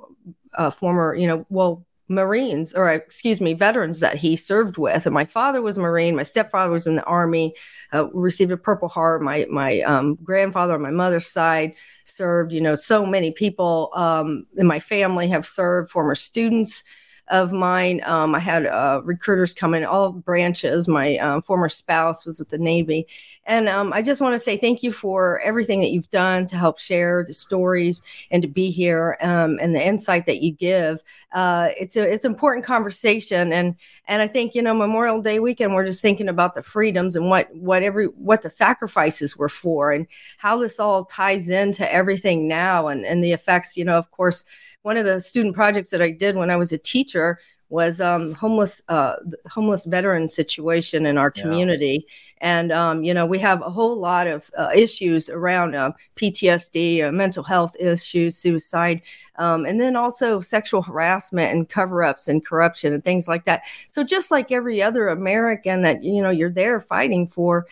uh, 0.54 0.72
former, 0.72 1.14
you 1.14 1.28
know, 1.28 1.46
well, 1.50 1.86
Marines, 2.10 2.74
or 2.74 2.92
excuse 2.92 3.40
me, 3.40 3.54
veterans 3.54 4.00
that 4.00 4.18
he 4.18 4.36
served 4.36 4.78
with. 4.78 5.06
And 5.06 5.14
my 5.14 5.26
father 5.26 5.62
was 5.62 5.78
a 5.78 5.82
Marine. 5.82 6.16
My 6.16 6.24
stepfather 6.24 6.72
was 6.72 6.88
in 6.88 6.96
the 6.96 7.04
Army, 7.04 7.56
uh, 7.94 8.10
received 8.12 8.52
a 8.52 8.58
Purple 8.58 8.90
Heart. 8.90 9.22
My 9.22 9.46
my 9.50 9.82
um, 9.82 10.16
grandfather 10.16 10.74
on 10.74 10.82
my 10.82 10.92
mother's 10.92 11.28
side 11.28 11.76
served. 12.04 12.52
You 12.52 12.62
know, 12.62 12.76
so 12.76 13.06
many 13.06 13.32
people 13.32 13.92
um, 13.94 14.48
in 14.58 14.66
my 14.66 14.80
family 14.80 15.30
have 15.30 15.46
served. 15.46 15.92
Former 15.92 16.16
students 16.16 16.84
of 17.30 17.52
mine. 17.52 18.02
Um, 18.06 18.34
I 18.34 18.40
had 18.40 18.66
uh, 18.66 19.02
recruiters 19.04 19.54
come 19.54 19.74
in 19.74 19.86
all 19.86 20.12
branches. 20.12 20.88
My 20.88 21.18
uh, 21.18 21.42
former 21.42 21.70
spouse 21.70 22.26
was 22.26 22.40
with 22.40 22.50
the 22.50 22.58
Navy. 22.58 23.08
And 23.46 23.68
um, 23.68 23.94
I 23.94 24.04
just 24.04 24.22
want 24.22 24.34
to 24.36 24.40
say 24.40 24.58
thank 24.58 24.84
you 24.84 24.92
for 24.92 25.40
everything 25.40 25.80
that 25.80 25.90
you've 25.90 26.10
done 26.12 26.46
to 26.48 26.56
help 26.56 26.78
share 26.78 27.24
the 27.26 27.34
stories 27.34 28.02
and 28.30 28.42
to 28.44 28.48
be 28.48 28.70
here 28.70 29.18
um, 29.22 29.58
and 29.60 29.74
the 29.74 29.84
insight 29.84 30.28
that 30.28 30.42
you 30.42 30.52
give. 30.52 31.02
Uh, 31.32 31.70
it's 31.80 31.96
a 31.96 32.12
it's 32.12 32.26
an 32.26 32.32
important 32.32 32.66
conversation, 32.66 33.52
and 33.52 33.76
and 34.08 34.22
I 34.22 34.28
think 34.28 34.54
you 34.54 34.62
know 34.62 34.76
Memorial 34.76 35.22
Day 35.22 35.40
weekend 35.40 35.74
we're 35.74 35.86
just 35.86 36.02
thinking 36.02 36.30
about 36.30 36.54
the 36.54 36.62
freedoms 36.62 37.16
and 37.16 37.28
what 37.30 37.54
what 37.56 37.82
every 37.82 38.06
what 38.06 38.44
the 38.44 38.52
sacrifices 38.52 39.36
were 39.36 39.50
for, 39.50 39.92
and 39.92 40.06
how 40.38 40.58
this 40.58 40.80
all 40.80 41.06
ties 41.06 41.50
into 41.50 41.92
everything 41.92 42.48
now, 42.48 42.88
and 42.88 43.04
and 43.04 43.24
the 43.24 43.34
effects. 43.34 43.76
You 43.76 43.86
know, 43.86 43.98
of 43.98 44.12
course 44.12 44.44
one 44.82 44.98
of 44.98 45.06
the 45.06 45.20
student 45.20 45.56
projects 45.56 45.90
that 45.90 46.02
I 46.02 46.12
did 46.12 46.36
when 46.36 46.50
I 46.50 46.56
was 46.56 46.72
a 46.72 46.78
teacher 46.78 47.40
was 47.70 48.02
um, 48.02 48.34
homeless 48.34 48.82
uh, 48.90 49.16
homeless 49.48 49.86
veteran 49.86 50.28
situation 50.28 51.06
in 51.06 51.20
our 51.20 51.30
community, 51.30 52.06
yeah. 52.08 52.60
and 52.60 52.72
um, 52.72 53.04
you 53.04 53.14
know 53.14 53.28
we 53.28 53.38
have 53.40 53.62
a 53.62 53.70
whole 53.70 53.96
lot 53.96 54.26
of 54.26 54.50
uh, 54.58 54.72
issues 54.74 55.30
around 55.30 55.76
uh, 55.76 55.92
PTSD, 56.16 57.08
uh, 57.08 57.12
mental 57.12 57.44
health 57.44 57.76
issues, 57.80 58.38
suicide, 58.38 59.02
um, 59.36 59.66
and 59.66 59.80
then 59.80 59.96
also 59.96 60.40
sexual 60.40 60.82
harassment 60.82 61.54
and 61.54 61.70
cover-ups 61.70 62.28
and 62.28 62.44
corruption 62.44 62.92
and 62.92 63.04
things 63.04 63.28
like 63.28 63.46
that. 63.46 63.62
So 63.88 64.04
just 64.04 64.32
like 64.32 64.52
every 64.52 64.82
other 64.82 65.08
American 65.08 65.84
that 65.84 66.04
you 66.04 66.24
know 66.24 66.32
you're 66.32 66.50
there 66.50 66.80
fighting 66.80 67.28
for, 67.28 67.68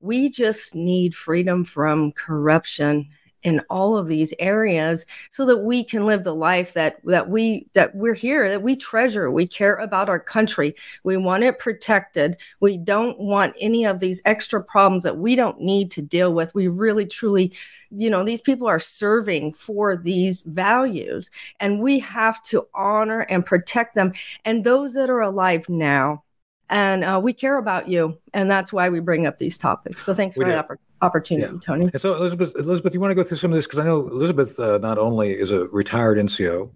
we 0.00 0.28
just 0.28 0.74
need 0.74 1.14
freedom 1.14 1.62
from 1.62 2.10
corruption 2.12 3.08
in 3.46 3.60
all 3.70 3.96
of 3.96 4.08
these 4.08 4.34
areas 4.40 5.06
so 5.30 5.46
that 5.46 5.58
we 5.58 5.84
can 5.84 6.04
live 6.04 6.24
the 6.24 6.34
life 6.34 6.72
that 6.72 6.98
that 7.04 7.30
we 7.30 7.68
that 7.74 7.94
we're 7.94 8.12
here 8.12 8.50
that 8.50 8.62
we 8.62 8.74
treasure 8.74 9.30
we 9.30 9.46
care 9.46 9.76
about 9.76 10.08
our 10.08 10.18
country. 10.18 10.74
We 11.04 11.16
want 11.16 11.44
it 11.44 11.60
protected. 11.60 12.38
We 12.58 12.76
don't 12.76 13.18
want 13.20 13.54
any 13.60 13.84
of 13.86 14.00
these 14.00 14.20
extra 14.24 14.62
problems 14.62 15.04
that 15.04 15.18
we 15.18 15.36
don't 15.36 15.60
need 15.60 15.92
to 15.92 16.02
deal 16.02 16.34
with. 16.34 16.54
We 16.56 16.66
really 16.66 17.06
truly 17.06 17.52
you 17.92 18.10
know 18.10 18.24
these 18.24 18.42
people 18.42 18.66
are 18.66 18.80
serving 18.80 19.52
for 19.52 19.96
these 19.96 20.42
values 20.42 21.30
and 21.60 21.80
we 21.80 22.00
have 22.00 22.42
to 22.44 22.66
honor 22.74 23.20
and 23.20 23.46
protect 23.46 23.94
them. 23.94 24.12
And 24.44 24.64
those 24.64 24.94
that 24.94 25.08
are 25.08 25.20
alive 25.20 25.68
now 25.68 26.24
and 26.68 27.04
uh, 27.04 27.20
we 27.22 27.32
care 27.32 27.58
about 27.58 27.88
you 27.88 28.18
and 28.34 28.50
that's 28.50 28.72
why 28.72 28.88
we 28.88 29.00
bring 29.00 29.26
up 29.26 29.38
these 29.38 29.56
topics 29.56 30.04
so 30.04 30.14
thanks 30.14 30.36
we 30.36 30.44
for 30.44 30.50
that 30.50 30.68
opportunity, 31.02 31.52
yeah. 31.52 31.60
Tony. 31.62 31.86
And 31.92 32.00
so, 32.00 32.14
Elizabeth, 32.14 32.54
Elizabeth, 32.56 32.94
you 32.94 33.00
want 33.00 33.10
to 33.10 33.14
go 33.14 33.22
through 33.22 33.38
some 33.38 33.52
of 33.52 33.56
this 33.56 33.66
because 33.66 33.78
I 33.78 33.84
know 33.84 34.08
Elizabeth 34.08 34.58
uh, 34.58 34.78
not 34.78 34.98
only 34.98 35.32
is 35.32 35.50
a 35.50 35.66
retired 35.66 36.18
NCO 36.18 36.70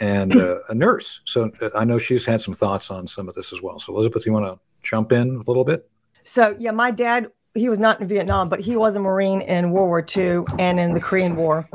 and 0.00 0.34
uh, 0.34 0.58
a 0.68 0.74
nurse, 0.74 1.20
so 1.24 1.50
uh, 1.60 1.70
I 1.74 1.84
know 1.84 1.98
she's 1.98 2.24
had 2.24 2.40
some 2.40 2.54
thoughts 2.54 2.90
on 2.90 3.06
some 3.06 3.28
of 3.28 3.34
this 3.34 3.52
as 3.52 3.62
well. 3.62 3.78
So, 3.80 3.94
Elizabeth, 3.94 4.26
you 4.26 4.32
want 4.32 4.46
to 4.46 4.58
jump 4.82 5.12
in 5.12 5.36
a 5.36 5.50
little 5.50 5.64
bit? 5.64 5.88
So, 6.24 6.56
yeah, 6.58 6.70
my 6.70 6.90
dad, 6.90 7.30
he 7.54 7.68
was 7.68 7.78
not 7.78 8.00
in 8.00 8.08
Vietnam, 8.08 8.48
but 8.48 8.60
he 8.60 8.76
was 8.76 8.96
a 8.96 9.00
Marine 9.00 9.42
in 9.42 9.70
World 9.70 9.88
War 9.88 10.06
II 10.16 10.44
and 10.58 10.80
in 10.80 10.94
the 10.94 11.00
Korean 11.00 11.36
War. 11.36 11.68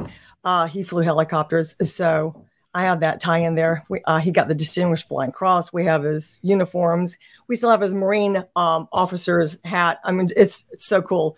Uh, 0.44 0.66
he 0.68 0.84
flew 0.84 1.02
helicopters, 1.02 1.76
so 1.84 2.46
I 2.80 2.84
have 2.84 3.02
that 3.02 3.20
tie 3.20 3.40
in 3.40 3.56
there. 3.56 3.84
We, 3.90 4.02
uh, 4.06 4.20
he 4.20 4.32
got 4.32 4.48
the 4.48 4.56
Distinguished 4.56 5.06
Flying 5.06 5.34
Cross. 5.34 5.74
We 5.74 5.84
have 5.84 6.04
his 6.04 6.40
uniforms. 6.44 7.18
We 7.50 7.58
still 7.58 7.70
have 7.72 7.82
his 7.82 7.94
Marine 7.94 8.38
um, 8.56 8.88
officer's 8.94 9.60
hat. 9.66 10.00
I 10.06 10.14
mean, 10.14 10.30
it's, 10.38 10.66
it's 10.72 10.86
so 10.86 11.02
cool. 11.02 11.36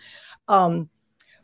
Um, 0.48 0.88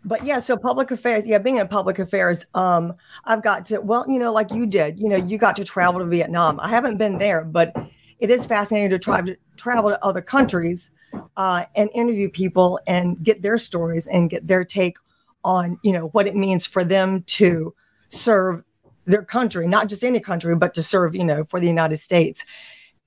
but 0.05 0.23
yeah, 0.23 0.39
so 0.39 0.55
public 0.55 0.91
affairs, 0.91 1.25
yeah, 1.25 1.39
being 1.39 1.57
in 1.57 1.67
public 1.67 1.97
affairs, 1.97 2.45
um, 2.53 2.93
I've 3.25 3.41
got 3.41 3.65
to, 3.65 3.81
well, 3.81 4.05
you 4.07 4.19
know, 4.19 4.31
like 4.31 4.51
you 4.51 4.67
did, 4.67 4.99
you 4.99 5.09
know, 5.09 5.15
you 5.15 5.39
got 5.39 5.55
to 5.55 5.65
travel 5.65 5.99
to 5.99 6.05
Vietnam. 6.05 6.59
I 6.59 6.69
haven't 6.69 6.97
been 6.97 7.17
there, 7.17 7.43
but 7.43 7.75
it 8.19 8.29
is 8.29 8.45
fascinating 8.45 8.91
to 8.91 8.99
try 8.99 9.21
to 9.21 9.35
travel 9.55 9.89
to 9.89 10.05
other 10.05 10.21
countries 10.21 10.91
uh, 11.37 11.65
and 11.75 11.89
interview 11.95 12.29
people 12.29 12.79
and 12.85 13.23
get 13.23 13.41
their 13.41 13.57
stories 13.57 14.05
and 14.05 14.29
get 14.29 14.45
their 14.45 14.63
take 14.63 14.97
on, 15.43 15.79
you 15.81 15.91
know, 15.91 16.09
what 16.09 16.27
it 16.27 16.35
means 16.35 16.67
for 16.67 16.83
them 16.83 17.23
to 17.23 17.73
serve 18.09 18.63
their 19.07 19.23
country, 19.23 19.67
not 19.67 19.87
just 19.87 20.03
any 20.03 20.19
country, 20.19 20.55
but 20.55 20.73
to 20.75 20.83
serve, 20.83 21.15
you 21.15 21.25
know, 21.25 21.45
for 21.45 21.59
the 21.59 21.67
United 21.67 21.97
States. 21.97 22.45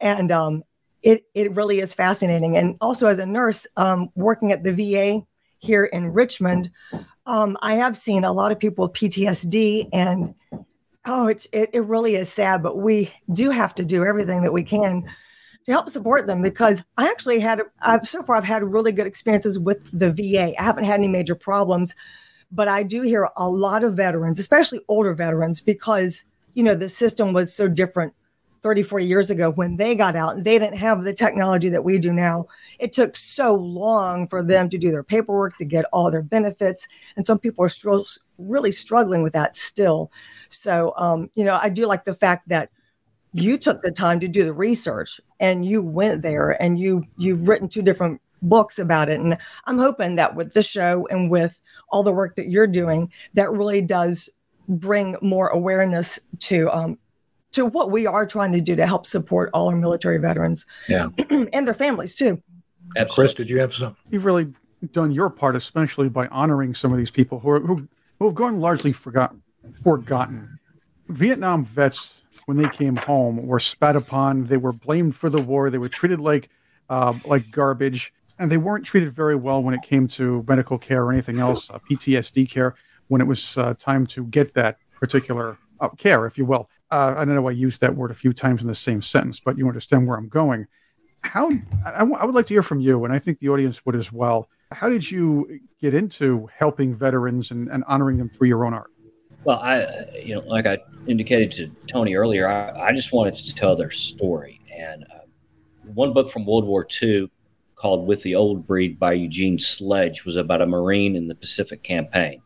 And 0.01 0.33
um, 0.33 0.65
it 1.03 1.25
it 1.35 1.55
really 1.55 1.81
is 1.81 1.95
fascinating. 1.95 2.57
And 2.57 2.77
also 2.81 3.07
as 3.07 3.19
a 3.19 3.27
nurse, 3.27 3.67
um, 3.77 4.09
working 4.17 4.51
at 4.51 4.65
the 4.65 4.73
VA 4.73 5.21
here 5.59 5.85
in 5.85 6.13
Richmond, 6.13 6.71
um, 7.27 7.57
I 7.63 7.75
have 7.77 7.97
seen 7.97 8.25
a 8.25 8.33
lot 8.33 8.51
of 8.51 8.59
people 8.59 8.87
with 8.87 8.95
PTSD, 8.95 9.91
and 9.93 10.35
oh, 11.05 11.29
it's 11.29 11.47
it, 11.53 11.71
it 11.73 11.85
really 11.85 12.17
is 12.17 12.33
sad. 12.33 12.63
But 12.63 12.79
we 12.79 13.13
do 13.33 13.51
have 13.51 13.75
to 13.77 13.85
do 13.85 14.05
everything 14.05 14.43
that 14.43 14.53
we 14.53 14.65
can 14.65 15.05
to 15.67 15.73
help 15.73 15.91
support 15.91 16.27
them 16.27 16.41
because 16.41 16.83
I 16.97 17.09
actually 17.09 17.41
had 17.41 17.61
I've 17.81 18.07
so 18.07 18.23
far 18.23 18.37
I've 18.37 18.45
had 18.45 18.65
really 18.65 18.93
good 18.93 19.07
experiences 19.07 19.59
with 19.59 19.79
the 19.93 20.11
VA. 20.11 20.59
I 20.59 20.63
haven't 20.63 20.85
had 20.85 20.95
any 20.95 21.09
major 21.09 21.35
problems, 21.35 21.95
But 22.53 22.69
I 22.69 22.83
do 22.83 23.03
hear 23.03 23.29
a 23.37 23.49
lot 23.49 23.85
of 23.85 23.95
veterans, 23.95 24.39
especially 24.39 24.81
older 24.89 25.15
veterans, 25.15 25.61
because, 25.61 26.25
you 26.55 26.63
know, 26.63 26.75
the 26.75 26.89
system 26.89 27.33
was 27.33 27.55
so 27.55 27.69
different 27.69 28.13
30, 28.63 28.83
40 28.83 29.07
years 29.07 29.31
ago 29.31 29.51
when 29.51 29.77
they 29.77 29.95
got 29.95 30.17
out 30.17 30.37
and 30.37 30.45
they 30.45 30.59
didn't 30.59 30.77
have 30.77 31.05
the 31.05 31.15
technology 31.15 31.69
that 31.71 31.85
we 31.85 31.99
do 31.99 32.13
now. 32.13 32.47
It 32.79 32.93
took 32.93 33.17
so 33.17 33.55
long 33.55 34.27
for 34.27 34.43
them 34.43 34.69
to 34.71 34.79
do 34.79 34.91
their 34.91 35.03
paperwork 35.03 35.57
to 35.59 35.65
get 35.65 35.87
all 35.93 36.11
their 36.11 36.23
benefits. 36.23 36.87
And 37.17 37.27
some 37.27 37.39
people 37.39 37.65
are 37.65 37.71
str- 37.71 37.95
really 38.39 38.73
struggling 38.73 39.23
with 39.23 39.33
that 39.33 39.57
still. 39.57 40.11
So, 40.49 40.93
um, 40.97 41.31
you 41.35 41.45
know, 41.45 41.59
I 41.61 41.69
do 41.69 41.87
like 41.87 42.05
the 42.05 42.15
fact 42.15 42.49
that 42.49 42.71
you 43.33 43.57
took 43.57 43.83
the 43.83 43.93
time 43.93 44.21
to 44.21 44.29
do 44.29 44.45
the 44.45 44.53
research 44.53 45.21
and 45.39 45.65
you 45.65 45.83
went 45.83 46.23
there 46.23 46.51
and 46.63 46.79
you 46.79 47.05
you've 47.17 47.47
written 47.47 47.69
two 47.69 47.83
different 47.83 48.21
books 48.43 48.79
about 48.79 49.09
it 49.09 49.21
and 49.21 49.37
i'm 49.67 49.79
hoping 49.79 50.17
that 50.17 50.35
with 50.35 50.53
the 50.55 50.63
show 50.63 51.07
and 51.11 51.31
with 51.31 51.61
all 51.91 52.03
the 52.03 52.13
work 52.13 52.37
that 52.37 52.49
you're 52.49 52.67
doing 52.67 53.11
that 53.35 53.51
really 53.51 53.83
does 53.83 54.29
bring 54.69 55.17
more 55.21 55.49
awareness 55.49 56.19
to 56.39 56.71
um, 56.71 56.99
to 57.53 57.67
what 57.67 57.91
we 57.91 58.07
are 58.07 58.27
trying 58.27 58.53
to 58.53 58.61
do 58.61 58.77
to 58.77 58.87
help 58.87 59.07
support 59.07 59.51
all 59.53 59.69
our 59.69 59.77
military 59.77 60.19
veterans 60.19 60.67
yeah 60.89 61.09
and 61.31 61.67
their 61.67 61.75
families 61.75 62.17
too 62.17 62.41
Absolutely. 62.97 63.15
chris 63.15 63.35
did 63.35 63.51
you 63.51 63.61
have 63.61 63.75
some 63.75 63.97
you've 64.11 64.25
really 64.25 64.53
done 64.93 65.11
your 65.11 65.31
part 65.31 65.57
especially 65.57 66.09
by 66.09 66.27
honoring 66.29 66.75
some 66.75 66.93
of 66.93 66.99
these 66.99 67.11
people 67.11 67.41
who 67.41 67.51
are 67.51 67.61
who, 67.61 67.89
who 68.19 68.27
have 68.27 68.35
gone 68.35 68.61
largely 68.61 68.93
forgotten 68.93 69.43
forgotten 69.83 70.59
vietnam 71.09 71.65
vets 71.65 72.21
when 72.51 72.57
they 72.57 72.69
came 72.71 72.97
home 72.97 73.47
were 73.47 73.61
spat 73.61 73.95
upon. 73.95 74.47
They 74.47 74.57
were 74.57 74.73
blamed 74.73 75.15
for 75.15 75.31
the 75.31 75.41
war. 75.41 75.71
They 75.71 75.79
were 75.79 75.89
treated 75.89 76.19
like 76.19 76.49
uh, 76.89 77.15
like 77.25 77.49
garbage, 77.53 78.13
and 78.41 78.51
they 78.51 78.57
weren't 78.57 78.85
treated 78.85 79.13
very 79.13 79.37
well 79.37 79.63
when 79.63 79.75
it 79.75 79.83
came 79.83 80.09
to 80.09 80.45
medical 80.49 80.79
care 80.79 81.05
or 81.05 81.13
anything 81.13 81.39
else, 81.39 81.69
uh, 81.71 81.79
PTSD 81.79 82.51
care, 82.51 82.75
when 83.09 83.21
it 83.21 83.27
was 83.27 83.57
uh, 83.59 83.75
time 83.79 84.07
to 84.07 84.25
get 84.27 84.55
that 84.55 84.79
particular 84.95 85.59
uh, 85.81 85.91
care, 85.91 86.27
if 86.27 86.39
you 86.39 86.47
will. 86.47 86.69
Uh, 86.91 87.15
I 87.19 87.25
don't 87.27 87.35
know 87.35 87.43
why 87.43 87.51
I 87.51 87.55
used 87.55 87.83
that 87.83 87.95
word 87.95 88.11
a 88.11 88.15
few 88.15 88.33
times 88.33 88.63
in 88.63 88.69
the 88.69 88.75
same 88.75 89.03
sentence, 89.03 89.41
but 89.45 89.59
you 89.59 89.69
understand 89.69 90.09
where 90.09 90.17
I'm 90.17 90.29
going. 90.29 90.67
How 91.21 91.51
I, 91.85 92.01
I 92.01 92.25
would 92.25 92.35
like 92.35 92.47
to 92.47 92.55
hear 92.55 92.63
from 92.63 92.81
you, 92.81 93.05
and 93.05 93.13
I 93.13 93.19
think 93.19 93.39
the 93.41 93.51
audience 93.51 93.85
would 93.85 93.95
as 93.95 94.11
well. 94.11 94.49
How 94.73 94.89
did 94.89 95.09
you 95.09 95.61
get 95.79 95.93
into 95.93 96.49
helping 96.57 96.95
veterans 96.95 97.51
and, 97.51 97.69
and 97.69 97.85
honoring 97.87 98.17
them 98.17 98.31
through 98.31 98.49
your 98.49 98.65
own 98.65 98.73
art? 98.73 98.91
Well, 99.45 99.59
I, 99.59 99.87
you 100.25 100.35
know, 100.35 100.41
like 100.41 100.65
I 100.65 100.79
indicated 101.07 101.53
to 101.53 101.71
Tony 101.87 102.15
earlier, 102.15 102.49
I, 102.49 102.89
I 102.89 102.93
just 102.93 103.13
wanted 103.13 103.35
to 103.35 103.55
tell 103.55 103.77
their 103.77 103.91
story. 103.91 104.63
And 104.75 105.05
uh, 105.05 105.27
one 105.93 106.15
book 106.15 106.31
from 106.31 106.47
World 106.47 106.65
War 106.65 106.87
II 107.03 107.31
called 107.81 108.07
With 108.07 108.23
the 108.23 108.35
Old 108.35 108.67
Breed 108.67 108.99
by 108.99 109.15
Eugene 109.15 109.59
Sledge 109.59 110.27
was 110.27 110.37
about 110.37 110.61
a 110.61 110.67
Marine 110.67 111.17
in 111.17 111.29
the 111.29 111.35
Pacific 111.35 111.83
campaign. 111.83 112.43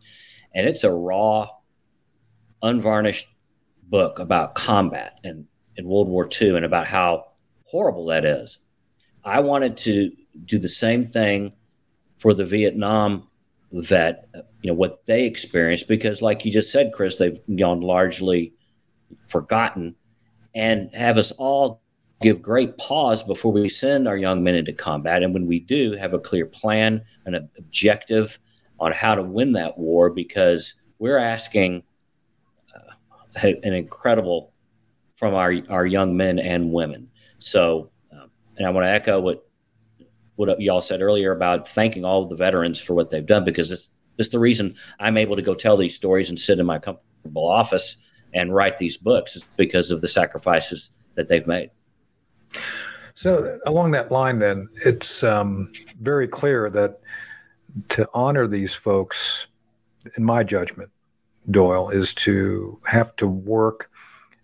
And 0.55 0.68
it's 0.68 0.85
a 0.85 0.93
raw, 0.93 1.49
unvarnished 2.62 3.26
book 3.82 4.20
about 4.20 4.55
combat 4.55 5.18
and 5.24 5.47
in 5.76 5.89
World 5.89 6.09
War 6.09 6.28
II 6.41 6.55
and 6.55 6.64
about 6.64 6.87
how 6.87 7.24
horrible 7.64 8.07
that 8.07 8.24
is. 8.24 8.59
I 9.24 9.41
wanted 9.41 9.76
to 9.78 10.12
do 10.45 10.61
the 10.61 10.68
same 10.68 11.11
thing 11.11 11.53
for 12.18 12.32
the 12.32 12.45
Vietnam 12.45 13.28
vet 13.72 14.28
you 14.62 14.70
know 14.70 14.74
what 14.74 15.05
they 15.07 15.24
experienced 15.24 15.89
because 15.89 16.22
like 16.22 16.45
you 16.45 16.53
just 16.53 16.70
said 16.70 16.93
chris 16.93 17.18
they've 17.18 17.41
gone 17.57 17.80
largely 17.80 18.55
forgotten 19.26 19.97
and 20.55 20.95
have 20.95 21.18
us 21.18 21.32
all 21.32 21.82
give 22.25 22.43
great 22.43 22.77
pause 22.79 23.22
before 23.22 23.53
we 23.53 23.68
send 23.68 24.09
our 24.09 24.16
young 24.16 24.43
men 24.43 24.55
into 24.55 24.72
combat 24.72 25.22
and 25.22 25.33
when 25.33 25.47
we 25.47 25.61
do 25.61 25.93
have 25.93 26.14
a 26.14 26.18
clear 26.18 26.47
plan 26.47 27.03
and 27.27 27.37
an 27.37 27.49
objective 27.59 28.39
on 28.81 28.93
how 28.93 29.14
to 29.14 29.22
win 29.22 29.53
that 29.53 29.79
war 29.79 30.11
because 30.11 30.75
we're 30.99 31.18
asking 31.18 31.83
uh, 32.75 33.49
an 33.62 33.72
incredible 33.72 34.53
from 35.16 35.35
our 35.35 35.55
our 35.68 35.87
young 35.87 36.16
men 36.16 36.39
and 36.39 36.72
women 36.72 37.09
so 37.39 37.91
um, 38.12 38.31
and 38.57 38.66
i 38.66 38.70
want 38.70 38.85
to 38.85 38.91
echo 38.91 39.20
what 39.20 39.47
what 40.37 40.61
y'all 40.61 40.81
said 40.81 41.01
earlier 41.01 41.31
about 41.31 41.68
thanking 41.68 42.05
all 42.05 42.27
the 42.27 42.35
veterans 42.35 42.81
for 42.81 42.95
what 42.95 43.11
they've 43.11 43.27
done 43.27 43.45
because 43.45 43.70
it's 43.70 43.91
just 44.18 44.33
the 44.33 44.39
reason 44.39 44.75
I'm 44.99 45.16
able 45.16 45.37
to 45.37 45.43
go 45.43 45.55
tell 45.55 45.77
these 45.77 45.95
stories 45.95 46.29
and 46.29 46.39
sit 46.39 46.59
in 46.59 46.66
my 46.66 46.79
comfortable 46.79 47.49
office 47.49 47.97
and 48.33 48.55
write 48.55 48.79
these 48.79 48.97
books 48.97 49.37
is 49.37 49.45
because 49.57 49.91
of 49.91 50.01
the 50.01 50.09
sacrifices 50.09 50.91
that 51.14 51.29
they've 51.29 51.47
made. 51.47 51.70
So, 53.14 53.59
along 53.66 53.92
that 53.92 54.11
line, 54.11 54.38
then, 54.38 54.68
it's 54.84 55.22
um, 55.22 55.72
very 56.00 56.26
clear 56.26 56.68
that 56.70 57.00
to 57.90 58.09
honor 58.12 58.46
these 58.46 58.74
folks, 58.74 59.46
in 60.16 60.24
my 60.24 60.42
judgment, 60.42 60.90
Doyle, 61.50 61.90
is 61.90 62.14
to 62.14 62.80
have 62.86 63.14
to 63.16 63.26
work, 63.26 63.90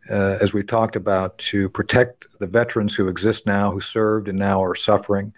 uh, 0.09 0.39
as 0.41 0.53
we 0.53 0.63
talked 0.63 0.97
about, 0.97 1.37
to 1.39 1.69
protect 1.69 2.27
the 2.39 2.47
veterans 2.47 2.95
who 2.95 3.09
exist 3.09 3.47
now, 3.47 3.71
who 3.71 3.81
served 3.81 4.29
and 4.29 4.39
now 4.39 4.63
are 4.63 4.75
suffering, 4.75 5.33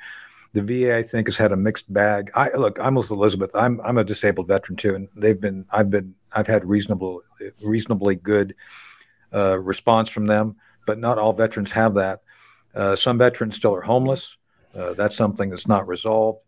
the 0.53 0.63
VA, 0.63 0.97
I 0.97 1.03
think, 1.03 1.29
has 1.29 1.37
had 1.37 1.53
a 1.53 1.57
mixed 1.57 1.91
bag. 1.93 2.31
I 2.35 2.51
look, 2.51 2.79
I'm 2.79 2.95
with 2.95 3.11
Elizabeth. 3.11 3.55
I'm 3.55 3.81
I'm 3.83 3.99
a 3.99 4.05
disabled 4.05 4.49
veteran 4.49 4.77
too, 4.77 4.95
and 4.95 5.09
they've 5.17 5.41
been 5.41 5.65
I've 5.71 5.91
been 5.91 6.15
I've 6.35 6.47
had 6.47 6.65
reasonable 6.65 7.23
reasonably 7.65 8.17
good 8.17 8.55
uh, 9.33 9.59
response 9.59 10.11
from 10.11 10.27
them, 10.27 10.57
but 10.87 10.99
not 10.99 11.19
all 11.19 11.33
veterans 11.33 11.71
have 11.73 11.95
that. 11.95 12.21
Uh, 12.75 12.97
some 12.97 13.19
veterans 13.19 13.57
still 13.57 13.75
are 13.75 13.83
homeless. 13.83 14.37
Uh, 14.75 14.95
that's 14.95 15.17
something 15.17 15.51
that's 15.51 15.69
not 15.69 15.87
resolved. 15.87 16.41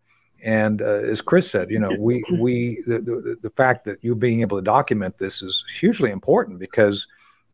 And 0.42 0.82
uh, 0.82 0.84
as 0.84 1.22
Chris 1.22 1.50
said, 1.50 1.70
you 1.70 1.78
know, 1.78 1.96
we 1.98 2.22
we 2.38 2.82
the, 2.86 3.00
the, 3.00 3.36
the 3.40 3.50
fact 3.50 3.84
that 3.86 4.02
you 4.02 4.14
being 4.14 4.42
able 4.42 4.58
to 4.58 4.62
document 4.62 5.16
this 5.16 5.42
is 5.42 5.64
hugely 5.78 6.10
important 6.10 6.58
because 6.58 7.06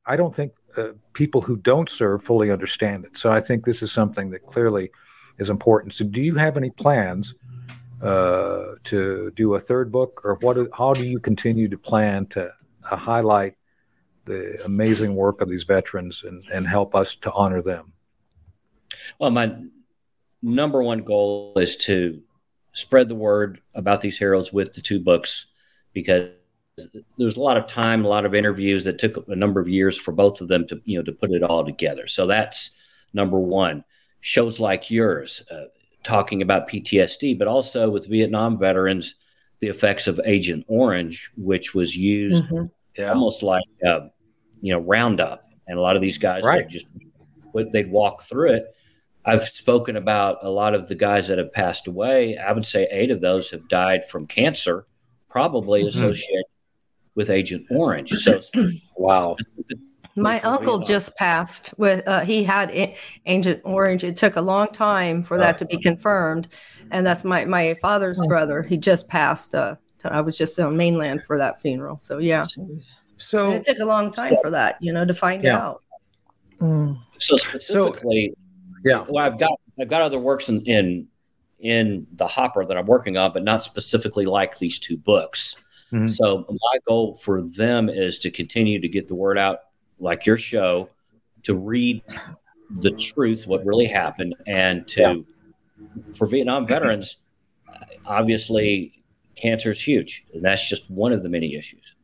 I 0.06 0.16
don't 0.16 0.34
think 0.34 0.52
uh, 0.76 0.92
people 1.12 1.40
who 1.40 1.56
don't 1.56 1.88
serve 1.88 2.22
fully 2.22 2.50
understand 2.50 3.04
it. 3.04 3.16
So 3.16 3.30
I 3.30 3.40
think 3.40 3.64
this 3.64 3.82
is 3.82 3.92
something 3.92 4.30
that 4.30 4.44
clearly 4.46 4.90
is 5.38 5.50
important. 5.50 5.94
So, 5.94 6.04
do 6.04 6.20
you 6.20 6.34
have 6.34 6.56
any 6.56 6.70
plans 6.70 7.34
uh, 8.02 8.74
to 8.84 9.30
do 9.36 9.54
a 9.54 9.60
third 9.60 9.92
book, 9.92 10.20
or 10.24 10.36
what? 10.40 10.56
How 10.76 10.92
do 10.92 11.04
you 11.04 11.18
continue 11.18 11.68
to 11.68 11.78
plan 11.78 12.26
to 12.26 12.50
uh, 12.90 12.96
highlight 12.96 13.54
the 14.24 14.60
amazing 14.64 15.14
work 15.14 15.40
of 15.40 15.48
these 15.48 15.64
veterans 15.64 16.22
and, 16.24 16.42
and 16.52 16.66
help 16.66 16.94
us 16.94 17.14
to 17.16 17.32
honor 17.32 17.62
them? 17.62 17.92
Well, 19.18 19.30
my 19.30 19.54
number 20.42 20.82
one 20.82 21.02
goal 21.02 21.54
is 21.56 21.76
to 21.76 22.22
spread 22.72 23.08
the 23.08 23.14
word 23.14 23.60
about 23.74 24.00
these 24.00 24.18
heroes 24.18 24.52
with 24.52 24.72
the 24.72 24.80
two 24.80 25.00
books 25.00 25.46
because 25.92 26.30
there's 27.18 27.36
a 27.36 27.42
lot 27.42 27.56
of 27.56 27.66
time, 27.66 28.04
a 28.04 28.08
lot 28.08 28.24
of 28.24 28.34
interviews 28.34 28.84
that 28.84 28.98
took 28.98 29.28
a 29.28 29.36
number 29.36 29.60
of 29.60 29.68
years 29.68 29.98
for 29.98 30.12
both 30.12 30.40
of 30.40 30.48
them 30.48 30.66
to 30.68 30.80
you 30.84 30.98
know 30.98 31.04
to 31.04 31.12
put 31.12 31.30
it 31.30 31.42
all 31.42 31.64
together. 31.64 32.06
So 32.06 32.26
that's 32.26 32.70
number 33.12 33.38
one 33.38 33.84
shows 34.20 34.60
like 34.60 34.90
yours 34.90 35.42
uh, 35.50 35.64
talking 36.02 36.42
about 36.42 36.68
PTSD, 36.68 37.38
but 37.38 37.48
also 37.48 37.90
with 37.90 38.06
Vietnam 38.06 38.58
veterans, 38.58 39.16
the 39.60 39.68
effects 39.68 40.06
of 40.06 40.20
Agent 40.24 40.64
Orange, 40.68 41.30
which 41.36 41.74
was 41.74 41.96
used 41.96 42.44
mm-hmm. 42.44 42.66
yeah. 42.96 43.12
almost 43.12 43.42
like 43.42 43.64
uh, 43.86 44.00
you 44.60 44.72
know 44.72 44.80
Roundup, 44.80 45.44
and 45.66 45.78
a 45.78 45.82
lot 45.82 45.96
of 45.96 46.02
these 46.02 46.18
guys 46.18 46.42
right. 46.42 46.68
just 46.68 46.86
they'd 47.72 47.90
walk 47.90 48.22
through 48.22 48.52
it. 48.52 48.76
I've 49.24 49.42
spoken 49.42 49.96
about 49.96 50.38
a 50.42 50.50
lot 50.50 50.74
of 50.74 50.88
the 50.88 50.94
guys 50.94 51.28
that 51.28 51.38
have 51.38 51.52
passed 51.52 51.86
away. 51.86 52.38
I 52.38 52.52
would 52.52 52.66
say 52.66 52.88
eight 52.90 53.10
of 53.10 53.20
those 53.20 53.50
have 53.50 53.68
died 53.68 54.08
from 54.08 54.26
cancer, 54.26 54.86
probably 55.28 55.80
mm-hmm. 55.80 55.88
associated 55.88 56.46
with 57.14 57.30
Agent 57.30 57.66
Orange. 57.70 58.10
So, 58.12 58.40
wow, 58.96 59.36
my 60.16 60.40
uncle 60.40 60.78
just 60.78 61.16
passed 61.16 61.74
with 61.76 62.06
uh, 62.06 62.20
he 62.20 62.44
had 62.44 62.70
a- 62.70 62.96
Agent 63.26 63.60
Orange. 63.64 64.04
It 64.04 64.16
took 64.16 64.36
a 64.36 64.40
long 64.40 64.68
time 64.68 65.22
for 65.22 65.38
that 65.38 65.58
to 65.58 65.64
be 65.64 65.76
confirmed, 65.78 66.48
and 66.90 67.06
that's 67.06 67.24
my 67.24 67.44
my 67.44 67.76
father's 67.82 68.20
brother. 68.26 68.62
He 68.62 68.76
just 68.76 69.08
passed. 69.08 69.54
Uh, 69.54 69.76
I 70.04 70.20
was 70.20 70.36
just 70.36 70.58
on 70.58 70.76
mainland 70.76 71.22
for 71.24 71.38
that 71.38 71.60
funeral. 71.60 71.98
So 72.02 72.18
yeah. 72.18 72.44
So 73.16 73.50
and 73.50 73.54
it 73.56 73.64
took 73.64 73.78
a 73.78 73.84
long 73.84 74.10
time 74.10 74.30
so, 74.30 74.38
for 74.42 74.50
that, 74.50 74.76
you 74.80 74.92
know, 74.92 75.04
to 75.04 75.14
find 75.14 75.42
yeah. 75.42 75.58
out. 75.58 75.82
Mm. 76.60 76.98
So 77.18 77.36
specifically, 77.36 78.32
so, 78.34 78.39
yeah. 78.84 79.04
Well, 79.08 79.24
I've 79.24 79.38
got 79.38 79.52
I've 79.80 79.88
got 79.88 80.02
other 80.02 80.18
works 80.18 80.48
in, 80.48 80.60
in 80.62 81.08
in 81.58 82.06
the 82.12 82.26
hopper 82.26 82.64
that 82.64 82.76
I'm 82.76 82.86
working 82.86 83.16
on, 83.16 83.32
but 83.32 83.44
not 83.44 83.62
specifically 83.62 84.24
like 84.24 84.58
these 84.58 84.78
two 84.78 84.96
books. 84.96 85.56
Mm-hmm. 85.92 86.06
So 86.06 86.46
my 86.48 86.78
goal 86.86 87.16
for 87.16 87.42
them 87.42 87.88
is 87.88 88.18
to 88.18 88.30
continue 88.30 88.80
to 88.80 88.88
get 88.88 89.08
the 89.08 89.14
word 89.14 89.36
out 89.36 89.60
like 89.98 90.24
your 90.24 90.36
show 90.36 90.88
to 91.42 91.54
read 91.54 92.02
the 92.70 92.90
truth, 92.92 93.46
what 93.46 93.64
really 93.64 93.86
happened, 93.86 94.34
and 94.46 94.86
to 94.88 95.00
yeah. 95.00 96.02
for 96.14 96.26
Vietnam 96.26 96.66
veterans, 96.66 97.16
obviously 98.06 99.02
cancer 99.36 99.70
is 99.70 99.80
huge, 99.80 100.24
and 100.32 100.44
that's 100.44 100.68
just 100.68 100.90
one 100.90 101.12
of 101.12 101.22
the 101.22 101.28
many 101.28 101.54
issues. 101.54 101.94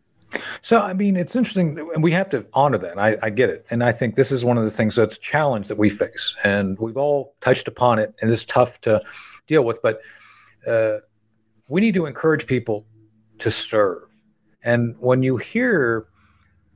So, 0.60 0.80
I 0.80 0.92
mean, 0.92 1.16
it's 1.16 1.36
interesting, 1.36 1.78
and 1.94 2.02
we 2.02 2.10
have 2.12 2.28
to 2.30 2.46
honor 2.52 2.78
that. 2.78 2.98
I, 2.98 3.16
I, 3.22 3.30
get 3.30 3.48
it, 3.48 3.64
and 3.70 3.84
I 3.84 3.92
think 3.92 4.16
this 4.16 4.32
is 4.32 4.44
one 4.44 4.58
of 4.58 4.64
the 4.64 4.70
things 4.70 4.96
that's 4.96 5.16
a 5.16 5.20
challenge 5.20 5.68
that 5.68 5.78
we 5.78 5.88
face, 5.88 6.34
and 6.42 6.78
we've 6.78 6.96
all 6.96 7.34
touched 7.40 7.68
upon 7.68 7.98
it, 7.98 8.14
and 8.20 8.30
it's 8.30 8.44
tough 8.44 8.80
to 8.82 9.00
deal 9.46 9.62
with. 9.62 9.80
But 9.82 10.00
uh, 10.66 10.98
we 11.68 11.80
need 11.80 11.94
to 11.94 12.06
encourage 12.06 12.46
people 12.46 12.86
to 13.38 13.50
serve. 13.50 14.08
And 14.62 14.96
when 14.98 15.22
you 15.22 15.36
hear, 15.36 16.08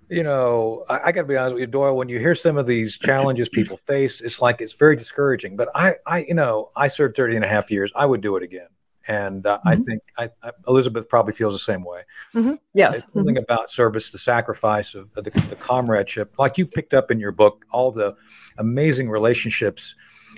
you 0.09 0.23
know, 0.23 0.85
I, 0.89 1.01
I 1.07 1.13
got 1.13 1.23
to 1.23 1.27
be 1.27 1.37
honest 1.37 1.55
with 1.55 1.61
you, 1.63 1.67
Doyle. 1.67 1.97
When 1.97 2.09
you 2.09 2.19
hear 2.19 2.35
some 2.35 2.57
of 2.57 2.67
these 2.67 2.97
challenges 2.99 3.49
people 3.53 3.77
face, 3.79 4.21
it's 4.21 4.41
like 4.41 4.61
it's 4.61 4.75
very 4.75 4.97
discouraging. 4.97 5.57
But 5.57 5.69
I, 5.75 5.95
I, 6.07 6.25
you 6.29 6.35
know, 6.35 6.71
I 6.77 6.89
served 6.89 7.17
30 7.17 7.37
and 7.37 7.45
a 7.45 7.49
half 7.49 7.71
years. 7.71 7.93
I 7.97 8.07
would 8.07 8.21
do 8.21 8.37
it 8.37 8.43
again. 8.43 8.69
And 9.09 9.47
uh, 9.47 9.59
mm-hmm. 9.59 9.69
I 9.69 9.77
think 9.77 10.03
I, 10.19 10.31
I, 10.43 10.53
Elizabeth 10.69 11.09
probably 11.09 11.33
feels 11.33 11.55
the 11.55 11.59
same 11.59 11.85
way. 11.85 12.03
Mm-hmm. 12.35 12.55
Yes. 12.75 12.97
It's 12.97 13.07
something 13.15 13.35
mm-hmm. 13.35 13.45
about 13.45 13.71
service, 13.71 14.11
the 14.11 14.19
sacrifice 14.19 14.95
of, 14.95 15.09
of 15.17 15.25
the, 15.25 15.31
the, 15.31 15.57
comradeship, 15.57 16.35
like 16.39 16.59
you 16.59 16.67
picked 16.67 16.95
up 16.95 17.11
in 17.11 17.19
your 17.19 17.33
book, 17.33 17.65
all 17.73 17.91
the 17.91 18.15
amazing 18.59 19.09
relationships 19.09 19.95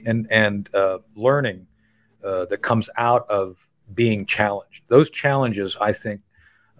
and 0.06 0.26
and 0.30 0.72
uh, 0.74 0.98
learning 1.14 1.66
uh, 2.24 2.46
that 2.46 2.58
comes 2.58 2.88
out 2.96 3.28
of 3.28 3.68
being 3.94 4.24
challenged. 4.24 4.82
Those 4.88 5.10
challenges, 5.10 5.76
I 5.80 5.92
think, 5.92 6.20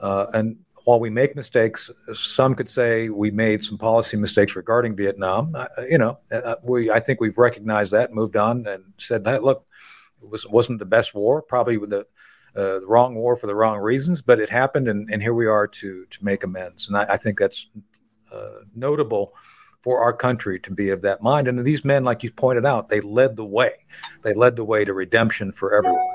uh, 0.01 0.27
and 0.35 0.57
while 0.85 0.99
we 0.99 1.11
make 1.11 1.37
mistakes, 1.37 1.91
some 2.13 2.55
could 2.55 2.69
say 2.69 3.09
we 3.09 3.31
made 3.31 3.63
some 3.63 3.79
policy 3.79 4.17
mistakes 4.17 4.57
regarding 4.57 4.97
Vietnam. 4.97 5.55
Uh, 5.55 5.67
you 5.89 5.99
know, 5.99 6.19
uh, 6.33 6.57
we 6.63 6.91
I 6.91 7.01
think 7.01 7.21
we've 7.21 7.39
recognized 7.39 7.93
that, 7.93 8.13
moved 8.13 8.37
on, 8.37 8.67
and 8.67 8.85
said 8.99 9.25
that 9.25 9.43
look, 9.43 9.67
was 10.23 10.47
wasn't 10.47 10.79
the 10.79 10.85
best 10.85 11.15
war, 11.15 11.43
probably 11.43 11.77
the, 11.77 12.07
uh, 12.57 12.81
the 12.81 12.87
wrong 12.87 13.15
war 13.15 13.37
for 13.37 13.47
the 13.47 13.55
wrong 13.55 13.79
reasons, 13.79 14.23
but 14.23 14.41
it 14.41 14.51
happened, 14.51 14.89
and, 14.89 15.11
and 15.11 15.23
here 15.23 15.35
we 15.35 15.47
are 15.47 15.67
to 15.67 16.07
to 16.07 16.25
make 16.25 16.45
amends. 16.45 16.89
And 16.89 16.97
I, 16.97 17.15
I 17.15 17.17
think 17.17 17.39
that's 17.39 17.67
uh, 18.33 18.61
notable 18.75 19.35
for 19.81 20.01
our 20.01 20.13
country 20.13 20.61
to 20.61 20.71
be 20.71 20.91
of 20.91 21.03
that 21.03 21.23
mind. 21.23 21.49
And 21.49 21.65
these 21.65 21.85
men, 21.85 22.05
like 22.05 22.23
you 22.23 22.31
pointed 22.31 22.65
out, 22.65 22.89
they 22.89 23.01
led 23.01 23.37
the 23.37 23.45
way. 23.45 23.73
They 24.23 24.33
led 24.33 24.55
the 24.57 24.65
way 24.65 24.85
to 24.85 24.95
redemption 24.95 25.51
for 25.51 25.75
everyone. 25.75 26.07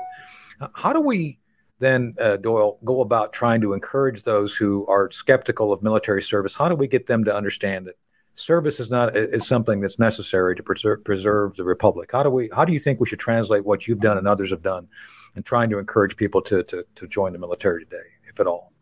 How 0.74 0.92
do 0.92 1.00
we 1.00 1.38
then, 1.78 2.14
uh, 2.18 2.38
Doyle, 2.38 2.78
go 2.84 3.02
about 3.02 3.32
trying 3.32 3.60
to 3.60 3.72
encourage 3.72 4.22
those 4.22 4.56
who 4.56 4.86
are 4.86 5.10
skeptical 5.10 5.72
of 5.72 5.82
military 5.82 6.22
service? 6.22 6.54
How 6.54 6.68
do 6.68 6.74
we 6.74 6.88
get 6.88 7.06
them 7.06 7.24
to 7.24 7.34
understand 7.34 7.86
that 7.86 7.96
service 8.38 8.80
is 8.80 8.90
not 8.90 9.16
is 9.16 9.46
something 9.46 9.80
that's 9.80 9.98
necessary 9.98 10.54
to 10.56 10.62
preserve, 10.62 11.04
preserve 11.04 11.56
the 11.56 11.64
republic? 11.64 12.10
How 12.12 12.22
do 12.22 12.30
we? 12.30 12.48
How 12.54 12.64
do 12.64 12.72
you 12.72 12.78
think 12.78 13.00
we 13.00 13.06
should 13.06 13.18
translate 13.18 13.64
what 13.64 13.86
you've 13.86 14.00
done 14.00 14.18
and 14.18 14.28
others 14.28 14.50
have 14.50 14.62
done, 14.62 14.88
in 15.36 15.42
trying 15.42 15.70
to 15.70 15.78
encourage 15.78 16.16
people 16.16 16.40
to 16.42 16.62
to, 16.64 16.84
to 16.94 17.08
join 17.08 17.32
the 17.32 17.38
military 17.38 17.84
today, 17.84 17.96
if 18.26 18.38
at 18.40 18.46
all? 18.46 18.72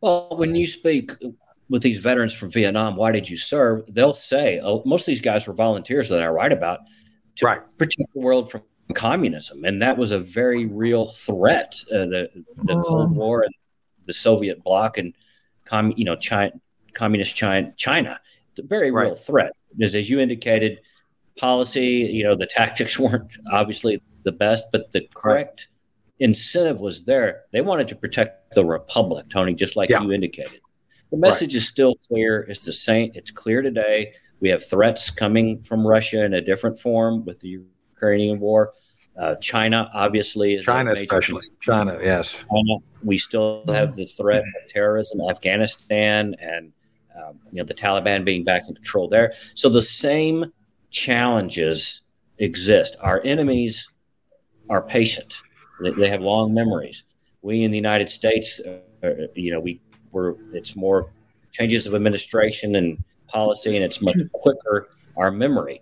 Well, 0.00 0.28
when 0.36 0.54
you 0.54 0.66
speak 0.66 1.12
with 1.68 1.82
these 1.82 1.98
veterans 1.98 2.34
from 2.34 2.50
Vietnam, 2.50 2.96
why 2.96 3.12
did 3.12 3.30
you 3.30 3.36
serve? 3.36 3.84
They'll 3.88 4.14
say, 4.14 4.60
oh, 4.62 4.82
most 4.84 5.02
of 5.02 5.06
these 5.06 5.20
guys 5.20 5.46
were 5.46 5.54
volunteers 5.54 6.08
that 6.10 6.20
I 6.20 6.26
write 6.26 6.52
about 6.52 6.80
to 7.36 7.46
right. 7.46 7.60
protect 7.78 8.12
the 8.12 8.20
world 8.20 8.50
from 8.50 8.62
communism. 8.94 9.64
And 9.64 9.80
that 9.80 9.96
was 9.96 10.10
a 10.10 10.18
very 10.18 10.66
real 10.66 11.06
threat. 11.06 11.74
Uh, 11.90 12.04
the, 12.04 12.30
the 12.64 12.74
oh. 12.74 12.82
Cold 12.82 13.16
War 13.16 13.42
and 13.42 13.54
the 14.06 14.12
Soviet 14.12 14.62
bloc 14.62 14.98
and, 14.98 15.14
com, 15.64 15.94
you 15.96 16.04
know, 16.04 16.16
China, 16.16 16.52
communist 16.92 17.34
China, 17.34 17.72
China, 17.76 18.20
it's 18.41 18.41
a 18.41 18.41
very 18.58 18.90
right. 18.90 19.04
real 19.04 19.14
threat. 19.14 19.52
Because 19.76 19.94
as 19.94 20.10
you 20.10 20.20
indicated, 20.20 20.80
policy, 21.36 22.08
you 22.12 22.24
know, 22.24 22.34
the 22.36 22.46
tactics 22.46 22.98
weren't 22.98 23.36
obviously 23.50 24.02
the 24.24 24.32
best, 24.32 24.64
but 24.72 24.92
the 24.92 25.06
correct 25.14 25.68
right. 26.20 26.28
incentive 26.28 26.80
was 26.80 27.04
there. 27.04 27.42
They 27.52 27.60
wanted 27.60 27.88
to 27.88 27.96
protect 27.96 28.54
the 28.54 28.64
republic, 28.64 29.26
Tony, 29.28 29.54
just 29.54 29.76
like 29.76 29.90
yeah. 29.90 30.02
you 30.02 30.12
indicated. 30.12 30.60
The 31.10 31.18
message 31.18 31.52
right. 31.52 31.56
is 31.56 31.68
still 31.68 31.94
clear. 32.08 32.40
It's 32.42 32.64
the 32.64 32.72
same. 32.72 33.12
It's 33.14 33.30
clear 33.30 33.60
today. 33.60 34.14
We 34.40 34.48
have 34.48 34.66
threats 34.66 35.10
coming 35.10 35.62
from 35.62 35.86
Russia 35.86 36.24
in 36.24 36.34
a 36.34 36.40
different 36.40 36.80
form 36.80 37.24
with 37.24 37.40
the 37.40 37.60
Ukrainian 37.94 38.40
war. 38.40 38.72
Uh, 39.16 39.34
China 39.36 39.90
obviously 39.92 40.54
is 40.54 40.64
China, 40.64 40.92
especially 40.92 41.42
China. 41.60 41.98
Yes, 42.02 42.32
China. 42.32 42.78
We 43.04 43.18
still 43.18 43.62
have 43.68 43.94
the 43.94 44.06
threat 44.06 44.42
of 44.42 44.70
terrorism, 44.70 45.20
Afghanistan, 45.28 46.34
and 46.40 46.72
um, 47.16 47.38
you 47.50 47.58
know 47.58 47.64
the 47.64 47.74
Taliban 47.74 48.24
being 48.24 48.44
back 48.44 48.62
in 48.68 48.74
control 48.74 49.08
there. 49.08 49.32
So 49.54 49.68
the 49.68 49.82
same 49.82 50.52
challenges 50.90 52.02
exist. 52.38 52.96
Our 53.00 53.20
enemies 53.24 53.88
are 54.68 54.82
patient; 54.82 55.38
they, 55.82 55.90
they 55.90 56.08
have 56.08 56.20
long 56.20 56.54
memories. 56.54 57.04
We 57.42 57.64
in 57.64 57.70
the 57.70 57.76
United 57.76 58.08
States, 58.08 58.60
uh, 58.60 59.08
you 59.34 59.52
know, 59.52 59.60
we 59.60 59.80
we're 60.12 60.34
it's 60.52 60.76
more 60.76 61.10
changes 61.50 61.86
of 61.86 61.94
administration 61.94 62.76
and 62.76 63.02
policy, 63.28 63.74
and 63.76 63.84
it's 63.84 64.00
much 64.00 64.16
quicker 64.32 64.88
our 65.16 65.30
memory. 65.30 65.80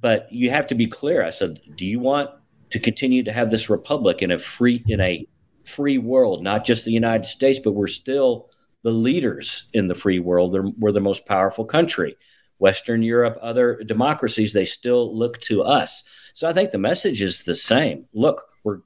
But 0.00 0.32
you 0.32 0.50
have 0.50 0.66
to 0.68 0.74
be 0.74 0.86
clear. 0.86 1.24
I 1.24 1.30
said, 1.30 1.60
do 1.76 1.86
you 1.86 2.00
want 2.00 2.30
to 2.70 2.80
continue 2.80 3.22
to 3.22 3.32
have 3.32 3.50
this 3.50 3.70
republic 3.70 4.22
in 4.22 4.30
a 4.30 4.38
free 4.38 4.82
in 4.88 5.00
a 5.00 5.26
free 5.64 5.98
world, 5.98 6.42
not 6.42 6.64
just 6.64 6.84
the 6.84 6.92
United 6.92 7.26
States, 7.26 7.58
but 7.58 7.72
we're 7.72 7.86
still 7.86 8.50
the 8.82 8.90
leaders 8.90 9.68
in 9.72 9.88
the 9.88 9.94
free 9.94 10.18
world. 10.18 10.52
They're, 10.52 10.66
we're 10.78 10.92
the 10.92 11.00
most 11.00 11.26
powerful 11.26 11.64
country. 11.64 12.16
Western 12.58 13.02
Europe, 13.02 13.38
other 13.42 13.82
democracies, 13.84 14.52
they 14.52 14.64
still 14.64 15.16
look 15.16 15.40
to 15.40 15.62
us. 15.62 16.04
So 16.34 16.48
I 16.48 16.52
think 16.52 16.70
the 16.70 16.78
message 16.78 17.20
is 17.20 17.42
the 17.42 17.54
same. 17.54 18.06
Look, 18.12 18.44
we're 18.62 18.80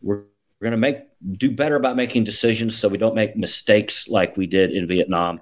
we're 0.00 0.22
we're 0.60 0.66
going 0.70 0.72
to 0.72 0.76
make 0.76 0.98
do 1.38 1.50
better 1.50 1.76
about 1.76 1.96
making 1.96 2.24
decisions 2.24 2.76
so 2.76 2.88
we 2.88 2.98
don't 2.98 3.14
make 3.14 3.36
mistakes 3.36 4.08
like 4.08 4.36
we 4.36 4.46
did 4.46 4.72
in 4.72 4.86
Vietnam. 4.86 5.40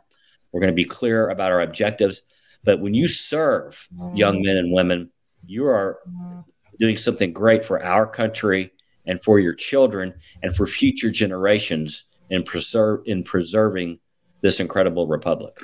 We're 0.52 0.60
going 0.60 0.72
to 0.72 0.76
be 0.76 0.84
clear 0.84 1.28
about 1.28 1.50
our 1.50 1.60
objectives. 1.60 2.22
But 2.64 2.80
when 2.80 2.94
you 2.94 3.08
serve 3.08 3.88
young 4.14 4.42
men 4.42 4.56
and 4.56 4.72
women, 4.72 5.10
you 5.44 5.66
are 5.66 5.98
doing 6.78 6.96
something 6.96 7.32
great 7.32 7.64
for 7.64 7.82
our 7.82 8.06
country 8.06 8.72
and 9.06 9.22
for 9.22 9.40
your 9.40 9.54
children 9.54 10.14
and 10.42 10.54
for 10.54 10.66
future 10.66 11.10
generations 11.10 12.04
in 12.30 12.42
preserve 12.42 13.02
in 13.06 13.24
preserving 13.24 13.98
this 14.40 14.60
incredible 14.60 15.06
republic. 15.06 15.58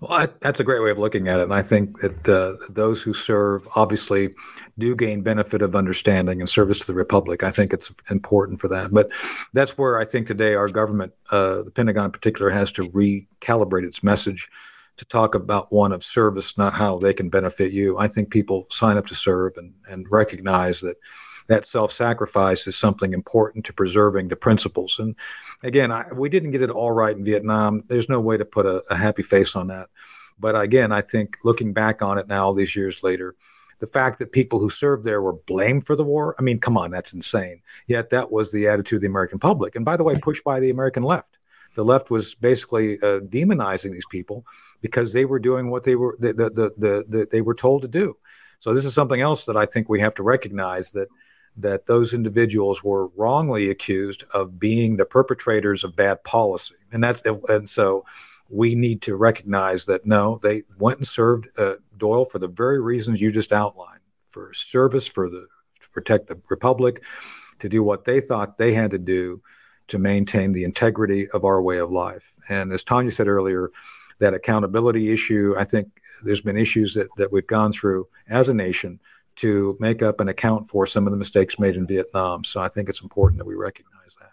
Well, 0.00 0.12
I, 0.12 0.28
that's 0.40 0.60
a 0.60 0.64
great 0.64 0.82
way 0.82 0.90
of 0.90 0.98
looking 0.98 1.28
at 1.28 1.40
it, 1.40 1.44
and 1.44 1.54
I 1.54 1.62
think 1.62 2.00
that 2.00 2.28
uh, 2.28 2.64
those 2.70 3.02
who 3.02 3.12
serve 3.12 3.66
obviously 3.74 4.30
do 4.78 4.94
gain 4.94 5.22
benefit 5.22 5.62
of 5.62 5.74
understanding 5.74 6.40
and 6.40 6.48
service 6.48 6.78
to 6.80 6.86
the 6.86 6.94
republic. 6.94 7.42
I 7.42 7.50
think 7.50 7.72
it's 7.72 7.90
important 8.08 8.60
for 8.60 8.68
that, 8.68 8.92
but 8.92 9.10
that's 9.52 9.76
where 9.76 9.98
I 9.98 10.04
think 10.04 10.26
today 10.26 10.54
our 10.54 10.68
government, 10.68 11.12
uh, 11.30 11.62
the 11.62 11.72
Pentagon 11.72 12.06
in 12.06 12.12
particular, 12.12 12.50
has 12.50 12.70
to 12.72 12.88
recalibrate 12.90 13.84
its 13.84 14.02
message 14.02 14.48
to 14.96 15.04
talk 15.06 15.34
about 15.34 15.72
one 15.72 15.92
of 15.92 16.04
service, 16.04 16.56
not 16.56 16.74
how 16.74 16.98
they 16.98 17.14
can 17.14 17.30
benefit 17.30 17.72
you. 17.72 17.98
I 17.98 18.06
think 18.06 18.30
people 18.30 18.66
sign 18.70 18.96
up 18.96 19.06
to 19.06 19.14
serve 19.14 19.54
and, 19.56 19.74
and 19.88 20.06
recognize 20.10 20.80
that 20.80 20.98
that 21.50 21.66
self-sacrifice 21.66 22.66
is 22.66 22.76
something 22.76 23.12
important 23.12 23.64
to 23.66 23.72
preserving 23.72 24.28
the 24.28 24.36
principles. 24.36 24.98
And 24.98 25.16
again, 25.62 25.90
I, 25.90 26.06
we 26.12 26.28
didn't 26.28 26.52
get 26.52 26.62
it 26.62 26.70
all 26.70 26.92
right 26.92 27.16
in 27.16 27.24
Vietnam. 27.24 27.82
There's 27.88 28.08
no 28.08 28.20
way 28.20 28.36
to 28.36 28.44
put 28.44 28.66
a, 28.66 28.82
a 28.88 28.96
happy 28.96 29.22
face 29.22 29.56
on 29.56 29.66
that. 29.66 29.88
But 30.38 30.60
again, 30.60 30.92
I 30.92 31.02
think 31.02 31.38
looking 31.44 31.72
back 31.72 32.02
on 32.02 32.18
it 32.18 32.28
now, 32.28 32.46
all 32.46 32.54
these 32.54 32.74
years 32.76 33.02
later, 33.02 33.34
the 33.80 33.86
fact 33.86 34.18
that 34.18 34.32
people 34.32 34.60
who 34.60 34.70
served 34.70 35.04
there 35.04 35.22
were 35.22 35.32
blamed 35.32 35.86
for 35.86 35.96
the 35.96 36.04
war, 36.04 36.36
I 36.38 36.42
mean, 36.42 36.60
come 36.60 36.78
on, 36.78 36.90
that's 36.90 37.12
insane. 37.12 37.62
Yet 37.86 38.10
that 38.10 38.30
was 38.30 38.52
the 38.52 38.68
attitude 38.68 38.98
of 38.98 39.00
the 39.02 39.08
American 39.08 39.38
public. 39.38 39.74
And 39.74 39.84
by 39.84 39.96
the 39.96 40.04
way, 40.04 40.16
pushed 40.16 40.44
by 40.44 40.60
the 40.60 40.70
American 40.70 41.02
left. 41.02 41.38
The 41.74 41.84
left 41.84 42.10
was 42.10 42.34
basically 42.34 42.96
uh, 42.98 43.20
demonizing 43.20 43.92
these 43.92 44.06
people 44.10 44.44
because 44.82 45.12
they 45.12 45.24
were 45.24 45.38
doing 45.38 45.70
what 45.70 45.84
they 45.84 45.96
were 45.96 46.16
the, 46.20 46.32
the, 46.32 46.50
the, 46.50 47.04
the, 47.08 47.28
they 47.30 47.40
were 47.40 47.54
told 47.54 47.82
to 47.82 47.88
do. 47.88 48.16
So 48.58 48.74
this 48.74 48.84
is 48.84 48.94
something 48.94 49.20
else 49.20 49.46
that 49.46 49.56
I 49.56 49.66
think 49.66 49.88
we 49.88 50.00
have 50.00 50.14
to 50.16 50.22
recognize 50.22 50.92
that 50.92 51.08
that 51.56 51.86
those 51.86 52.14
individuals 52.14 52.82
were 52.82 53.08
wrongly 53.08 53.70
accused 53.70 54.24
of 54.34 54.58
being 54.58 54.96
the 54.96 55.04
perpetrators 55.04 55.84
of 55.84 55.96
bad 55.96 56.22
policy, 56.24 56.76
and 56.92 57.02
that's 57.02 57.22
and 57.48 57.68
so 57.68 58.04
we 58.48 58.74
need 58.74 59.00
to 59.02 59.14
recognize 59.14 59.86
that 59.86 60.04
no, 60.04 60.40
they 60.42 60.62
went 60.78 60.98
and 60.98 61.06
served 61.06 61.48
uh, 61.56 61.74
Doyle 61.96 62.24
for 62.24 62.38
the 62.38 62.48
very 62.48 62.80
reasons 62.80 63.20
you 63.20 63.30
just 63.30 63.52
outlined, 63.52 64.00
for 64.26 64.52
service, 64.52 65.06
for 65.06 65.30
the 65.30 65.46
to 65.80 65.88
protect 65.90 66.26
the 66.26 66.40
republic, 66.50 67.02
to 67.60 67.68
do 67.68 67.82
what 67.82 68.04
they 68.04 68.20
thought 68.20 68.58
they 68.58 68.72
had 68.72 68.90
to 68.90 68.98
do 68.98 69.40
to 69.88 69.98
maintain 69.98 70.52
the 70.52 70.64
integrity 70.64 71.28
of 71.30 71.44
our 71.44 71.60
way 71.60 71.78
of 71.78 71.90
life. 71.90 72.32
And 72.48 72.72
as 72.72 72.84
Tanya 72.84 73.10
said 73.10 73.28
earlier, 73.28 73.70
that 74.18 74.34
accountability 74.34 75.12
issue, 75.12 75.54
I 75.58 75.64
think 75.64 75.88
there's 76.22 76.42
been 76.42 76.56
issues 76.56 76.94
that, 76.94 77.08
that 77.16 77.32
we've 77.32 77.46
gone 77.46 77.72
through 77.72 78.06
as 78.28 78.48
a 78.48 78.54
nation 78.54 79.00
to 79.40 79.76
make 79.80 80.02
up 80.02 80.20
and 80.20 80.28
account 80.28 80.68
for 80.68 80.86
some 80.86 81.06
of 81.06 81.10
the 81.12 81.16
mistakes 81.16 81.58
made 81.58 81.76
in 81.76 81.86
Vietnam. 81.86 82.44
So 82.44 82.60
I 82.60 82.68
think 82.68 82.88
it's 82.88 83.00
important 83.00 83.38
that 83.38 83.46
we 83.46 83.54
recognize 83.54 84.14
that. 84.20 84.30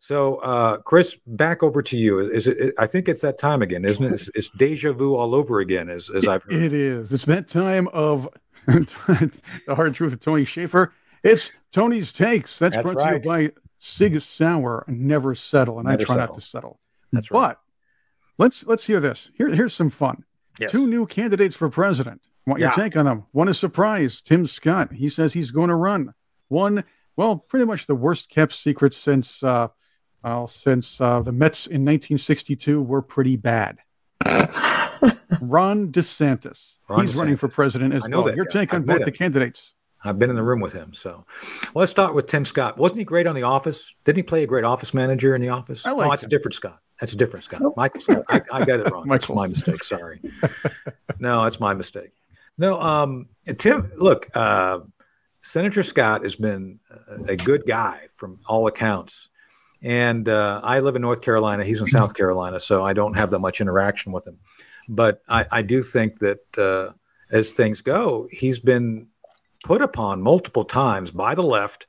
So, 0.00 0.36
uh, 0.38 0.78
Chris, 0.78 1.16
back 1.28 1.62
over 1.62 1.80
to 1.82 1.96
you. 1.96 2.18
Is 2.18 2.48
it? 2.48 2.74
I 2.76 2.88
think 2.88 3.08
it's 3.08 3.20
that 3.20 3.38
time 3.38 3.62
again, 3.62 3.84
isn't 3.84 4.04
it? 4.04 4.12
It's, 4.12 4.30
it's 4.34 4.50
deja 4.56 4.92
vu 4.92 5.14
all 5.14 5.32
over 5.32 5.60
again, 5.60 5.88
as 5.88 6.10
as 6.10 6.26
I've 6.26 6.42
heard. 6.42 6.54
It 6.54 6.72
is. 6.72 7.12
It's 7.12 7.26
that 7.26 7.46
time 7.46 7.86
of 7.88 8.28
the 8.66 9.40
hard 9.68 9.94
truth 9.94 10.12
of 10.12 10.18
Tony 10.18 10.44
Shaffer. 10.44 10.92
It's 11.22 11.52
Tony's 11.70 12.12
takes. 12.12 12.58
That's, 12.58 12.74
That's 12.74 12.82
brought 12.82 12.96
right. 12.96 13.22
to 13.22 13.30
you 13.30 13.50
by 13.52 13.52
Sig 13.78 14.20
Sauer. 14.20 14.84
Never 14.88 15.36
settle, 15.36 15.78
and 15.78 15.86
never 15.86 16.02
I 16.02 16.04
try 16.04 16.16
settle. 16.16 16.26
not 16.26 16.34
to 16.34 16.40
settle. 16.40 16.80
That's 17.12 17.30
right. 17.30 17.56
But 18.36 18.42
let's 18.42 18.66
let's 18.66 18.86
hear 18.86 18.98
this. 18.98 19.30
Here, 19.36 19.50
here's 19.50 19.72
some 19.72 19.90
fun. 19.90 20.24
Yes. 20.58 20.72
Two 20.72 20.88
new 20.88 21.06
candidates 21.06 21.54
for 21.54 21.68
president. 21.70 22.22
Want 22.46 22.60
your 22.60 22.70
yeah. 22.70 22.74
take 22.74 22.96
on 22.96 23.04
them? 23.04 23.24
One 23.32 23.48
is 23.48 23.58
surprise. 23.58 24.20
Tim 24.20 24.46
Scott. 24.46 24.92
He 24.92 25.08
says 25.08 25.32
he's 25.32 25.50
going 25.50 25.68
to 25.68 25.74
run. 25.74 26.12
One, 26.48 26.84
well, 27.16 27.36
pretty 27.36 27.66
much 27.66 27.86
the 27.86 27.94
worst 27.94 28.28
kept 28.28 28.52
secret 28.52 28.94
since 28.94 29.42
uh, 29.42 29.68
Well, 30.24 30.48
since 30.48 31.00
uh, 31.00 31.20
the 31.20 31.32
Mets 31.32 31.66
in 31.66 31.84
1962 31.84 32.82
were 32.82 33.02
pretty 33.02 33.36
bad. 33.36 33.78
Ron 35.40 35.92
DeSantis. 35.92 36.78
Ron 36.88 37.06
He's 37.06 37.14
DeSantis. 37.14 37.18
running 37.18 37.36
for 37.36 37.48
president 37.48 37.94
as 37.94 38.02
well. 38.08 38.34
You're 38.34 38.44
taking 38.44 38.82
both 38.82 39.04
the 39.04 39.12
candidates. 39.12 39.74
I've 40.04 40.18
been 40.18 40.30
in 40.30 40.36
the 40.36 40.42
room 40.42 40.60
with 40.60 40.72
him. 40.72 40.92
So 40.94 41.24
let's 41.74 41.90
start 41.90 42.14
with 42.14 42.26
Tim 42.26 42.44
Scott. 42.44 42.76
Wasn't 42.76 42.98
he 42.98 43.04
great 43.04 43.26
on 43.26 43.34
The 43.36 43.44
Office? 43.44 43.94
Didn't 44.04 44.16
he 44.16 44.22
play 44.24 44.42
a 44.42 44.46
great 44.46 44.64
office 44.64 44.92
manager 44.92 45.34
in 45.34 45.40
The 45.40 45.50
Office? 45.50 45.86
I 45.86 45.92
like 45.92 46.06
oh, 46.06 46.10
that's 46.10 46.24
a 46.24 46.28
different 46.28 46.54
Scott. 46.54 46.80
That's 47.00 47.12
a 47.12 47.16
different 47.16 47.44
Scott. 47.44 47.62
Michael 47.76 48.00
Scott. 48.00 48.24
I, 48.28 48.42
I 48.52 48.64
got 48.64 48.80
it 48.80 48.90
wrong. 48.90 49.06
That's 49.08 49.28
my 49.28 49.46
mistake. 49.46 49.82
Sorry. 49.82 50.20
no, 51.18 51.42
that's 51.42 51.58
my 51.58 51.74
mistake. 51.74 52.12
No, 52.58 52.80
um, 52.80 53.28
Tim, 53.58 53.92
look, 53.96 54.28
uh, 54.34 54.80
Senator 55.42 55.82
Scott 55.82 56.22
has 56.22 56.36
been 56.36 56.78
a 57.28 57.36
good 57.36 57.64
guy 57.66 58.06
from 58.14 58.40
all 58.46 58.66
accounts. 58.66 59.28
And 59.82 60.28
uh, 60.28 60.60
I 60.62 60.78
live 60.78 60.94
in 60.94 61.02
North 61.02 61.22
Carolina. 61.22 61.64
He's 61.64 61.80
in 61.80 61.88
South 61.88 62.14
Carolina, 62.14 62.60
so 62.60 62.84
I 62.84 62.92
don't 62.92 63.14
have 63.14 63.30
that 63.30 63.40
much 63.40 63.60
interaction 63.60 64.12
with 64.12 64.26
him. 64.26 64.38
But 64.88 65.22
I, 65.28 65.44
I 65.50 65.62
do 65.62 65.82
think 65.82 66.20
that 66.20 66.58
uh, 66.58 66.92
as 67.32 67.54
things 67.54 67.80
go, 67.80 68.28
he's 68.30 68.60
been 68.60 69.08
put 69.64 69.82
upon 69.82 70.22
multiple 70.22 70.64
times 70.64 71.10
by 71.10 71.34
the 71.34 71.42
left 71.42 71.86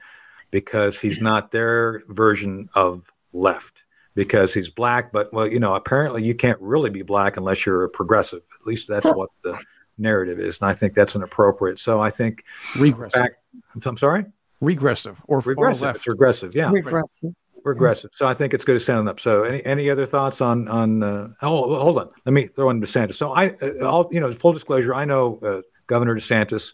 because 0.49 0.99
he's 0.99 1.22
not 1.22 1.51
their 1.51 2.03
version 2.07 2.70
of 2.76 3.11
left 3.32 3.84
because 4.16 4.53
he's 4.53 4.70
black. 4.70 5.11
But 5.11 5.32
well, 5.32 5.47
you 5.47 5.59
know, 5.59 5.76
apparently 5.76 6.24
you 6.24 6.34
can't 6.34 6.59
really 6.61 6.89
be 6.89 7.03
black 7.03 7.38
unless 7.38 7.66
you're 7.66 7.84
a 7.84 7.89
progressive. 7.89 8.41
At 8.59 8.66
least 8.66 8.88
that's 8.88 9.05
what 9.05 9.30
the 9.43 9.59
narrative 9.97 10.39
is, 10.39 10.59
and 10.59 10.69
I 10.69 10.73
think 10.73 10.93
that's 10.93 11.15
inappropriate. 11.15 11.79
So 11.79 12.01
I 12.01 12.09
think 12.09 12.43
regressive. 12.77 13.13
Back, 13.13 13.31
I'm 13.85 13.97
sorry, 13.97 14.25
regressive 14.61 15.21
or 15.27 15.39
regressive. 15.39 15.95
It's 15.95 16.07
regressive, 16.07 16.55
yeah. 16.55 16.71
Regressive. 16.71 17.33
Regressive. 17.63 18.09
So 18.13 18.27
I 18.27 18.33
think 18.33 18.53
it's 18.53 18.65
good 18.65 18.73
to 18.73 18.79
stand 18.79 19.07
up. 19.07 19.21
So 19.21 19.43
any 19.43 19.63
any 19.65 19.89
other 19.89 20.05
thoughts 20.05 20.41
on 20.41 20.67
on? 20.67 21.01
Uh, 21.01 21.29
oh, 21.41 21.79
hold 21.79 21.97
on. 21.97 22.09
Let 22.25 22.33
me 22.33 22.45
throw 22.45 22.69
in 22.69 22.81
DeSantis. 22.81 23.15
So 23.15 23.31
I, 23.31 23.51
uh, 23.61 23.71
I'll 23.83 24.09
you 24.11 24.19
know, 24.19 24.29
full 24.33 24.51
disclosure. 24.51 24.93
I 24.93 25.05
know 25.05 25.39
uh, 25.41 25.61
Governor 25.87 26.15
DeSantis. 26.15 26.73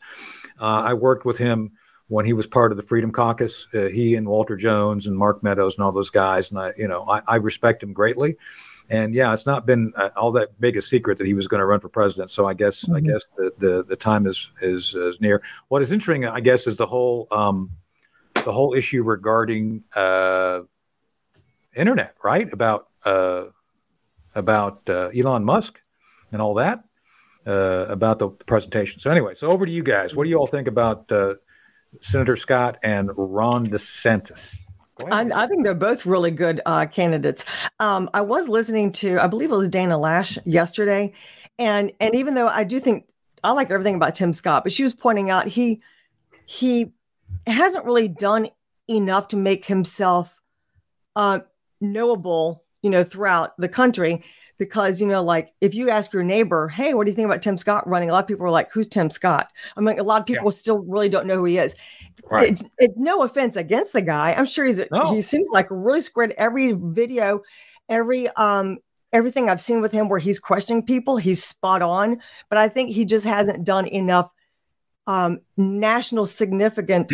Uh, 0.59 0.83
I 0.87 0.95
worked 0.95 1.25
with 1.25 1.37
him 1.37 1.71
when 2.07 2.25
he 2.25 2.33
was 2.33 2.47
part 2.47 2.71
of 2.71 2.77
the 2.77 2.83
Freedom 2.83 3.11
Caucus. 3.11 3.67
Uh, 3.71 3.85
he 3.85 4.15
and 4.15 4.27
Walter 4.27 4.55
Jones 4.55 5.05
and 5.05 5.15
Mark 5.15 5.43
Meadows 5.43 5.75
and 5.75 5.85
all 5.85 5.91
those 5.91 6.09
guys, 6.09 6.49
and 6.49 6.59
I, 6.59 6.73
you 6.75 6.87
know, 6.87 7.05
I, 7.07 7.21
I 7.27 7.35
respect 7.35 7.83
him 7.83 7.93
greatly. 7.93 8.35
And 8.89 9.13
yeah, 9.13 9.33
it's 9.33 9.45
not 9.45 9.65
been 9.65 9.93
uh, 9.95 10.09
all 10.15 10.31
that 10.31 10.59
big 10.59 10.75
a 10.75 10.81
secret 10.81 11.19
that 11.19 11.27
he 11.27 11.33
was 11.33 11.47
going 11.47 11.59
to 11.59 11.65
run 11.65 11.79
for 11.79 11.89
president. 11.89 12.31
So 12.31 12.47
I 12.47 12.53
guess 12.53 12.83
mm-hmm. 12.83 12.95
I 12.95 12.99
guess 13.01 13.23
the, 13.37 13.53
the 13.57 13.83
the 13.83 13.95
time 13.95 14.25
is, 14.25 14.49
is 14.61 14.95
is 14.95 15.21
near. 15.21 15.43
What 15.67 15.81
is 15.81 15.91
interesting, 15.91 16.25
I 16.25 16.39
guess, 16.39 16.65
is 16.65 16.77
the 16.77 16.87
whole 16.87 17.27
um, 17.31 17.71
the 18.33 18.51
whole 18.51 18.73
issue 18.73 19.03
regarding 19.03 19.83
uh, 19.95 20.61
internet, 21.75 22.15
right? 22.23 22.51
About 22.51 22.87
uh, 23.05 23.45
about 24.33 24.89
uh, 24.89 25.09
Elon 25.15 25.45
Musk 25.45 25.79
and 26.31 26.41
all 26.41 26.55
that 26.55 26.83
uh, 27.45 27.85
about 27.89 28.17
the 28.19 28.29
presentation. 28.29 28.99
So 28.99 29.11
anyway, 29.11 29.35
so 29.35 29.49
over 29.49 29.65
to 29.65 29.71
you 29.71 29.83
guys. 29.83 30.15
What 30.15 30.23
do 30.23 30.31
you 30.31 30.37
all 30.37 30.47
think 30.47 30.67
about 30.67 31.11
uh, 31.11 31.35
Senator 32.01 32.37
Scott 32.37 32.77
and 32.83 33.11
Ron 33.15 33.67
DeSantis. 33.67 34.57
I, 35.11 35.29
I, 35.33 35.47
think 35.47 35.63
they're 35.63 35.73
both 35.73 36.05
really 36.05 36.31
good 36.31 36.61
uh, 36.65 36.85
candidates. 36.85 37.45
Um, 37.79 38.09
I 38.13 38.21
was 38.21 38.49
listening 38.49 38.91
to, 38.93 39.19
I 39.19 39.27
believe 39.27 39.51
it 39.51 39.55
was 39.55 39.69
Dana 39.69 39.97
Loesch 39.97 40.37
yesterday, 40.45 41.13
and 41.57 41.91
and 41.99 42.15
even 42.15 42.33
though 42.35 42.47
I 42.47 42.63
do 42.63 42.79
think 42.79 43.05
I 43.43 43.51
like 43.51 43.71
everything 43.71 43.95
about 43.95 44.15
Tim 44.15 44.33
Scott, 44.33 44.63
but 44.63 44.71
she 44.71 44.83
was 44.83 44.93
pointing 44.93 45.29
out 45.29 45.47
he 45.47 45.81
he 46.45 46.93
hasn't 47.47 47.85
really 47.85 48.07
done 48.07 48.49
enough 48.89 49.29
to 49.29 49.37
make 49.37 49.65
himself 49.65 50.33
uh, 51.15 51.39
knowable, 51.79 52.63
you 52.81 52.89
know, 52.89 53.03
throughout 53.03 53.55
the 53.57 53.69
country 53.69 54.23
because 54.59 55.01
you 55.01 55.07
know 55.07 55.23
like 55.23 55.53
if 55.61 55.73
you 55.73 55.89
ask 55.89 56.13
your 56.13 56.21
neighbor 56.21 56.67
hey 56.67 56.93
what 56.93 57.05
do 57.05 57.11
you 57.11 57.15
think 57.15 57.25
about 57.25 57.41
tim 57.41 57.57
scott 57.57 57.87
running 57.87 58.09
a 58.09 58.13
lot 58.13 58.23
of 58.23 58.27
people 58.27 58.45
are 58.45 58.51
like 58.51 58.71
who's 58.71 58.87
tim 58.87 59.09
scott 59.09 59.47
i 59.75 59.81
mean 59.81 59.97
a 59.97 60.03
lot 60.03 60.21
of 60.21 60.27
people 60.27 60.51
yeah. 60.51 60.57
still 60.57 60.79
really 60.79 61.09
don't 61.09 61.25
know 61.25 61.37
who 61.37 61.45
he 61.45 61.57
is 61.57 61.75
right. 62.29 62.49
it's, 62.49 62.63
it's 62.77 62.93
no 62.97 63.23
offense 63.23 63.55
against 63.55 63.93
the 63.93 64.01
guy 64.01 64.33
i'm 64.33 64.45
sure 64.45 64.65
he's 64.65 64.81
no. 64.91 65.13
he 65.13 65.21
seems 65.21 65.49
like 65.51 65.65
really 65.71 66.01
squared 66.01 66.33
every 66.37 66.73
video 66.73 67.41
every 67.87 68.27
um 68.35 68.77
everything 69.11 69.49
i've 69.49 69.61
seen 69.61 69.81
with 69.81 69.91
him 69.91 70.09
where 70.09 70.19
he's 70.19 70.37
questioning 70.37 70.85
people 70.85 71.17
he's 71.17 71.43
spot 71.43 71.81
on 71.81 72.19
but 72.49 72.59
i 72.59 72.69
think 72.69 72.91
he 72.91 73.05
just 73.05 73.25
hasn't 73.25 73.65
done 73.65 73.87
enough 73.87 74.29
um 75.07 75.39
national 75.57 76.25
significant 76.25 77.11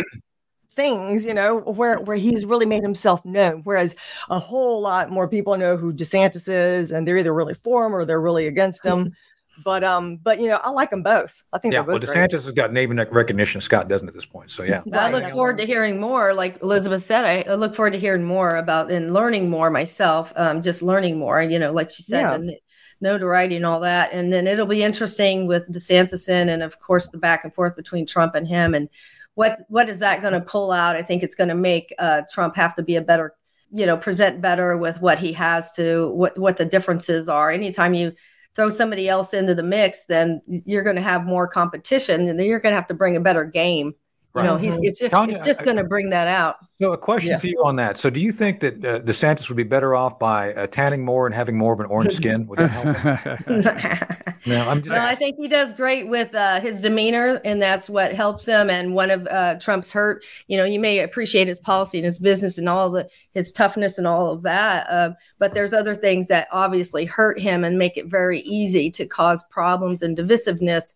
things, 0.75 1.25
you 1.25 1.33
know, 1.33 1.59
where 1.59 1.99
where 1.99 2.17
he's 2.17 2.45
really 2.45 2.65
made 2.65 2.83
himself 2.83 3.23
known. 3.25 3.61
Whereas 3.63 3.95
a 4.29 4.39
whole 4.39 4.81
lot 4.81 5.09
more 5.09 5.27
people 5.27 5.57
know 5.57 5.77
who 5.77 5.93
DeSantis 5.93 6.47
is, 6.47 6.91
and 6.91 7.07
they're 7.07 7.17
either 7.17 7.33
really 7.33 7.53
for 7.53 7.85
him 7.85 7.95
or 7.95 8.05
they're 8.05 8.21
really 8.21 8.47
against 8.47 8.85
him. 8.85 9.15
But 9.63 9.85
um, 9.85 10.17
but 10.17 10.41
you 10.41 10.49
know, 10.49 10.59
I 10.61 10.69
like 10.71 10.89
them 10.89 11.01
both. 11.01 11.41
I 11.53 11.59
think 11.59 11.73
yeah. 11.73 11.79
well, 11.79 11.97
DeSantis 11.97 12.13
great. 12.13 12.31
has 12.33 12.51
got 12.51 12.73
name 12.73 12.91
and 12.91 13.07
recognition. 13.11 13.61
Scott 13.61 13.87
doesn't 13.87 14.07
at 14.07 14.13
this 14.13 14.25
point. 14.25 14.51
So 14.51 14.63
yeah. 14.63 14.81
I 14.91 15.09
look 15.09 15.29
forward 15.29 15.57
to 15.59 15.65
hearing 15.65 15.99
more. 15.99 16.33
Like 16.33 16.61
Elizabeth 16.61 17.03
said, 17.03 17.23
I, 17.23 17.49
I 17.49 17.55
look 17.55 17.73
forward 17.73 17.93
to 17.93 17.99
hearing 17.99 18.25
more 18.25 18.57
about 18.57 18.91
and 18.91 19.13
learning 19.13 19.49
more 19.49 19.69
myself. 19.69 20.33
Um, 20.35 20.61
just 20.61 20.81
learning 20.81 21.17
more. 21.17 21.41
You 21.41 21.57
know, 21.57 21.71
like 21.71 21.89
she 21.89 22.03
said, 22.03 22.21
yeah. 22.21 22.37
the 22.37 22.59
notoriety 23.01 23.55
and 23.55 23.65
all 23.65 23.79
that. 23.81 24.11
And 24.11 24.31
then 24.31 24.47
it'll 24.47 24.65
be 24.65 24.83
interesting 24.83 25.47
with 25.47 25.69
DeSantis 25.71 26.29
in, 26.29 26.49
and 26.49 26.63
of 26.63 26.79
course 26.79 27.07
the 27.07 27.17
back 27.17 27.43
and 27.43 27.53
forth 27.53 27.75
between 27.75 28.05
Trump 28.05 28.35
and 28.35 28.47
him, 28.47 28.73
and 28.73 28.89
what 29.35 29.59
what 29.67 29.89
is 29.89 29.99
that 29.99 30.21
going 30.21 30.33
to 30.33 30.41
pull 30.41 30.71
out? 30.71 30.95
I 30.95 31.03
think 31.03 31.21
it's 31.21 31.35
going 31.35 31.49
to 31.49 31.55
make 31.55 31.93
uh, 31.99 32.23
Trump 32.31 32.55
have 32.55 32.75
to 32.75 32.83
be 32.83 32.95
a 32.95 33.01
better, 33.01 33.35
you 33.69 33.85
know, 33.85 33.97
present 33.97 34.41
better 34.41 34.77
with 34.77 35.01
what 35.01 35.19
he 35.19 35.33
has 35.33 35.71
to 35.73 36.09
what 36.09 36.37
what 36.37 36.57
the 36.57 36.65
differences 36.65 37.29
are. 37.29 37.51
Anytime 37.51 37.93
you 37.93 38.13
throw 38.55 38.69
somebody 38.69 39.07
else 39.09 39.33
into 39.33 39.53
the 39.53 39.63
mix, 39.63 40.05
then 40.05 40.41
you're 40.47 40.83
going 40.83 40.95
to 40.95 41.01
have 41.01 41.25
more 41.25 41.47
competition, 41.47 42.27
and 42.27 42.39
then 42.39 42.47
you're 42.47 42.61
going 42.61 42.71
to 42.71 42.77
have 42.77 42.87
to 42.87 42.93
bring 42.93 43.15
a 43.15 43.21
better 43.21 43.45
game. 43.45 43.93
Right. 44.35 44.43
You 44.43 44.49
know, 44.49 44.57
he's 44.57 44.77
it's 44.81 44.99
just 44.99 45.13
Tanya, 45.13 45.33
it's 45.33 45.45
just 45.45 45.63
going 45.63 45.77
to 45.77 45.85
bring 45.85 46.09
that 46.09 46.27
out. 46.27 46.57
So, 46.81 46.91
a 46.91 46.97
question 46.97 47.31
yeah. 47.31 47.37
for 47.37 47.47
you 47.47 47.61
on 47.63 47.77
that. 47.77 47.97
So, 47.97 48.09
do 48.09 48.19
you 48.19 48.33
think 48.33 48.59
that 48.59 48.83
uh, 48.83 48.99
DeSantis 48.99 49.47
would 49.47 49.55
be 49.55 49.63
better 49.63 49.95
off 49.95 50.19
by 50.19 50.53
uh, 50.53 50.67
tanning 50.67 51.05
more 51.05 51.25
and 51.25 51.33
having 51.33 51.57
more 51.57 51.71
of 51.71 51.79
an 51.79 51.85
orange 51.85 52.13
skin? 52.13 52.45
Would 52.47 52.59
that 52.59 52.67
help? 52.67 54.35
no, 54.45 54.69
I'm 54.69 54.81
just. 54.81 54.91
Well, 54.91 55.07
I 55.07 55.15
think 55.15 55.37
he 55.37 55.47
does 55.47 55.73
great 55.73 56.09
with 56.09 56.35
uh, 56.35 56.59
his 56.59 56.81
demeanor, 56.81 57.39
and 57.45 57.61
that's 57.61 57.89
what 57.89 58.13
helps 58.13 58.45
him. 58.45 58.69
And 58.69 58.93
one 58.93 59.09
of 59.09 59.25
uh, 59.27 59.55
Trump's 59.55 59.93
hurt, 59.93 60.25
you 60.47 60.57
know, 60.57 60.65
you 60.65 60.81
may 60.81 60.99
appreciate 60.99 61.47
his 61.47 61.61
policy 61.61 61.99
and 61.99 62.05
his 62.05 62.19
business 62.19 62.57
and 62.57 62.67
all 62.67 62.89
the 62.89 63.07
his 63.31 63.53
toughness 63.53 63.97
and 63.97 64.05
all 64.05 64.33
of 64.33 64.41
that, 64.41 64.89
uh, 64.89 65.11
but 65.39 65.53
there's 65.53 65.71
other 65.71 65.95
things 65.95 66.27
that 66.27 66.49
obviously 66.51 67.05
hurt 67.05 67.39
him 67.39 67.63
and 67.63 67.79
make 67.79 67.95
it 67.95 68.07
very 68.07 68.41
easy 68.41 68.91
to 68.91 69.05
cause 69.05 69.45
problems 69.49 70.01
and 70.01 70.17
divisiveness 70.17 70.93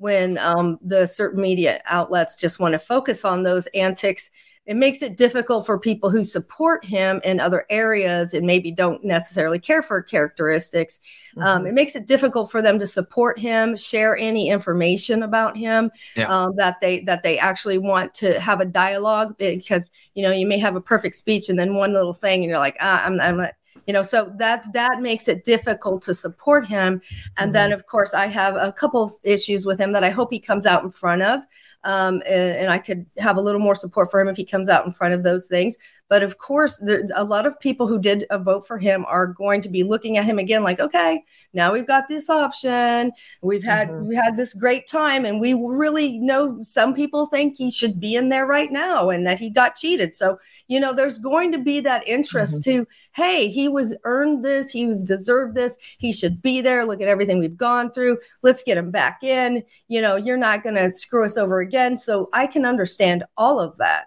when 0.00 0.38
um, 0.38 0.78
the 0.82 1.06
certain 1.06 1.40
media 1.40 1.82
outlets 1.84 2.36
just 2.36 2.58
want 2.58 2.72
to 2.72 2.78
focus 2.78 3.24
on 3.24 3.42
those 3.42 3.66
antics 3.68 4.30
it 4.66 4.76
makes 4.76 5.02
it 5.02 5.16
difficult 5.16 5.66
for 5.66 5.80
people 5.80 6.10
who 6.10 6.22
support 6.22 6.84
him 6.84 7.20
in 7.24 7.40
other 7.40 7.66
areas 7.70 8.34
and 8.34 8.46
maybe 8.46 8.70
don't 8.70 9.02
necessarily 9.02 9.58
care 9.58 9.82
for 9.82 10.00
characteristics. 10.00 11.00
Um, 11.36 11.42
mm-hmm. 11.42 11.48
Um, 11.48 11.66
it 11.66 11.74
makes 11.74 11.96
it 11.96 12.06
difficult 12.06 12.52
for 12.52 12.62
them 12.62 12.78
to 12.78 12.86
support 12.86 13.38
him, 13.38 13.76
share 13.76 14.16
any 14.16 14.48
information 14.48 15.24
about 15.24 15.56
him 15.56 15.90
yeah. 16.14 16.28
um, 16.28 16.54
that 16.56 16.76
they 16.80 17.00
that 17.00 17.24
they 17.24 17.36
actually 17.36 17.78
want 17.78 18.14
to 18.14 18.38
have 18.38 18.60
a 18.60 18.64
dialogue. 18.64 19.36
Because 19.38 19.90
you 20.14 20.22
know 20.22 20.30
you 20.30 20.46
may 20.46 20.58
have 20.58 20.76
a 20.76 20.80
perfect 20.80 21.16
speech 21.16 21.48
and 21.48 21.58
then 21.58 21.74
one 21.74 21.92
little 21.92 22.14
thing 22.14 22.44
and 22.44 22.50
you're 22.50 22.58
like, 22.58 22.76
ah, 22.80 23.04
I'm, 23.04 23.20
I'm 23.20 23.38
not 23.38 23.54
you 23.86 23.92
know 23.92 24.02
so 24.02 24.32
that 24.36 24.64
that 24.72 25.00
makes 25.00 25.28
it 25.28 25.44
difficult 25.44 26.02
to 26.02 26.14
support 26.14 26.66
him 26.66 27.00
and 27.36 27.48
mm-hmm. 27.48 27.52
then 27.52 27.72
of 27.72 27.86
course 27.86 28.14
i 28.14 28.26
have 28.26 28.56
a 28.56 28.72
couple 28.72 29.02
of 29.02 29.12
issues 29.22 29.64
with 29.64 29.80
him 29.80 29.92
that 29.92 30.04
i 30.04 30.10
hope 30.10 30.30
he 30.30 30.38
comes 30.38 30.66
out 30.66 30.84
in 30.84 30.90
front 30.90 31.22
of 31.22 31.40
um, 31.84 32.22
and, 32.26 32.56
and, 32.56 32.70
i 32.70 32.78
could 32.78 33.06
have 33.18 33.36
a 33.36 33.40
little 33.40 33.60
more 33.60 33.74
support 33.74 34.10
for 34.10 34.20
him 34.20 34.28
if 34.28 34.36
he 34.36 34.44
comes 34.44 34.68
out 34.68 34.86
in 34.86 34.92
front 34.92 35.14
of 35.14 35.22
those 35.22 35.46
things 35.46 35.76
but 36.10 36.22
of 36.22 36.36
course 36.36 36.76
there, 36.78 37.06
a 37.14 37.24
lot 37.24 37.46
of 37.46 37.58
people 37.58 37.86
who 37.86 37.98
did 37.98 38.26
a 38.28 38.38
vote 38.38 38.66
for 38.66 38.76
him 38.76 39.06
are 39.06 39.28
going 39.28 39.62
to 39.62 39.70
be 39.70 39.82
looking 39.82 40.18
at 40.18 40.26
him 40.26 40.38
again 40.38 40.62
like 40.62 40.78
okay 40.78 41.24
now 41.54 41.72
we've 41.72 41.86
got 41.86 42.08
this 42.08 42.28
option 42.28 43.10
we've 43.40 43.62
had 43.62 43.88
mm-hmm. 43.88 44.08
we 44.08 44.14
had 44.14 44.36
this 44.36 44.52
great 44.52 44.86
time 44.86 45.24
and 45.24 45.40
we 45.40 45.54
really 45.54 46.18
know 46.18 46.58
some 46.62 46.92
people 46.92 47.24
think 47.24 47.56
he 47.56 47.70
should 47.70 47.98
be 47.98 48.14
in 48.16 48.28
there 48.28 48.44
right 48.44 48.70
now 48.70 49.08
and 49.08 49.26
that 49.26 49.38
he 49.38 49.48
got 49.48 49.76
cheated 49.76 50.14
so 50.14 50.38
you 50.68 50.78
know 50.78 50.92
there's 50.92 51.18
going 51.18 51.50
to 51.50 51.58
be 51.58 51.80
that 51.80 52.06
interest 52.06 52.60
mm-hmm. 52.60 52.80
to 52.80 52.88
hey 53.12 53.48
he 53.48 53.68
was 53.68 53.96
earned 54.04 54.44
this 54.44 54.70
he 54.70 54.86
was 54.86 55.02
deserved 55.02 55.54
this 55.54 55.76
he 55.98 56.12
should 56.12 56.42
be 56.42 56.60
there 56.60 56.84
look 56.84 57.00
at 57.00 57.08
everything 57.08 57.38
we've 57.38 57.56
gone 57.56 57.90
through 57.90 58.18
let's 58.42 58.64
get 58.64 58.76
him 58.76 58.90
back 58.90 59.22
in 59.22 59.62
you 59.88 60.02
know 60.02 60.16
you're 60.16 60.36
not 60.36 60.62
going 60.62 60.74
to 60.74 60.90
screw 60.90 61.24
us 61.24 61.36
over 61.36 61.60
again 61.60 61.96
so 61.96 62.28
i 62.32 62.46
can 62.46 62.66
understand 62.66 63.24
all 63.36 63.60
of 63.60 63.76
that. 63.78 64.06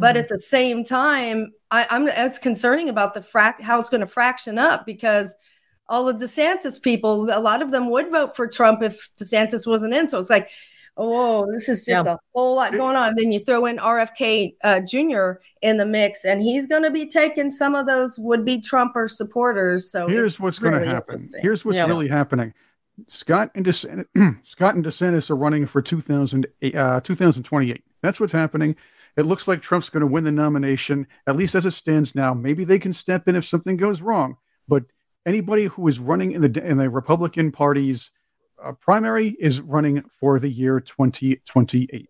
But 0.00 0.16
at 0.16 0.28
the 0.28 0.38
same 0.38 0.84
time 0.84 1.52
I, 1.70 1.86
i'm 1.90 2.08
it's 2.08 2.38
concerning 2.38 2.88
about 2.88 3.14
the 3.14 3.20
frac 3.20 3.60
how 3.60 3.78
it's 3.78 3.90
going 3.90 4.00
to 4.00 4.06
fraction 4.06 4.58
up 4.58 4.86
because 4.86 5.34
all 5.90 6.04
the 6.04 6.14
DeSantis 6.14 6.80
people, 6.80 7.28
a 7.30 7.40
lot 7.40 7.60
of 7.60 7.72
them 7.72 7.90
would 7.90 8.10
vote 8.10 8.36
for 8.36 8.46
Trump 8.46 8.80
if 8.80 9.10
DeSantis 9.20 9.66
wasn't 9.66 9.92
in. 9.92 10.08
So 10.08 10.20
it's 10.20 10.30
like, 10.30 10.48
oh, 10.96 11.50
this 11.52 11.68
is 11.68 11.84
just 11.84 12.06
yeah. 12.06 12.14
a 12.14 12.18
whole 12.32 12.54
lot 12.54 12.72
going 12.72 12.96
on. 12.96 13.16
Then 13.16 13.32
you 13.32 13.40
throw 13.40 13.66
in 13.66 13.76
RFK 13.76 14.54
uh, 14.62 14.80
Jr. 14.80 15.42
in 15.62 15.78
the 15.78 15.84
mix, 15.84 16.24
and 16.24 16.40
he's 16.40 16.68
going 16.68 16.84
to 16.84 16.92
be 16.92 17.06
taking 17.06 17.50
some 17.50 17.74
of 17.74 17.86
those 17.86 18.18
would-be 18.18 18.60
Trumper 18.60 19.08
supporters. 19.08 19.90
So 19.90 20.06
here's 20.06 20.38
what's 20.38 20.62
really 20.62 20.78
going 20.78 20.88
to 20.88 20.94
happen. 20.94 21.28
Here's 21.40 21.64
what's 21.64 21.76
yeah. 21.76 21.86
really 21.86 22.08
happening. 22.08 22.54
Scott 23.08 23.50
and 23.56 23.66
DeSantis, 23.66 24.06
Scott 24.44 24.76
and 24.76 24.84
DeSantis 24.84 25.28
are 25.28 25.36
running 25.36 25.66
for 25.66 25.82
2000, 25.82 26.46
uh, 26.76 27.00
2028. 27.00 27.84
That's 28.00 28.20
what's 28.20 28.32
happening. 28.32 28.76
It 29.16 29.26
looks 29.26 29.48
like 29.48 29.62
Trump's 29.62 29.90
going 29.90 30.02
to 30.02 30.06
win 30.06 30.24
the 30.24 30.32
nomination, 30.32 31.06
at 31.26 31.36
least 31.36 31.54
as 31.54 31.66
it 31.66 31.72
stands 31.72 32.14
now. 32.14 32.34
Maybe 32.34 32.64
they 32.64 32.78
can 32.78 32.92
step 32.92 33.28
in 33.28 33.36
if 33.36 33.44
something 33.44 33.76
goes 33.76 34.02
wrong. 34.02 34.36
But 34.68 34.84
anybody 35.26 35.64
who 35.64 35.86
is 35.88 35.98
running 35.98 36.32
in 36.32 36.40
the 36.40 36.64
in 36.64 36.76
the 36.76 36.88
Republican 36.88 37.52
Party's 37.52 38.10
uh, 38.62 38.72
primary 38.72 39.36
is 39.38 39.60
running 39.60 40.02
for 40.20 40.38
the 40.38 40.48
year 40.48 40.80
2028. 40.80 42.08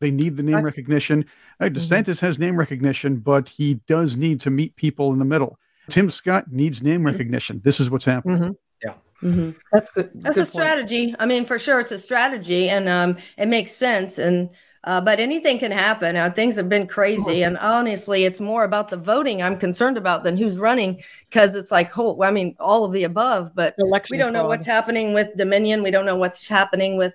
They 0.00 0.10
need 0.10 0.36
the 0.36 0.42
name 0.42 0.62
recognition. 0.62 1.26
Uh, 1.60 1.64
mm-hmm. 1.64 1.76
DeSantis 1.76 2.16
mm-hmm. 2.16 2.26
has 2.26 2.38
name 2.38 2.58
recognition, 2.58 3.16
but 3.18 3.48
he 3.48 3.74
does 3.86 4.16
need 4.16 4.40
to 4.40 4.50
meet 4.50 4.74
people 4.76 5.12
in 5.12 5.18
the 5.18 5.24
middle. 5.24 5.58
Tim 5.90 6.10
Scott 6.10 6.50
needs 6.50 6.82
name 6.82 6.98
mm-hmm. 6.98 7.06
recognition. 7.06 7.60
This 7.64 7.80
is 7.80 7.90
what's 7.90 8.06
happening. 8.06 8.38
Mm-hmm. 8.38 8.52
Yeah. 8.82 8.94
Mm-hmm. 9.22 9.50
That's 9.72 9.90
good. 9.90 10.10
That's 10.14 10.36
good 10.36 10.44
a 10.44 10.46
strategy. 10.46 11.06
Point. 11.08 11.16
I 11.20 11.26
mean, 11.26 11.44
for 11.44 11.58
sure, 11.58 11.80
it's 11.80 11.92
a 11.92 11.98
strategy, 11.98 12.70
and 12.70 12.88
um, 12.88 13.16
it 13.36 13.46
makes 13.46 13.72
sense. 13.72 14.18
And 14.18 14.50
uh, 14.84 15.00
but 15.00 15.20
anything 15.20 15.58
can 15.58 15.72
happen. 15.72 16.16
Uh, 16.16 16.30
things 16.30 16.56
have 16.56 16.68
been 16.68 16.86
crazy, 16.86 17.42
and 17.42 17.58
honestly, 17.58 18.24
it's 18.24 18.40
more 18.40 18.64
about 18.64 18.88
the 18.88 18.96
voting 18.96 19.42
I'm 19.42 19.58
concerned 19.58 19.98
about 19.98 20.24
than 20.24 20.36
who's 20.36 20.58
running 20.58 21.02
because 21.28 21.54
it's 21.54 21.70
like, 21.70 21.96
oh, 21.98 22.22
I 22.22 22.30
mean, 22.30 22.56
all 22.58 22.84
of 22.84 22.92
the 22.92 23.04
above. 23.04 23.54
But 23.54 23.74
Election 23.78 24.14
we 24.14 24.18
don't 24.18 24.32
fraud. 24.32 24.42
know 24.42 24.48
what's 24.48 24.66
happening 24.66 25.12
with 25.12 25.36
Dominion. 25.36 25.82
We 25.82 25.90
don't 25.90 26.06
know 26.06 26.16
what's 26.16 26.48
happening 26.48 26.96
with 26.96 27.14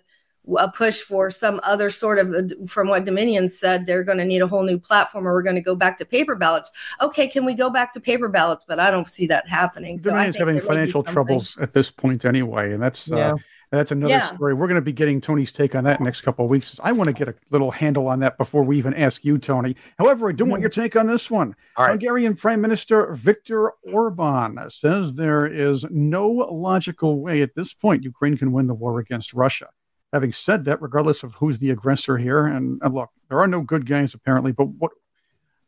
a 0.57 0.69
push 0.69 1.01
for 1.01 1.31
some 1.31 1.59
other 1.63 1.89
sort 1.89 2.19
of 2.19 2.33
uh, 2.33 2.67
from 2.67 2.87
what 2.87 3.03
dominion 3.03 3.49
said 3.49 3.85
they're 3.85 4.03
going 4.03 4.17
to 4.17 4.25
need 4.25 4.41
a 4.41 4.47
whole 4.47 4.63
new 4.63 4.77
platform 4.77 5.27
or 5.27 5.33
we're 5.33 5.41
going 5.41 5.55
to 5.55 5.61
go 5.61 5.75
back 5.75 5.97
to 5.97 6.05
paper 6.05 6.35
ballots 6.35 6.69
okay 7.01 7.27
can 7.27 7.45
we 7.45 7.53
go 7.53 7.69
back 7.69 7.91
to 7.91 7.99
paper 7.99 8.29
ballots 8.29 8.63
but 8.67 8.79
i 8.79 8.91
don't 8.91 9.09
see 9.09 9.25
that 9.25 9.47
happening 9.47 9.97
so 9.97 10.11
dominion's 10.11 10.35
having 10.35 10.61
financial 10.61 11.03
troubles 11.03 11.57
at 11.57 11.73
this 11.73 11.89
point 11.89 12.25
anyway 12.25 12.73
and 12.73 12.81
that's 12.81 13.11
uh, 13.11 13.17
yeah. 13.17 13.33
uh, 13.33 13.37
that's 13.71 13.91
another 13.91 14.13
yeah. 14.13 14.27
story. 14.27 14.53
We're 14.53 14.67
going 14.67 14.75
to 14.75 14.81
be 14.81 14.91
getting 14.91 15.19
Tony's 15.19 15.51
take 15.51 15.75
on 15.75 15.83
that 15.85 16.01
next 16.01 16.21
couple 16.21 16.45
of 16.45 16.51
weeks. 16.51 16.79
I 16.83 16.91
want 16.91 17.07
to 17.07 17.13
get 17.13 17.27
a 17.27 17.35
little 17.51 17.71
handle 17.71 18.07
on 18.07 18.19
that 18.19 18.37
before 18.37 18.63
we 18.63 18.77
even 18.77 18.93
ask 18.93 19.25
you, 19.25 19.37
Tony. 19.37 19.75
However, 19.97 20.29
I 20.29 20.31
do 20.31 20.45
want 20.45 20.55
mm-hmm. 20.55 20.61
your 20.63 20.69
take 20.69 20.95
on 20.95 21.07
this 21.07 21.29
one. 21.29 21.55
Right. 21.77 21.89
Hungarian 21.89 22.35
Prime 22.35 22.61
Minister 22.61 23.13
Viktor 23.13 23.73
Orban 23.91 24.69
says 24.69 25.15
there 25.15 25.45
is 25.45 25.85
no 25.89 26.27
logical 26.27 27.19
way 27.19 27.41
at 27.41 27.55
this 27.55 27.73
point 27.73 28.03
Ukraine 28.03 28.37
can 28.37 28.51
win 28.51 28.67
the 28.67 28.73
war 28.73 28.99
against 28.99 29.33
Russia. 29.33 29.69
Having 30.13 30.33
said 30.33 30.65
that, 30.65 30.81
regardless 30.81 31.23
of 31.23 31.33
who's 31.33 31.59
the 31.59 31.71
aggressor 31.71 32.17
here, 32.17 32.45
and, 32.45 32.79
and 32.81 32.93
look, 32.93 33.09
there 33.27 33.39
are 33.39 33.47
no 33.47 33.61
good 33.61 33.85
guys 33.85 34.13
apparently, 34.13 34.51
but 34.51 34.65
what 34.65 34.91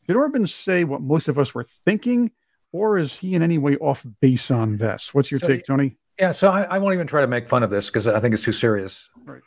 did 0.07 0.15
Orban 0.15 0.47
say? 0.47 0.83
What 0.85 1.01
most 1.01 1.27
of 1.27 1.37
us 1.37 1.53
were 1.53 1.65
thinking, 1.85 2.31
or 2.71 2.97
is 2.97 3.15
he 3.15 3.35
in 3.35 3.43
any 3.43 3.57
way 3.57 3.75
off 3.77 4.05
base 4.21 4.49
on 4.49 4.77
this? 4.77 5.13
What's 5.13 5.31
your 5.31 5.39
so 5.41 5.47
take, 5.47 5.65
Tony? 5.65 5.97
Yeah, 6.19 6.31
so 6.31 6.49
I, 6.49 6.63
I, 6.63 6.79
won't 6.79 6.95
even 6.95 7.05
try 7.05 7.21
to 7.21 7.27
make 7.27 7.47
fun 7.47 7.61
of 7.61 7.69
this 7.69 7.87
because 7.87 8.07
I 8.07 8.19
think 8.19 8.33
it's 8.33 8.43
too 8.43 8.51
serious. 8.51 9.07
Right. 9.23 9.41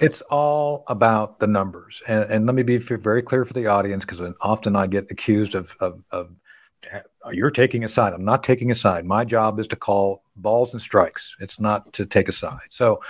It's 0.00 0.20
all 0.22 0.84
about 0.88 1.38
the 1.38 1.46
numbers, 1.46 2.02
and, 2.06 2.30
and 2.30 2.46
let 2.46 2.54
me 2.54 2.62
be 2.62 2.76
very 2.76 3.22
clear 3.22 3.44
for 3.44 3.52
the 3.54 3.66
audience 3.68 4.04
because 4.04 4.20
often 4.42 4.76
I 4.76 4.86
get 4.86 5.10
accused 5.10 5.54
of, 5.54 5.74
of, 5.80 6.02
of 6.10 6.30
you're 7.32 7.50
taking 7.50 7.84
a 7.84 7.88
side. 7.88 8.12
I'm 8.12 8.24
not 8.24 8.44
taking 8.44 8.70
a 8.70 8.74
side. 8.74 9.04
My 9.06 9.24
job 9.24 9.58
is 9.58 9.66
to 9.68 9.76
call 9.76 10.22
balls 10.36 10.72
and 10.72 10.82
strikes. 10.82 11.34
It's 11.40 11.58
not 11.58 11.92
to 11.94 12.04
take 12.04 12.28
a 12.28 12.32
side. 12.32 12.68
So, 12.70 13.00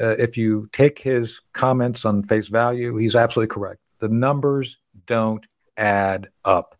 uh, 0.00 0.16
if 0.18 0.36
you 0.36 0.68
take 0.72 0.98
his 0.98 1.40
comments 1.54 2.04
on 2.04 2.22
face 2.24 2.48
value, 2.48 2.96
he's 2.96 3.16
absolutely 3.16 3.52
correct. 3.52 3.80
The 4.00 4.08
numbers 4.08 4.78
don't 5.06 5.46
add 5.76 6.28
up. 6.44 6.76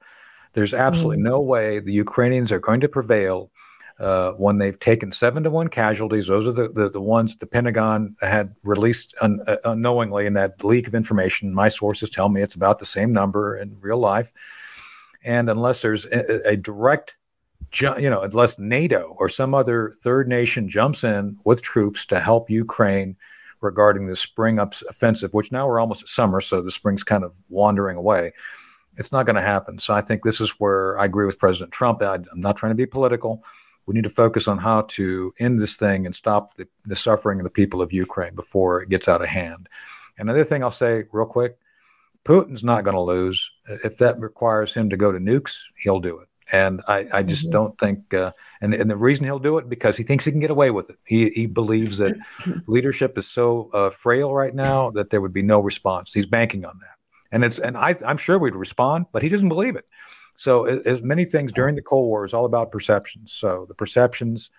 There's 0.53 0.75
absolutely 0.75 1.19
mm. 1.19 1.31
no 1.31 1.41
way 1.41 1.79
the 1.79 1.93
Ukrainians 1.93 2.53
are 2.53 2.61
going 2.61 2.81
to 2.81 2.89
prevail 2.89 3.51
uh, 3.99 4.33
when 4.33 4.59
they've 4.59 4.79
taken 4.79 5.11
seven 5.11 5.43
to 5.43 5.51
one 5.51 5.69
casualties. 5.69 6.29
Those 6.29 6.47
are 6.47 6.53
the, 6.53 6.69
the, 6.69 6.91
the 6.91 7.01
ones 7.01 7.37
the 7.37 7.47
Pentagon 7.47 8.15
had 8.21 8.55
released 8.63 9.15
un, 9.21 9.41
uh, 9.47 9.57
unknowingly 9.65 10.27
in 10.27 10.35
that 10.35 10.63
leak 10.63 10.87
of 10.87 10.95
information. 10.95 11.53
My 11.53 11.69
sources 11.69 12.11
tell 12.11 12.29
me 12.29 12.43
it's 12.43 12.55
about 12.55 12.79
the 12.79 12.87
same 12.87 13.13
number 13.13 13.57
in 13.57 13.77
real 13.81 13.99
life. 13.99 14.33
And 15.25 15.51
unless 15.51 15.83
there's 15.83 16.07
a, 16.07 16.51
a 16.51 16.57
direct, 16.57 17.17
ju- 17.71 17.97
you 17.99 18.09
know, 18.09 18.23
unless 18.23 18.59
NATO 18.59 19.17
or 19.19 19.29
some 19.29 19.53
other 19.53 19.91
third 19.91 20.29
nation 20.29 20.69
jumps 20.69 21.03
in 21.03 21.37
with 21.45 21.61
troops 21.61 22.07
to 22.07 22.21
help 22.21 22.49
Ukraine 22.51 23.17
regarding 23.61 24.07
the 24.07 24.15
spring 24.15 24.61
up 24.61 24.75
offensive, 24.89 25.35
which 25.35 25.51
now 25.51 25.67
we're 25.67 25.81
almost 25.81 26.03
at 26.03 26.09
summer, 26.09 26.41
so 26.41 26.61
the 26.61 26.71
spring's 26.71 27.03
kind 27.03 27.25
of 27.25 27.33
wandering 27.49 27.97
away. 27.97 28.31
It's 28.97 29.11
not 29.11 29.27
going 29.27 29.37
to 29.37 29.43
happen. 29.43 29.81
So 29.81 29.93
I 29.93 30.01
think 30.01 30.23
this 30.23 30.41
is 30.41 30.51
where 30.59 30.97
I 30.99 31.05
agree 31.05 31.27
with 31.27 31.39
President 31.41 31.73
Trump. 31.73 32.01
I, 32.01 32.15
I'm 32.15 32.41
not 32.41 32.57
trying 32.57 32.71
to 32.71 32.77
be 32.77 32.87
political 32.87 33.43
we 33.89 33.95
need 33.95 34.05
to 34.05 34.11
focus 34.11 34.47
on 34.47 34.59
how 34.59 34.83
to 34.83 35.33
end 35.39 35.59
this 35.59 35.77
thing 35.77 36.05
and 36.05 36.15
stop 36.15 36.55
the, 36.57 36.69
the 36.85 36.95
suffering 36.95 37.41
of 37.41 37.45
the 37.45 37.51
people 37.51 37.81
of 37.81 37.91
Ukraine 37.91 38.35
before 38.35 38.83
it 38.83 38.91
gets 38.91 39.09
out 39.09 39.23
of 39.23 39.29
hand. 39.29 39.67
Another 40.19 40.45
thing 40.45 40.63
I'll 40.63 40.71
say 40.71 41.05
real 41.11 41.27
quick 41.27 41.57
Putin's 42.25 42.63
not 42.63 42.85
going 42.85 42.95
to 42.97 43.01
lose. 43.01 43.51
If 43.67 43.97
that 43.99 44.21
requires 44.21 44.75
him 44.75 44.91
to 44.91 44.99
go 44.99 45.11
to 45.11 45.19
nukes, 45.19 45.57
he'll 45.79 46.01
do 46.01 46.19
it. 46.19 46.29
And 46.53 46.83
I, 46.87 47.07
I 47.13 47.23
just 47.23 47.45
mm-hmm. 47.45 47.53
don't 47.53 47.79
think, 47.79 48.13
uh, 48.13 48.33
and, 48.61 48.75
and 48.75 48.91
the 48.91 48.97
reason 48.97 49.25
he'll 49.25 49.39
do 49.39 49.57
it 49.57 49.71
because 49.71 49.97
he 49.97 50.03
thinks 50.03 50.27
he 50.27 50.33
can 50.33 50.41
get 50.41 50.51
away 50.51 50.71
with 50.71 50.91
it. 50.91 50.99
He, 51.07 51.31
he 51.31 51.47
believes 51.47 51.97
that 51.97 52.17
leadership 52.67 53.17
is 53.17 53.27
so 53.27 53.71
uh, 53.73 53.89
frail 53.89 54.35
right 54.35 54.55
now 54.55 54.91
that 54.91 55.09
there 55.09 55.23
would 55.23 55.33
be 55.33 55.43
no 55.43 55.61
response. 55.61 56.13
He's 56.13 56.27
banking 56.27 56.67
on 56.67 56.79
that, 56.81 56.97
and 57.33 57.45
it's 57.45 57.59
and 57.59 57.77
I, 57.77 57.95
I'm 58.05 58.17
sure 58.17 58.39
we'd 58.39 58.55
respond, 58.55 59.07
but 59.13 59.23
he 59.23 59.29
doesn't 59.29 59.49
believe 59.49 59.77
it. 59.77 59.87
So, 60.39 60.67
as 60.67 61.03
many 61.03 61.25
things 61.25 61.51
during 61.51 61.75
the 61.75 61.83
Cold 61.83 62.07
War 62.07 62.25
is 62.25 62.33
all 62.33 62.45
about 62.45 62.71
perceptions. 62.71 63.33
So, 63.33 63.67
the 63.67 63.75
perceptions 63.75 64.51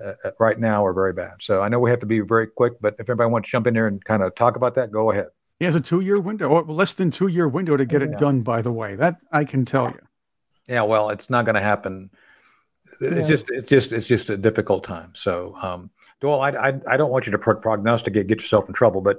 uh, 0.00 0.12
uh, 0.24 0.30
right 0.38 0.56
now 0.56 0.86
are 0.86 0.92
very 0.92 1.12
bad. 1.12 1.42
So, 1.42 1.62
I 1.62 1.68
know 1.68 1.80
we 1.80 1.90
have 1.90 1.98
to 1.98 2.06
be 2.06 2.20
very 2.20 2.46
quick, 2.46 2.74
but 2.80 2.94
if 3.00 3.10
anybody 3.10 3.28
wants 3.28 3.48
to 3.48 3.50
jump 3.50 3.66
in 3.66 3.74
there 3.74 3.88
and 3.88 4.04
kind 4.04 4.22
of 4.22 4.36
talk 4.36 4.54
about 4.54 4.76
that, 4.76 4.92
go 4.92 5.10
ahead. 5.10 5.26
He 5.58 5.64
has 5.64 5.74
a 5.74 5.80
two-year 5.80 6.20
window, 6.20 6.48
or 6.50 6.62
less 6.62 6.94
than 6.94 7.10
two-year 7.10 7.48
window 7.48 7.76
to 7.76 7.84
get 7.84 8.02
yeah. 8.02 8.06
it 8.06 8.18
done. 8.18 8.42
By 8.42 8.62
the 8.62 8.70
way, 8.70 8.94
that 8.94 9.16
I 9.32 9.44
can 9.44 9.64
tell 9.64 9.88
you. 9.88 9.98
Yeah, 10.68 10.82
well, 10.82 11.10
it's 11.10 11.28
not 11.28 11.44
going 11.44 11.56
to 11.56 11.60
happen. 11.60 12.08
It's 13.00 13.28
yeah. 13.28 13.34
just, 13.34 13.50
it's 13.50 13.68
just, 13.68 13.92
it's 13.92 14.06
just 14.06 14.30
a 14.30 14.36
difficult 14.36 14.84
time. 14.84 15.10
So, 15.14 15.56
um, 15.60 15.90
Doyle, 16.20 16.40
I, 16.40 16.50
I, 16.50 16.80
I 16.88 16.96
don't 16.96 17.10
want 17.10 17.26
you 17.26 17.32
to 17.32 17.38
prognosticate, 17.38 18.28
get 18.28 18.40
yourself 18.40 18.68
in 18.68 18.74
trouble, 18.74 19.00
but 19.00 19.18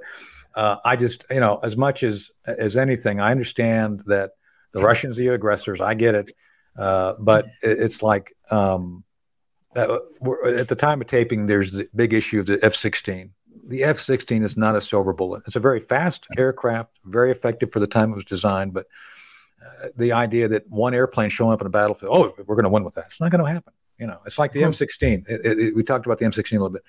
uh, 0.55 0.77
I 0.85 0.95
just, 0.95 1.25
you 1.29 1.41
know, 1.41 1.59
as 1.63 1.75
much 1.75 2.01
as 2.01 2.31
as 2.45 2.77
anything, 2.77 3.19
I 3.19 3.31
understand 3.31 4.03
that 4.05 4.36
the 4.73 4.81
Russians 4.81 5.17
are 5.17 5.23
the 5.23 5.27
aggressors. 5.29 5.81
I 5.81 5.93
get 5.93 6.15
it, 6.15 6.31
uh, 6.77 7.13
but 7.19 7.45
it, 7.63 7.79
it's 7.79 8.03
like 8.03 8.35
um, 8.51 9.03
uh, 9.75 9.99
at 10.45 10.67
the 10.67 10.75
time 10.75 11.01
of 11.01 11.07
taping, 11.07 11.45
there's 11.45 11.71
the 11.71 11.87
big 11.95 12.13
issue 12.13 12.39
of 12.39 12.45
the 12.47 12.59
F-16. 12.63 13.29
The 13.67 13.83
F-16 13.83 14.43
is 14.43 14.57
not 14.57 14.75
a 14.75 14.81
silver 14.81 15.13
bullet. 15.13 15.43
It's 15.45 15.55
a 15.55 15.59
very 15.59 15.79
fast 15.79 16.25
aircraft, 16.37 16.99
very 17.05 17.31
effective 17.31 17.71
for 17.71 17.79
the 17.79 17.87
time 17.87 18.11
it 18.11 18.15
was 18.15 18.25
designed. 18.25 18.73
But 18.73 18.87
uh, 19.61 19.89
the 19.95 20.13
idea 20.13 20.47
that 20.47 20.69
one 20.69 20.93
airplane 20.93 21.29
showing 21.29 21.51
up 21.51 21.61
in 21.61 21.67
a 21.67 21.71
battlefield, 21.71 22.11
oh, 22.13 22.43
we're 22.45 22.55
going 22.55 22.63
to 22.63 22.69
win 22.69 22.83
with 22.83 22.95
that, 22.95 23.05
it's 23.05 23.21
not 23.21 23.31
going 23.31 23.43
to 23.43 23.51
happen. 23.51 23.73
You 23.99 24.07
know, 24.07 24.19
it's 24.25 24.39
like 24.39 24.51
the 24.51 24.61
M16. 24.61 25.27
It, 25.27 25.59
it, 25.59 25.75
we 25.75 25.83
talked 25.83 26.05
about 26.05 26.19
the 26.19 26.25
M16 26.25 26.51
a 26.51 26.55
little 26.55 26.69
bit. 26.69 26.83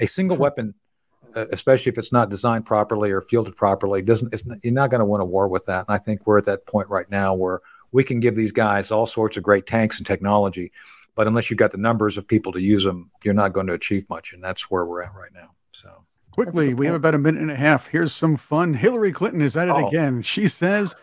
A 0.00 0.06
single 0.06 0.36
weapon 0.36 0.68
uh, 0.68 0.87
especially 1.34 1.90
if 1.90 1.98
it's 1.98 2.12
not 2.12 2.30
designed 2.30 2.66
properly 2.66 3.10
or 3.10 3.22
fielded 3.22 3.56
properly, 3.56 4.02
doesn't 4.02 4.32
it's 4.32 4.44
you're 4.62 4.72
not 4.72 4.90
going 4.90 5.00
to 5.00 5.04
win 5.04 5.20
a 5.20 5.24
war 5.24 5.48
with 5.48 5.66
that. 5.66 5.86
And 5.88 5.94
I 5.94 5.98
think 5.98 6.26
we're 6.26 6.38
at 6.38 6.44
that 6.46 6.66
point 6.66 6.88
right 6.88 7.10
now 7.10 7.34
where 7.34 7.60
we 7.92 8.04
can 8.04 8.20
give 8.20 8.36
these 8.36 8.52
guys 8.52 8.90
all 8.90 9.06
sorts 9.06 9.36
of 9.36 9.42
great 9.42 9.66
tanks 9.66 9.98
and 9.98 10.06
technology, 10.06 10.72
but 11.14 11.26
unless 11.26 11.50
you've 11.50 11.58
got 11.58 11.70
the 11.70 11.78
numbers 11.78 12.18
of 12.18 12.26
people 12.26 12.52
to 12.52 12.60
use 12.60 12.84
them, 12.84 13.10
you're 13.24 13.34
not 13.34 13.52
going 13.52 13.66
to 13.66 13.72
achieve 13.72 14.08
much. 14.08 14.32
And 14.32 14.42
that's 14.42 14.70
where 14.70 14.84
we're 14.84 15.02
at 15.02 15.14
right 15.14 15.32
now. 15.34 15.50
So 15.72 16.04
quickly, 16.30 16.74
we 16.74 16.86
have 16.86 16.94
about 16.94 17.14
a 17.14 17.18
minute 17.18 17.40
and 17.40 17.50
a 17.50 17.56
half. 17.56 17.86
Here's 17.86 18.12
some 18.12 18.36
fun. 18.36 18.74
Hillary 18.74 19.12
Clinton 19.12 19.42
is 19.42 19.56
at 19.56 19.68
it 19.68 19.74
oh. 19.74 19.88
again. 19.88 20.22
She 20.22 20.48
says 20.48 20.94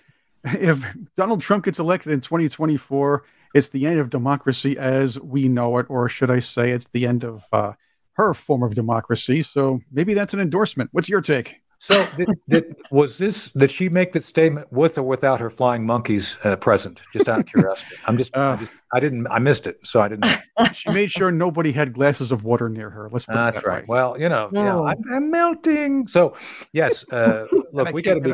if 0.46 0.86
Donald 1.18 1.42
Trump 1.42 1.66
gets 1.66 1.80
elected 1.80 2.12
in 2.12 2.22
2024, 2.22 3.24
it's 3.54 3.70
the 3.70 3.88
end 3.88 4.00
of 4.00 4.10
democracy 4.10 4.78
as 4.78 5.20
we 5.20 5.48
know 5.48 5.78
it, 5.78 5.86
or 5.90 6.10
should 6.10 6.30
I 6.30 6.40
say, 6.40 6.72
it's 6.72 6.88
the 6.88 7.08
end 7.08 7.24
of 7.24 7.46
uh, 7.52 7.74
her 8.16 8.34
form 8.34 8.63
of 8.63 8.74
democracy. 8.74 9.41
So 9.41 9.82
maybe 9.91 10.13
that's 10.13 10.34
an 10.34 10.39
endorsement. 10.39 10.89
What's 10.93 11.09
your 11.09 11.22
take? 11.22 11.61
So, 11.80 12.07
did, 12.18 12.30
did, 12.49 12.76
was 12.89 13.18
this 13.18 13.51
did 13.51 13.70
she 13.70 13.89
make 13.89 14.13
that 14.13 14.24
statement 14.24 14.72
with 14.72 14.97
or 14.97 15.03
without 15.03 15.39
her 15.39 15.49
flying 15.49 15.86
monkeys 15.86 16.38
uh, 16.43 16.55
present? 16.55 17.01
Just 17.13 17.28
out 17.28 17.39
of 17.39 17.45
curiosity, 17.45 17.95
I'm 18.05 18.18
just, 18.18 18.36
uh, 18.36 18.55
I 18.57 18.61
just, 18.61 18.72
I 18.93 18.99
didn't, 18.99 19.28
I 19.28 19.39
missed 19.39 19.68
it, 19.68 19.78
so 19.84 19.99
I 19.99 20.07
didn't. 20.07 20.26
she 20.74 20.89
made 20.89 21.11
sure 21.11 21.32
nobody 21.32 21.72
had 21.72 21.93
glasses 21.93 22.32
of 22.32 22.43
water 22.43 22.70
near 22.70 22.89
her. 22.89 23.09
Let's. 23.11 23.26
Put 23.26 23.36
that's 23.36 23.57
that 23.57 23.66
right. 23.66 23.84
Way. 23.84 23.86
Well, 23.88 24.20
you 24.20 24.30
know, 24.30 24.49
no. 24.51 24.63
yeah, 24.63 24.91
I'm, 24.91 25.13
I'm, 25.13 25.30
melting. 25.30 26.07
So, 26.07 26.36
yes, 26.72 27.07
uh, 27.11 27.45
look, 27.72 27.91
we 27.91 28.01
got 28.01 28.16
to 28.16 28.22
be. 28.22 28.34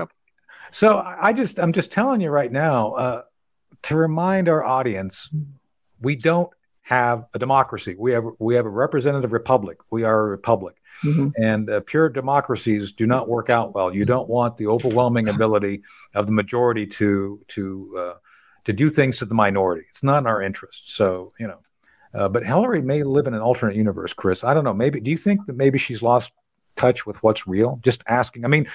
So, 0.70 1.00
I 1.00 1.34
just, 1.34 1.60
I'm 1.60 1.74
just 1.74 1.92
telling 1.92 2.22
you 2.22 2.30
right 2.30 2.52
now 2.52 2.94
uh, 2.94 3.22
to 3.82 3.96
remind 3.96 4.50
our 4.50 4.64
audience, 4.64 5.30
we 6.00 6.16
don't 6.16 6.50
have 6.82 7.26
a 7.34 7.40
democracy. 7.40 7.96
We 7.98 8.12
have 8.12 8.26
we 8.40 8.56
have 8.56 8.66
a 8.66 8.70
representative 8.70 9.34
republic. 9.34 9.78
We 9.92 10.04
are 10.04 10.28
a 10.28 10.30
republic. 10.30 10.76
Mm-hmm. 11.04 11.30
And 11.42 11.70
uh, 11.70 11.82
pure 11.82 12.10
democracies 12.10 12.92
do 12.92 13.08
not 13.08 13.28
work 13.28 13.50
out 13.50 13.74
well. 13.74 13.94
You 13.94 14.06
don't 14.06 14.30
want 14.30 14.58
the 14.58 14.68
overwhelming 14.68 15.30
ability 15.30 15.84
of 16.16 16.26
the 16.26 16.34
majority 16.34 16.86
to 16.88 17.40
to 17.50 17.94
uh, 17.98 18.14
to 18.66 18.74
do 18.74 18.90
things 18.90 19.18
to 19.18 19.26
the 19.26 19.36
minority. 19.36 19.86
It's 19.90 20.04
not 20.04 20.20
in 20.20 20.28
our 20.28 20.42
interest. 20.42 20.96
So 20.96 21.34
you 21.40 21.48
know, 21.48 21.60
uh, 22.14 22.30
but 22.30 22.46
Hillary 22.46 22.82
may 22.82 23.04
live 23.04 23.28
in 23.28 23.34
an 23.34 23.42
alternate 23.42 23.76
universe, 23.76 24.14
Chris. 24.14 24.44
I 24.44 24.54
don't 24.54 24.64
know. 24.64 24.74
Maybe 24.74 25.00
do 25.00 25.12
you 25.12 25.18
think 25.18 25.46
that 25.46 25.56
maybe 25.56 25.78
she's 25.78 26.02
lost 26.02 26.32
touch 26.78 27.06
with 27.06 27.22
what's 27.24 27.48
real? 27.48 27.80
Just 27.84 28.04
asking. 28.08 28.44
I 28.44 28.48
mean, 28.48 28.68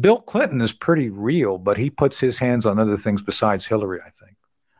Bill 0.00 0.20
Clinton 0.20 0.60
is 0.60 0.72
pretty 0.72 1.10
real, 1.10 1.58
but 1.58 1.78
he 1.78 1.90
puts 1.90 2.18
his 2.18 2.38
hands 2.38 2.66
on 2.66 2.78
other 2.78 2.96
things 2.96 3.22
besides 3.22 3.66
Hillary. 3.66 4.00
I 4.04 4.10
think. 4.10 4.36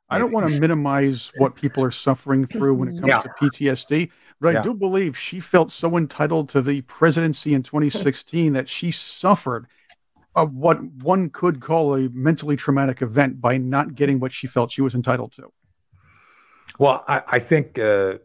I 0.09 0.19
don't 0.19 0.33
want 0.33 0.49
to 0.49 0.61
minimize 0.61 1.33
what 1.39 1.57
people 1.57 1.83
are 1.83 1.91
suffering 1.91 2.47
through 2.47 2.75
when 2.75 2.89
it 2.89 3.01
comes 3.01 3.09
yeah. 3.09 3.23
to 3.23 3.29
PTSD, 3.41 4.11
but 4.41 4.55
yeah. 4.55 4.61
I 4.61 4.63
do 4.63 4.73
believe 4.73 5.19
she 5.19 5.41
felt 5.41 5.73
so 5.73 5.97
entitled 5.97 6.49
to 6.51 6.63
the 6.63 6.83
presidency 6.83 7.55
in 7.55 7.63
2016 7.63 8.53
that 8.53 8.69
she 8.69 8.93
suffered 8.93 9.67
of 10.37 10.55
what 10.55 10.83
one 11.03 11.31
could 11.31 11.61
call 11.61 11.95
a 11.95 12.09
mentally 12.11 12.57
traumatic 12.57 13.03
event 13.03 13.41
by 13.41 13.57
not 13.57 13.95
getting 13.95 14.21
what 14.21 14.33
she 14.33 14.47
felt 14.47 14.71
she 14.71 14.83
was 14.83 14.95
entitled 14.95 15.33
to. 15.33 15.51
Well, 16.79 17.05
I, 17.09 17.23
I 17.27 17.39
think 17.39 17.79
uh, 17.79 18.19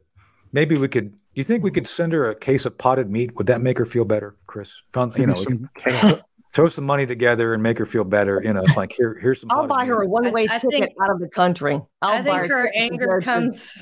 maybe 0.52 0.78
we 0.78 0.88
could. 0.88 1.12
Do 1.12 1.40
you 1.40 1.46
think 1.46 1.64
we 1.64 1.72
could 1.72 1.88
send 1.88 2.12
her 2.12 2.30
a 2.30 2.36
case 2.36 2.66
of 2.66 2.78
potted 2.78 3.10
meat? 3.10 3.34
Would 3.38 3.48
that 3.48 3.62
make 3.62 3.78
her 3.78 3.86
feel 3.86 4.04
better, 4.04 4.36
Chris? 4.48 4.74
Found, 4.92 5.18
you 5.18 5.26
know, 5.26 5.36
some, 5.36 5.70
throw 6.52 6.68
some 6.68 6.86
money 6.86 7.06
together 7.06 7.54
and 7.54 7.64
make 7.64 7.78
her 7.78 7.86
feel 7.86 8.04
better. 8.04 8.42
You 8.44 8.54
know, 8.54 8.64
it's 8.64 8.76
like 8.76 8.92
here, 8.92 9.18
here's 9.22 9.42
some. 9.42 9.52
I'll 9.52 9.68
buy 9.68 9.86
her 9.86 10.02
a 10.02 10.08
one-way 10.08 10.48
ticket 10.48 10.70
think, 10.72 10.92
out 11.02 11.10
of 11.10 11.20
the 11.20 11.30
country. 11.30 11.80
I'll 12.02 12.18
i 12.18 12.22
think 12.22 12.38
her, 12.38 12.48
her 12.48 12.72
anger 12.76 13.22
comes 13.22 13.82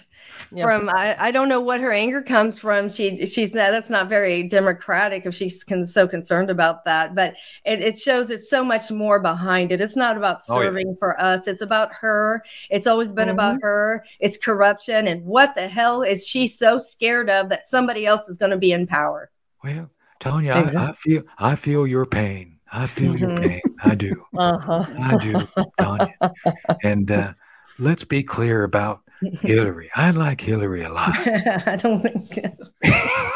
yeah. 0.51 0.65
from. 0.65 0.89
I, 0.89 1.15
I 1.19 1.31
don't 1.31 1.49
know 1.49 1.61
what 1.61 1.81
her 1.81 1.91
anger 1.91 2.21
comes 2.21 2.59
from. 2.59 2.89
She 2.89 3.25
she's 3.25 3.53
not, 3.53 3.71
that's 3.71 3.89
not 3.89 4.07
very 4.07 4.47
democratic 4.47 5.25
if 5.25 5.33
she's 5.33 5.63
con, 5.63 5.85
so 5.85 6.07
concerned 6.07 6.49
about 6.49 6.85
that. 6.85 7.15
But 7.15 7.35
it, 7.65 7.81
it 7.81 7.97
shows 7.97 8.29
it's 8.29 8.49
so 8.49 8.63
much 8.63 8.91
more 8.91 9.19
behind 9.19 9.71
it. 9.71 9.81
It's 9.81 9.95
not 9.95 10.17
about 10.17 10.43
serving 10.43 10.87
oh, 10.87 10.91
yeah. 10.91 10.95
for 10.99 11.19
us. 11.19 11.47
It's 11.47 11.61
about 11.61 11.91
her. 11.93 12.43
It's 12.69 12.87
always 12.87 13.11
been 13.11 13.27
mm-hmm. 13.27 13.35
about 13.35 13.57
her. 13.61 14.05
It's 14.19 14.37
corruption 14.37 15.07
and 15.07 15.25
what 15.25 15.55
the 15.55 15.67
hell 15.67 16.03
is 16.03 16.27
she 16.27 16.47
so 16.47 16.77
scared 16.77 17.29
of 17.29 17.49
that 17.49 17.65
somebody 17.65 18.05
else 18.05 18.29
is 18.29 18.37
going 18.37 18.51
to 18.51 18.57
be 18.57 18.71
in 18.71 18.85
power? 18.87 19.31
Well, 19.63 19.91
Tanya, 20.19 20.57
exactly. 20.57 20.77
I, 20.77 20.89
I 20.89 20.93
feel 20.93 21.23
I 21.37 21.55
feel 21.55 21.87
your 21.87 22.05
pain. 22.05 22.58
I 22.71 22.87
feel 22.87 23.15
your 23.17 23.29
mm-hmm. 23.29 23.43
pain. 23.43 23.61
I 23.83 23.95
do. 23.95 24.23
Uh-huh. 24.37 24.85
I 24.99 25.17
do, 25.17 25.47
Tanya. 25.79 26.15
And 26.83 27.11
uh, 27.11 27.33
let's 27.77 28.03
be 28.03 28.23
clear 28.23 28.63
about 28.63 29.01
Hillary. 29.41 29.89
I 29.95 30.11
like 30.11 30.41
Hillary 30.41 30.83
a 30.83 30.89
lot. 30.89 31.09
I 31.67 31.75
don't 31.77 32.01
think. 32.01 32.55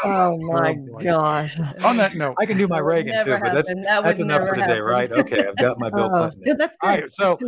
oh 0.04 0.38
my 0.40 0.76
oh, 0.92 0.98
gosh! 0.98 1.58
On 1.84 1.96
that 1.96 2.14
note, 2.14 2.36
I 2.40 2.46
can 2.46 2.56
do 2.56 2.66
my 2.66 2.78
Reagan 2.78 3.24
too, 3.24 3.38
but 3.38 3.52
that's 3.52 3.72
that 3.74 4.04
that's 4.04 4.20
enough 4.20 4.48
for 4.48 4.54
today, 4.54 4.68
happen. 4.68 4.82
right? 4.82 5.10
Okay, 5.10 5.46
I've 5.46 5.56
got 5.56 5.78
my 5.78 5.90
Bill 5.94 6.10
oh, 6.12 6.30
Clinton. 6.30 6.56
That's 6.58 6.76
good. 6.78 6.88
All 6.88 6.96
right, 6.96 7.12
so 7.12 7.38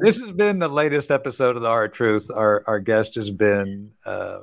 this 0.00 0.20
has 0.20 0.32
been 0.32 0.58
the 0.58 0.68
latest 0.68 1.10
episode 1.10 1.56
of 1.56 1.62
the 1.62 1.68
Hard 1.68 1.94
Truth. 1.94 2.30
Our 2.30 2.64
our 2.66 2.80
guest 2.80 3.14
has 3.14 3.30
been 3.30 3.92
uh, 4.04 4.40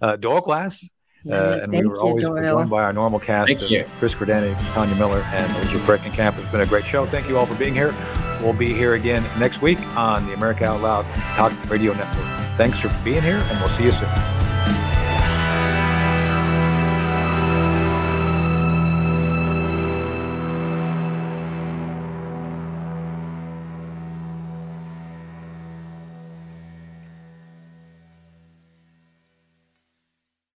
uh, 0.00 0.16
Doyle 0.16 0.40
Glass. 0.40 0.84
Uh, 1.30 1.60
and 1.62 1.72
we 1.72 1.84
were 1.84 1.98
always 2.00 2.24
joined 2.24 2.70
by 2.70 2.84
our 2.84 2.92
normal 2.92 3.18
cast 3.18 3.48
Thank 3.48 3.62
of 3.62 3.70
you. 3.70 3.84
Chris 3.98 4.14
Gordani, 4.14 4.56
Tanya 4.74 4.94
Miller, 4.96 5.20
and 5.32 5.50
Elizabeth 5.56 5.82
Breckenkamp. 5.82 6.38
It's 6.38 6.50
been 6.50 6.60
a 6.60 6.66
great 6.66 6.84
show. 6.84 7.06
Thank 7.06 7.28
you 7.28 7.36
all 7.36 7.46
for 7.46 7.54
being 7.54 7.74
here. 7.74 7.94
We'll 8.40 8.52
be 8.52 8.72
here 8.72 8.94
again 8.94 9.24
next 9.38 9.62
week 9.62 9.80
on 9.96 10.26
the 10.26 10.34
America 10.34 10.64
Out 10.66 10.80
Loud 10.82 11.04
Talk 11.34 11.52
Radio 11.70 11.94
Network. 11.94 12.26
Thanks 12.56 12.78
for 12.80 12.92
being 13.04 13.22
here, 13.22 13.36
and 13.36 13.60
we'll 13.60 13.68
see 13.70 13.84
you 13.84 13.92
soon. 13.92 14.45